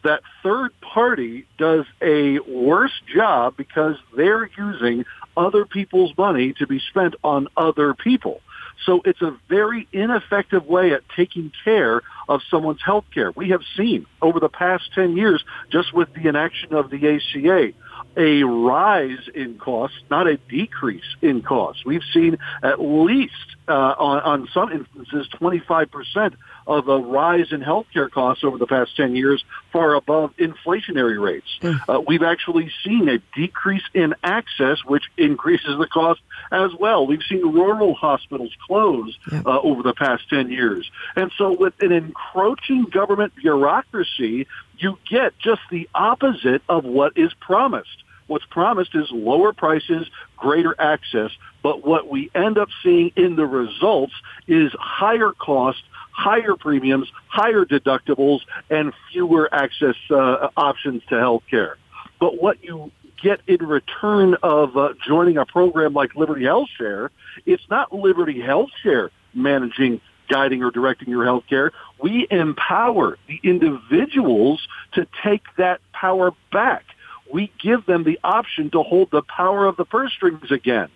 that 0.03 0.21
third 0.43 0.71
party 0.81 1.45
does 1.57 1.85
a 2.01 2.39
worse 2.39 3.01
job 3.13 3.57
because 3.57 3.97
they're 4.15 4.49
using 4.57 5.05
other 5.35 5.65
people's 5.65 6.17
money 6.17 6.53
to 6.53 6.67
be 6.67 6.79
spent 6.79 7.15
on 7.23 7.47
other 7.57 7.93
people. 7.93 8.41
So 8.85 9.01
it's 9.03 9.21
a 9.21 9.37
very 9.49 9.87
ineffective 9.91 10.65
way 10.65 10.93
at 10.93 11.01
taking 11.15 11.51
care 11.63 12.01
of 12.27 12.41
someone's 12.49 12.81
health 12.83 13.05
care. 13.13 13.31
We 13.31 13.49
have 13.49 13.61
seen 13.75 14.05
over 14.21 14.39
the 14.39 14.49
past 14.49 14.93
10 14.95 15.17
years, 15.17 15.43
just 15.69 15.93
with 15.93 16.13
the 16.13 16.27
inaction 16.27 16.73
of 16.73 16.89
the 16.89 16.97
ACA, 16.97 17.73
a 18.17 18.43
rise 18.43 19.29
in 19.33 19.57
costs, 19.57 19.97
not 20.09 20.27
a 20.27 20.37
decrease 20.37 21.15
in 21.21 21.41
costs. 21.41 21.85
We've 21.85 22.03
seen 22.13 22.37
at 22.63 22.81
least 22.81 23.33
uh, 23.67 23.95
on, 23.97 24.19
on 24.21 24.49
some 24.53 24.71
instances 24.71 25.27
25% 25.39 26.35
of 26.65 26.87
a 26.87 26.97
rise 26.97 27.51
in 27.51 27.61
healthcare 27.61 28.09
costs 28.09 28.43
over 28.43 28.57
the 28.57 28.67
past 28.67 28.95
10 28.95 29.15
years, 29.15 29.43
far 29.71 29.95
above 29.95 30.35
inflationary 30.37 31.21
rates. 31.21 31.47
Mm. 31.61 31.79
Uh, 31.87 32.01
we've 32.05 32.23
actually 32.23 32.71
seen 32.83 33.09
a 33.09 33.19
decrease 33.35 33.83
in 33.93 34.15
access, 34.23 34.83
which 34.85 35.03
increases 35.17 35.77
the 35.79 35.87
cost 35.87 36.21
as 36.51 36.71
well. 36.79 37.07
We've 37.07 37.23
seen 37.27 37.41
rural 37.41 37.93
hospitals 37.93 38.51
close 38.67 39.17
uh, 39.31 39.59
over 39.59 39.83
the 39.83 39.93
past 39.93 40.29
10 40.29 40.51
years. 40.51 40.89
And 41.15 41.31
so 41.37 41.53
with 41.53 41.73
an 41.81 41.91
encroaching 41.91 42.85
government 42.85 43.35
bureaucracy, 43.35 44.47
you 44.79 44.97
get 45.09 45.37
just 45.39 45.61
the 45.69 45.87
opposite 45.93 46.61
of 46.69 46.85
what 46.85 47.13
is 47.15 47.33
promised. 47.39 48.03
What's 48.27 48.45
promised 48.45 48.95
is 48.95 49.09
lower 49.11 49.53
prices, 49.53 50.07
greater 50.37 50.75
access, 50.79 51.31
but 51.63 51.85
what 51.85 52.07
we 52.07 52.29
end 52.35 52.57
up 52.57 52.69
seeing 52.83 53.11
in 53.15 53.35
the 53.35 53.45
results 53.45 54.13
is 54.47 54.71
higher 54.79 55.31
cost 55.31 55.81
higher 56.19 56.55
premiums, 56.55 57.09
higher 57.27 57.63
deductibles, 57.63 58.41
and 58.69 58.93
fewer 59.11 59.49
access 59.53 59.95
uh, 60.11 60.49
options 60.57 61.01
to 61.09 61.17
health 61.17 61.43
care. 61.49 61.77
But 62.19 62.41
what 62.41 62.61
you 62.61 62.91
get 63.21 63.39
in 63.47 63.65
return 63.65 64.35
of 64.43 64.75
uh, 64.75 64.93
joining 65.07 65.37
a 65.37 65.45
program 65.45 65.93
like 65.93 66.15
Liberty 66.15 66.43
Health 66.43 66.69
Share, 66.77 67.11
it's 67.45 67.63
not 67.69 67.93
Liberty 67.93 68.41
Health 68.41 68.69
Share 68.83 69.11
managing, 69.33 70.01
guiding, 70.29 70.63
or 70.63 70.71
directing 70.71 71.09
your 71.09 71.25
health 71.25 71.43
care. 71.49 71.71
We 72.01 72.27
empower 72.29 73.17
the 73.27 73.39
individuals 73.43 74.65
to 74.93 75.07
take 75.23 75.43
that 75.57 75.81
power 75.91 76.33
back. 76.51 76.85
We 77.31 77.51
give 77.61 77.85
them 77.85 78.03
the 78.03 78.19
option 78.23 78.69
to 78.71 78.83
hold 78.83 79.11
the 79.11 79.21
power 79.21 79.65
of 79.65 79.75
the 79.75 79.85
purse 79.85 80.13
strings 80.13 80.51
again 80.51 80.89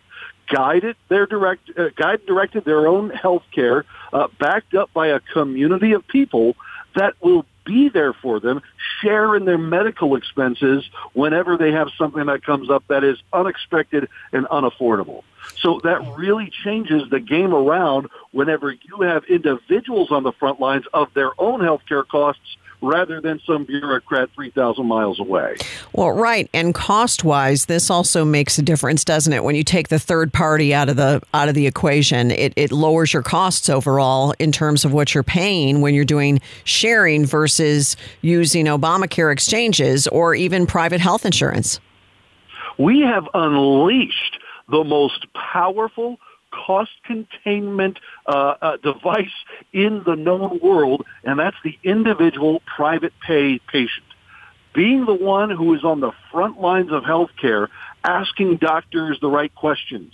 guided 0.54 0.96
their 1.10 1.26
direct, 1.26 1.70
uh, 1.78 1.90
guide 1.96 2.26
directed 2.26 2.66
their 2.66 2.88
own 2.88 3.10
health 3.10 3.44
care, 3.54 3.86
uh, 4.12 4.28
backed 4.40 4.74
up 4.74 4.94
by 4.94 5.08
a 5.08 5.20
community 5.20 5.94
of 5.94 6.08
people 6.08 6.56
that 6.96 7.14
will 7.22 7.46
be 7.66 7.90
there 7.90 8.14
for 8.14 8.40
them, 8.40 8.62
share 9.02 9.36
in 9.36 9.46
their 9.46 9.58
medical 9.58 10.16
expenses 10.16 10.90
whenever 11.14 11.58
they 11.58 11.72
have 11.72 11.90
something 11.98 12.26
that 12.26 12.44
comes 12.46 12.70
up 12.70 12.84
that 12.88 13.04
is 13.04 13.18
unexpected 13.32 14.10
and 14.32 14.46
unaffordable. 14.48 15.24
So 15.62 15.80
that 15.84 16.02
really 16.18 16.52
changes 16.64 17.10
the 17.10 17.20
game 17.20 17.54
around 17.54 18.10
whenever 18.32 18.72
you 18.72 19.02
have 19.02 19.24
individuals 19.26 20.12
on 20.12 20.24
the 20.24 20.32
front 20.32 20.60
lines 20.60 20.86
of 20.94 21.14
their 21.14 21.32
own 21.40 21.60
healthcare 21.60 22.08
costs 22.08 22.58
rather 22.84 23.22
than 23.22 23.40
some 23.48 23.64
bureaucrat 23.64 24.30
3,000 24.36 24.86
miles 24.86 25.20
away. 25.20 25.56
Well, 25.94 26.12
right. 26.12 26.50
And 26.54 26.76
cost 26.76 27.24
wise, 27.24 27.66
this 27.66 27.90
also 27.90 28.26
makes 28.26 28.60
a 28.60 28.62
difference, 28.62 29.06
doesn't 29.06 29.32
it? 29.32 29.44
When 29.44 29.56
you 29.56 29.64
take 29.64 29.88
the 29.88 30.00
third 30.00 30.34
party 30.34 30.74
out 30.74 30.90
of 30.90 30.98
the 30.98 31.22
out 31.34 31.48
of 31.48 31.56
the 31.56 31.66
equation, 31.66 32.30
it, 32.32 32.54
it 32.56 32.72
lowers 32.72 33.14
your 33.14 33.24
costs 33.24 33.70
overall 33.70 34.34
in 34.38 34.52
terms 34.52 34.84
of 34.84 34.94
what 34.94 35.14
you're 35.14 35.24
paying 35.24 35.82
when 35.82 35.94
you're 35.94 36.06
doing 36.06 36.42
sharing 36.66 37.26
versus 37.26 37.96
using 38.22 38.66
Obamacare 38.66 39.32
exchanges 39.32 40.08
or 40.08 40.36
even 40.36 40.68
private 40.68 41.00
health 41.00 41.26
insurance. 41.26 41.80
We 42.78 43.02
have 43.02 43.28
unleashed 43.34 44.40
the 44.68 44.84
most 44.84 45.28
powerful 45.34 46.18
cost 46.52 46.92
containment 47.06 48.00
uh, 48.26 48.56
uh, 48.62 48.78
device 48.78 49.34
in 49.72 50.04
the 50.06 50.16
known 50.16 50.60
world, 50.62 51.06
and 51.24 51.40
that's 51.40 51.58
the 51.64 51.78
individual 51.84 52.62
private 52.76 53.14
pay 53.26 53.60
patient. 53.60 54.06
Being 54.74 55.06
the 55.06 55.14
one 55.14 55.50
who 55.50 55.74
is 55.76 55.84
on 55.84 56.00
the 56.00 56.12
front 56.32 56.60
lines 56.60 56.92
of 56.92 57.04
healthcare, 57.04 57.68
asking 58.04 58.58
doctors 58.58 59.20
the 59.22 59.30
right 59.30 59.54
questions, 59.54 60.14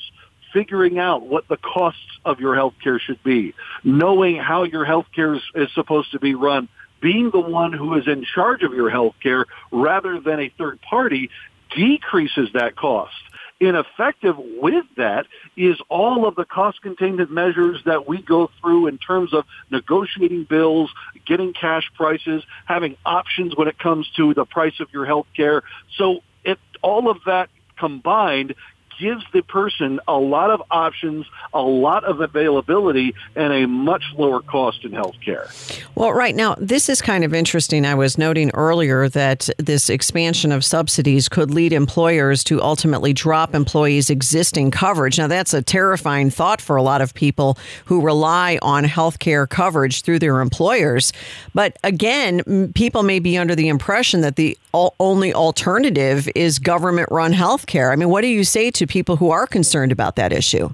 figuring 0.51 0.99
out 0.99 1.25
what 1.25 1.47
the 1.47 1.57
costs 1.57 2.19
of 2.25 2.39
your 2.39 2.55
healthcare 2.55 2.99
should 2.99 3.23
be, 3.23 3.53
knowing 3.83 4.35
how 4.35 4.63
your 4.63 4.85
healthcare 4.85 5.37
is, 5.37 5.43
is 5.55 5.73
supposed 5.73 6.11
to 6.11 6.19
be 6.19 6.35
run, 6.35 6.67
being 7.01 7.29
the 7.31 7.39
one 7.39 7.71
who 7.71 7.95
is 7.95 8.07
in 8.07 8.25
charge 8.25 8.63
of 8.63 8.73
your 8.73 8.91
healthcare 8.91 9.45
rather 9.71 10.19
than 10.19 10.39
a 10.39 10.49
third 10.57 10.81
party 10.81 11.29
decreases 11.75 12.49
that 12.53 12.75
cost 12.75 13.13
ineffective 13.59 14.35
with 14.37 14.85
that 14.97 15.25
is 15.57 15.77
all 15.89 16.27
of 16.27 16.35
the 16.35 16.45
cost 16.45 16.81
containment 16.81 17.31
measures 17.31 17.81
that 17.85 18.07
we 18.07 18.21
go 18.21 18.49
through 18.61 18.87
in 18.87 18.97
terms 18.97 19.33
of 19.33 19.45
negotiating 19.69 20.45
bills, 20.45 20.89
getting 21.25 21.53
cash 21.53 21.91
prices, 21.95 22.43
having 22.65 22.95
options 23.05 23.55
when 23.55 23.67
it 23.67 23.77
comes 23.77 24.09
to 24.15 24.33
the 24.33 24.45
price 24.45 24.79
of 24.79 24.87
your 24.93 25.05
health 25.05 25.27
care. 25.35 25.63
So 25.97 26.21
it, 26.43 26.59
all 26.81 27.09
of 27.09 27.17
that 27.25 27.49
combined 27.77 28.55
gives 28.99 29.23
the 29.33 29.41
person 29.41 29.99
a 30.07 30.17
lot 30.17 30.51
of 30.51 30.61
options, 30.69 31.25
a 31.53 31.61
lot 31.61 32.03
of 32.03 32.19
availability, 32.19 33.15
and 33.35 33.53
a 33.53 33.67
much 33.67 34.03
lower 34.17 34.41
cost 34.41 34.83
in 34.83 34.91
health 34.91 35.15
care. 35.23 35.49
Well, 35.95 36.13
right 36.13 36.35
now, 36.35 36.55
this 36.59 36.89
is 36.89 37.01
kind 37.01 37.23
of 37.23 37.33
interesting. 37.33 37.85
I 37.85 37.95
was 37.95 38.17
noting 38.17 38.51
earlier 38.53 39.09
that 39.09 39.49
this 39.57 39.89
expansion 39.89 40.51
of 40.51 40.65
subsidies 40.65 41.29
could 41.29 41.51
lead 41.51 41.73
employers 41.73 42.43
to 42.45 42.61
ultimately 42.61 43.13
drop 43.13 43.55
employees' 43.55 44.09
existing 44.09 44.71
coverage. 44.71 45.17
Now, 45.17 45.27
that's 45.27 45.53
a 45.53 45.61
terrifying 45.61 46.29
thought 46.29 46.61
for 46.61 46.75
a 46.75 46.83
lot 46.83 47.01
of 47.01 47.13
people 47.13 47.57
who 47.85 48.01
rely 48.01 48.59
on 48.61 48.83
health 48.83 49.19
care 49.19 49.47
coverage 49.47 50.01
through 50.01 50.19
their 50.19 50.41
employers. 50.41 51.13
But 51.53 51.77
again, 51.83 52.73
people 52.73 53.03
may 53.03 53.19
be 53.19 53.37
under 53.37 53.55
the 53.55 53.69
impression 53.69 54.21
that 54.21 54.35
the 54.35 54.57
only 54.73 55.33
alternative 55.33 56.29
is 56.35 56.59
government 56.59 57.09
run 57.11 57.33
health 57.33 57.65
care. 57.65 57.91
I 57.91 57.95
mean, 57.95 58.09
what 58.09 58.21
do 58.21 58.27
you 58.27 58.43
say 58.43 58.69
to 58.71 58.85
people 58.89 59.15
who 59.15 59.31
are 59.31 59.47
concerned 59.47 59.91
about 59.91 60.17
that 60.17 60.33
issue? 60.33 60.69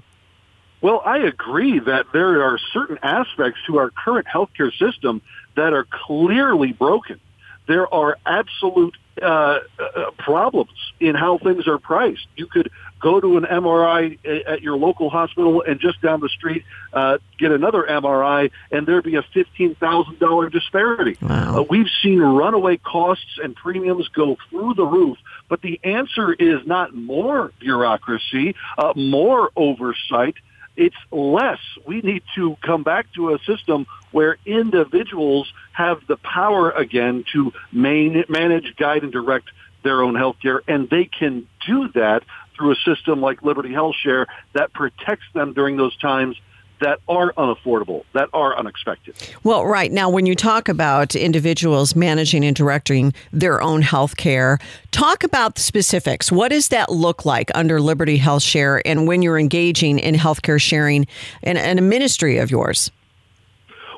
Well, 0.80 1.02
I 1.04 1.18
agree 1.18 1.78
that 1.78 2.06
there 2.12 2.42
are 2.42 2.58
certain 2.72 2.98
aspects 3.02 3.60
to 3.66 3.78
our 3.78 3.90
current 3.90 4.26
healthcare 4.26 4.76
system 4.76 5.22
that 5.54 5.72
are 5.72 5.86
clearly 5.90 6.72
broken. 6.72 7.20
There 7.66 7.92
are 7.92 8.18
absolute 8.26 8.96
uh, 9.20 9.60
uh, 9.78 10.10
problems 10.18 10.92
in 11.00 11.14
how 11.14 11.38
things 11.38 11.66
are 11.66 11.78
priced. 11.78 12.26
You 12.36 12.46
could 12.46 12.70
go 13.00 13.20
to 13.20 13.36
an 13.36 13.44
MRI 13.44 14.18
at 14.46 14.62
your 14.62 14.76
local 14.76 15.10
hospital 15.10 15.62
and 15.62 15.80
just 15.80 16.00
down 16.00 16.20
the 16.20 16.28
street 16.28 16.64
uh, 16.92 17.18
get 17.38 17.52
another 17.52 17.82
MRI, 17.82 18.50
and 18.70 18.86
there'd 18.86 19.04
be 19.04 19.16
a 19.16 19.22
fifteen 19.22 19.74
thousand 19.74 20.18
dollar 20.18 20.48
disparity. 20.48 21.16
Wow. 21.20 21.58
Uh, 21.58 21.62
we've 21.68 21.90
seen 22.02 22.20
runaway 22.20 22.78
costs 22.78 23.38
and 23.42 23.54
premiums 23.54 24.08
go 24.08 24.36
through 24.50 24.74
the 24.74 24.86
roof. 24.86 25.18
But 25.48 25.62
the 25.62 25.80
answer 25.84 26.32
is 26.32 26.66
not 26.66 26.94
more 26.94 27.52
bureaucracy, 27.60 28.54
uh, 28.78 28.92
more 28.96 29.50
oversight. 29.54 30.34
It's 30.76 30.96
less. 31.10 31.60
We 31.86 32.02
need 32.02 32.22
to 32.34 32.56
come 32.62 32.82
back 32.82 33.12
to 33.14 33.34
a 33.34 33.38
system 33.40 33.86
where 34.10 34.36
individuals 34.44 35.50
have 35.72 36.06
the 36.06 36.16
power 36.16 36.70
again 36.70 37.24
to 37.32 37.52
main, 37.72 38.24
manage, 38.28 38.76
guide, 38.76 39.02
and 39.02 39.12
direct 39.12 39.48
their 39.82 40.02
own 40.02 40.16
health 40.16 40.36
care, 40.42 40.62
and 40.66 40.90
they 40.90 41.04
can 41.04 41.46
do 41.66 41.88
that 41.94 42.24
through 42.56 42.72
a 42.72 42.76
system 42.76 43.20
like 43.20 43.42
Liberty 43.42 43.72
Health 43.72 43.96
Share 43.96 44.26
that 44.54 44.72
protects 44.72 45.26
them 45.34 45.52
during 45.52 45.76
those 45.76 45.96
times 45.98 46.36
that 46.80 46.98
are 47.08 47.32
unaffordable, 47.34 48.04
that 48.12 48.28
are 48.34 48.56
unexpected. 48.56 49.14
Well, 49.42 49.64
right. 49.64 49.90
Now, 49.90 50.10
when 50.10 50.26
you 50.26 50.34
talk 50.34 50.68
about 50.68 51.16
individuals 51.16 51.96
managing 51.96 52.44
and 52.44 52.54
directing 52.54 53.14
their 53.32 53.62
own 53.62 53.80
health 53.82 54.16
care, 54.16 54.58
talk 54.90 55.24
about 55.24 55.54
the 55.54 55.62
specifics. 55.62 56.30
What 56.30 56.48
does 56.48 56.68
that 56.68 56.90
look 56.90 57.24
like 57.24 57.50
under 57.54 57.80
Liberty 57.80 58.18
Health 58.18 58.42
Share 58.42 58.86
and 58.86 59.06
when 59.06 59.22
you're 59.22 59.38
engaging 59.38 59.98
in 59.98 60.14
healthcare 60.14 60.60
sharing 60.60 61.06
and, 61.42 61.56
in 61.56 61.78
a 61.78 61.82
ministry 61.82 62.38
of 62.38 62.50
yours? 62.50 62.90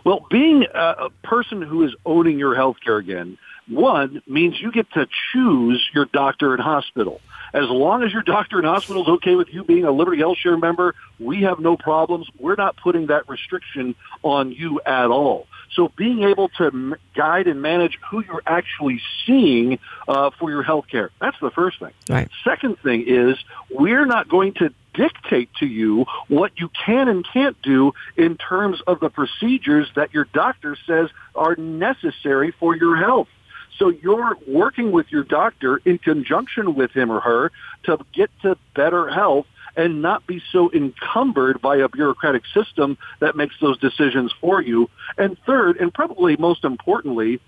Well, 0.04 0.24
being 0.30 0.64
a 0.72 1.10
person 1.24 1.60
who 1.60 1.82
is 1.84 1.94
owning 2.06 2.38
your 2.38 2.54
health 2.54 2.76
care 2.84 2.98
again, 2.98 3.36
one 3.68 4.22
means 4.26 4.58
you 4.60 4.72
get 4.72 4.90
to 4.92 5.06
choose 5.32 5.86
your 5.92 6.06
doctor 6.06 6.54
and 6.54 6.62
hospital. 6.62 7.20
As 7.52 7.68
long 7.68 8.02
as 8.02 8.12
your 8.12 8.22
doctor 8.22 8.58
and 8.58 8.66
hospital 8.66 9.02
is 9.02 9.08
okay 9.08 9.34
with 9.34 9.48
you 9.52 9.64
being 9.64 9.84
a 9.84 9.90
Liberty 9.90 10.18
Health 10.18 10.38
Share 10.38 10.56
member, 10.56 10.94
we 11.18 11.42
have 11.42 11.58
no 11.58 11.76
problems. 11.76 12.26
We're 12.38 12.56
not 12.56 12.76
putting 12.76 13.06
that 13.06 13.28
restriction 13.28 13.94
on 14.22 14.52
you 14.52 14.80
at 14.84 15.10
all. 15.10 15.46
So 15.72 15.92
being 15.96 16.24
able 16.24 16.48
to 16.58 16.66
m- 16.66 16.94
guide 17.14 17.46
and 17.46 17.62
manage 17.62 17.98
who 18.10 18.24
you're 18.24 18.42
actually 18.46 19.00
seeing 19.26 19.78
uh, 20.06 20.30
for 20.38 20.50
your 20.50 20.62
health 20.62 20.86
care, 20.90 21.10
that's 21.20 21.38
the 21.40 21.50
first 21.50 21.78
thing. 21.78 21.92
Right. 22.08 22.28
Second 22.44 22.78
thing 22.80 23.04
is 23.06 23.36
we're 23.70 24.06
not 24.06 24.28
going 24.28 24.54
to 24.54 24.72
dictate 24.94 25.50
to 25.60 25.66
you 25.66 26.04
what 26.26 26.52
you 26.56 26.70
can 26.84 27.08
and 27.08 27.24
can't 27.32 27.60
do 27.62 27.92
in 28.16 28.36
terms 28.36 28.80
of 28.86 28.98
the 29.00 29.08
procedures 29.08 29.88
that 29.94 30.12
your 30.12 30.24
doctor 30.24 30.76
says 30.86 31.08
are 31.34 31.54
necessary 31.56 32.52
for 32.58 32.76
your 32.76 32.96
health. 32.96 33.28
So 33.78 33.90
you're 33.90 34.36
working 34.46 34.92
with 34.92 35.06
your 35.10 35.24
doctor 35.24 35.80
in 35.84 35.98
conjunction 35.98 36.74
with 36.74 36.90
him 36.92 37.10
or 37.10 37.20
her 37.20 37.52
to 37.84 37.98
get 38.12 38.30
to 38.42 38.56
better 38.74 39.08
health 39.08 39.46
and 39.76 40.02
not 40.02 40.26
be 40.26 40.42
so 40.50 40.72
encumbered 40.72 41.60
by 41.60 41.76
a 41.76 41.88
bureaucratic 41.88 42.42
system 42.52 42.98
that 43.20 43.36
makes 43.36 43.54
those 43.60 43.78
decisions 43.78 44.32
for 44.40 44.60
you. 44.60 44.90
And 45.16 45.38
third, 45.46 45.76
and 45.76 45.94
probably 45.94 46.36
most 46.36 46.64
importantly, 46.64 47.40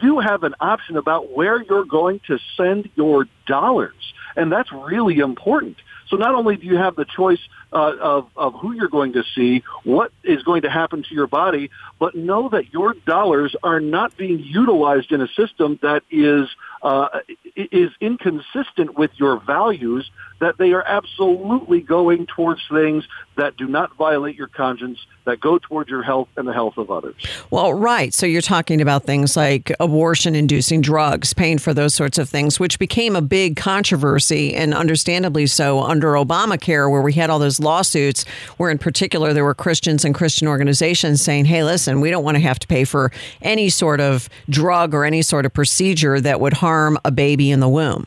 you 0.00 0.20
have 0.20 0.44
an 0.44 0.54
option 0.60 0.96
about 0.96 1.32
where 1.32 1.60
you're 1.62 1.84
going 1.84 2.20
to 2.28 2.38
send 2.56 2.88
your 2.94 3.26
dollars. 3.46 4.14
And 4.36 4.52
that's 4.52 4.70
really 4.70 5.18
important. 5.18 5.76
So 6.12 6.18
not 6.18 6.34
only 6.34 6.56
do 6.56 6.66
you 6.66 6.76
have 6.76 6.94
the 6.94 7.06
choice 7.06 7.40
uh, 7.72 7.96
of, 7.98 8.28
of 8.36 8.52
who 8.52 8.72
you're 8.72 8.88
going 8.88 9.14
to 9.14 9.24
see, 9.34 9.64
what 9.82 10.12
is 10.22 10.42
going 10.42 10.60
to 10.60 10.70
happen 10.70 11.02
to 11.04 11.14
your 11.14 11.26
body, 11.26 11.70
but 11.98 12.14
know 12.14 12.50
that 12.50 12.70
your 12.70 12.92
dollars 13.06 13.56
are 13.62 13.80
not 13.80 14.14
being 14.18 14.38
utilized 14.38 15.10
in 15.10 15.22
a 15.22 15.28
system 15.28 15.78
that 15.80 16.02
is 16.10 16.50
uh, 16.82 17.20
is 17.54 17.92
inconsistent 18.00 18.98
with 18.98 19.12
your 19.14 19.38
values, 19.38 20.10
that 20.40 20.58
they 20.58 20.72
are 20.72 20.82
absolutely 20.82 21.80
going 21.80 22.26
towards 22.26 22.60
things 22.68 23.04
that 23.36 23.56
do 23.56 23.68
not 23.68 23.94
violate 23.96 24.34
your 24.34 24.48
conscience, 24.48 24.98
that 25.24 25.38
go 25.38 25.58
towards 25.58 25.88
your 25.88 26.02
health 26.02 26.28
and 26.36 26.48
the 26.48 26.52
health 26.52 26.76
of 26.78 26.90
others. 26.90 27.14
Well, 27.50 27.72
right. 27.72 28.12
So 28.12 28.26
you're 28.26 28.42
talking 28.42 28.80
about 28.80 29.04
things 29.04 29.36
like 29.36 29.72
abortion 29.78 30.34
inducing 30.34 30.80
drugs, 30.80 31.32
paying 31.32 31.58
for 31.58 31.72
those 31.72 31.94
sorts 31.94 32.18
of 32.18 32.28
things, 32.28 32.58
which 32.58 32.80
became 32.80 33.14
a 33.14 33.22
big 33.22 33.56
controversy 33.56 34.52
and 34.54 34.74
understandably 34.74 35.46
so 35.46 35.80
under 35.80 36.01
Obamacare, 36.10 36.90
where 36.90 37.02
we 37.02 37.12
had 37.12 37.30
all 37.30 37.38
those 37.38 37.60
lawsuits, 37.60 38.24
where 38.56 38.70
in 38.70 38.78
particular 38.78 39.32
there 39.32 39.44
were 39.44 39.54
Christians 39.54 40.04
and 40.04 40.14
Christian 40.14 40.48
organizations 40.48 41.22
saying, 41.22 41.46
hey, 41.46 41.64
listen, 41.64 42.00
we 42.00 42.10
don't 42.10 42.24
want 42.24 42.36
to 42.36 42.42
have 42.42 42.58
to 42.58 42.66
pay 42.66 42.84
for 42.84 43.10
any 43.40 43.68
sort 43.68 44.00
of 44.00 44.28
drug 44.48 44.94
or 44.94 45.04
any 45.04 45.22
sort 45.22 45.46
of 45.46 45.52
procedure 45.54 46.20
that 46.20 46.40
would 46.40 46.54
harm 46.54 46.98
a 47.04 47.10
baby 47.10 47.50
in 47.50 47.60
the 47.60 47.68
womb. 47.68 48.06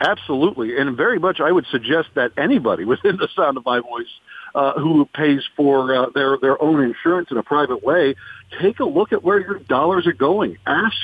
Absolutely. 0.00 0.76
And 0.78 0.96
very 0.96 1.18
much 1.18 1.40
I 1.40 1.52
would 1.52 1.66
suggest 1.70 2.08
that 2.14 2.32
anybody 2.36 2.84
within 2.94 3.16
the 3.16 3.28
sound 3.34 3.56
of 3.56 3.64
my 3.64 3.80
voice 3.80 4.06
uh, 4.54 4.72
who 4.80 5.04
pays 5.14 5.42
for 5.54 5.94
uh, 5.94 6.06
their, 6.14 6.38
their 6.38 6.60
own 6.62 6.82
insurance 6.82 7.28
in 7.30 7.36
a 7.36 7.42
private 7.42 7.82
way, 7.84 8.14
take 8.60 8.80
a 8.80 8.84
look 8.84 9.12
at 9.12 9.22
where 9.22 9.40
your 9.40 9.58
dollars 9.58 10.06
are 10.06 10.12
going. 10.12 10.58
Ask 10.66 10.96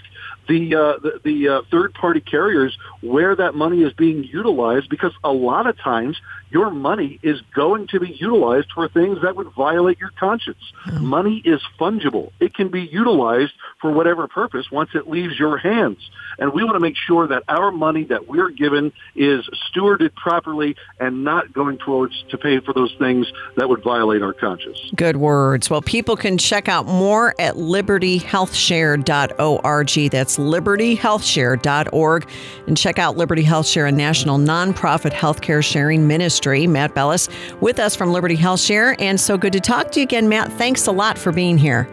the 0.48 0.74
uh, 0.74 0.98
the, 0.98 1.20
the 1.24 1.48
uh, 1.48 1.62
third 1.70 1.94
party 1.94 2.20
carriers 2.20 2.76
where 3.00 3.34
that 3.36 3.54
money 3.54 3.82
is 3.82 3.92
being 3.92 4.24
utilized 4.24 4.88
because 4.88 5.12
a 5.22 5.32
lot 5.32 5.66
of 5.66 5.78
times 5.78 6.20
your 6.50 6.70
money 6.70 7.18
is 7.22 7.40
going 7.54 7.86
to 7.88 8.00
be 8.00 8.10
utilized 8.10 8.68
for 8.74 8.88
things 8.88 9.18
that 9.22 9.36
would 9.36 9.48
violate 9.54 9.98
your 9.98 10.10
conscience. 10.18 10.62
Mm-hmm. 10.86 11.06
Money 11.06 11.42
is 11.44 11.60
fungible. 11.80 12.30
It 12.40 12.54
can 12.54 12.68
be 12.68 12.82
utilized 12.82 13.52
for 13.80 13.90
whatever 13.90 14.28
purpose 14.28 14.70
once 14.70 14.90
it 14.94 15.08
leaves 15.08 15.38
your 15.38 15.56
hands. 15.56 15.98
And 16.38 16.52
we 16.52 16.64
want 16.64 16.76
to 16.76 16.80
make 16.80 16.96
sure 16.96 17.26
that 17.28 17.44
our 17.48 17.70
money 17.70 18.04
that 18.04 18.26
we're 18.26 18.50
given 18.50 18.92
is 19.14 19.48
stewarded 19.70 20.14
properly 20.14 20.76
and 20.98 21.24
not 21.24 21.52
going 21.52 21.78
towards 21.78 22.22
to 22.30 22.38
pay 22.38 22.60
for 22.60 22.72
those 22.72 22.94
things 22.98 23.30
that 23.56 23.68
would 23.68 23.82
violate 23.82 24.22
our 24.22 24.32
conscience. 24.32 24.78
Good 24.94 25.16
words. 25.16 25.70
Well, 25.70 25.82
people 25.82 26.16
can 26.16 26.38
check 26.38 26.68
out 26.68 26.86
more 27.32 27.46
at 27.46 27.56
libertyhealthshare.org. 27.56 30.10
That's 30.10 30.38
libertyhealthshare.org. 30.38 32.28
And 32.66 32.76
check 32.76 32.98
out 32.98 33.16
Liberty 33.16 33.42
Health 33.42 33.66
Share, 33.66 33.86
a 33.86 33.92
national 33.92 34.38
nonprofit 34.38 35.12
healthcare 35.12 35.64
sharing 35.64 36.06
ministry. 36.06 36.66
Matt 36.66 36.94
Bellis 36.94 37.30
with 37.60 37.78
us 37.78 37.96
from 37.96 38.12
Liberty 38.12 38.36
Health 38.36 38.60
Share. 38.60 38.94
And 39.00 39.18
so 39.20 39.36
good 39.36 39.52
to 39.52 39.60
talk 39.60 39.92
to 39.92 40.00
you 40.00 40.04
again, 40.04 40.26
Matt. 40.28 40.50
Thanks 40.52 40.86
a 40.86 40.92
lot 40.92 41.18
for 41.18 41.32
being 41.32 41.58
here. 41.58 41.88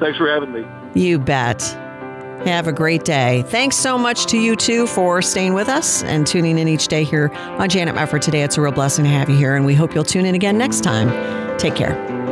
Thanks 0.00 0.16
for 0.18 0.28
having 0.28 0.52
me. 0.52 0.64
You 0.94 1.18
bet. 1.18 1.62
Have 2.44 2.68
a 2.68 2.72
great 2.72 3.04
day. 3.04 3.42
Thanks 3.48 3.76
so 3.76 3.98
much 3.98 4.26
to 4.26 4.38
you 4.38 4.56
too 4.56 4.86
for 4.86 5.22
staying 5.22 5.54
with 5.54 5.68
us 5.68 6.04
and 6.04 6.24
tuning 6.26 6.58
in 6.58 6.68
each 6.68 6.86
day 6.86 7.02
here 7.02 7.30
on 7.34 7.68
Janet 7.68 7.96
Mefford 7.96 8.20
today. 8.20 8.42
It's 8.42 8.56
a 8.56 8.60
real 8.60 8.70
blessing 8.72 9.04
to 9.04 9.10
have 9.10 9.28
you 9.28 9.36
here, 9.36 9.56
and 9.56 9.66
we 9.66 9.74
hope 9.74 9.92
you'll 9.94 10.04
tune 10.04 10.26
in 10.26 10.36
again 10.36 10.56
next 10.56 10.82
time. 10.82 11.08
Take 11.58 11.74
care. 11.74 12.25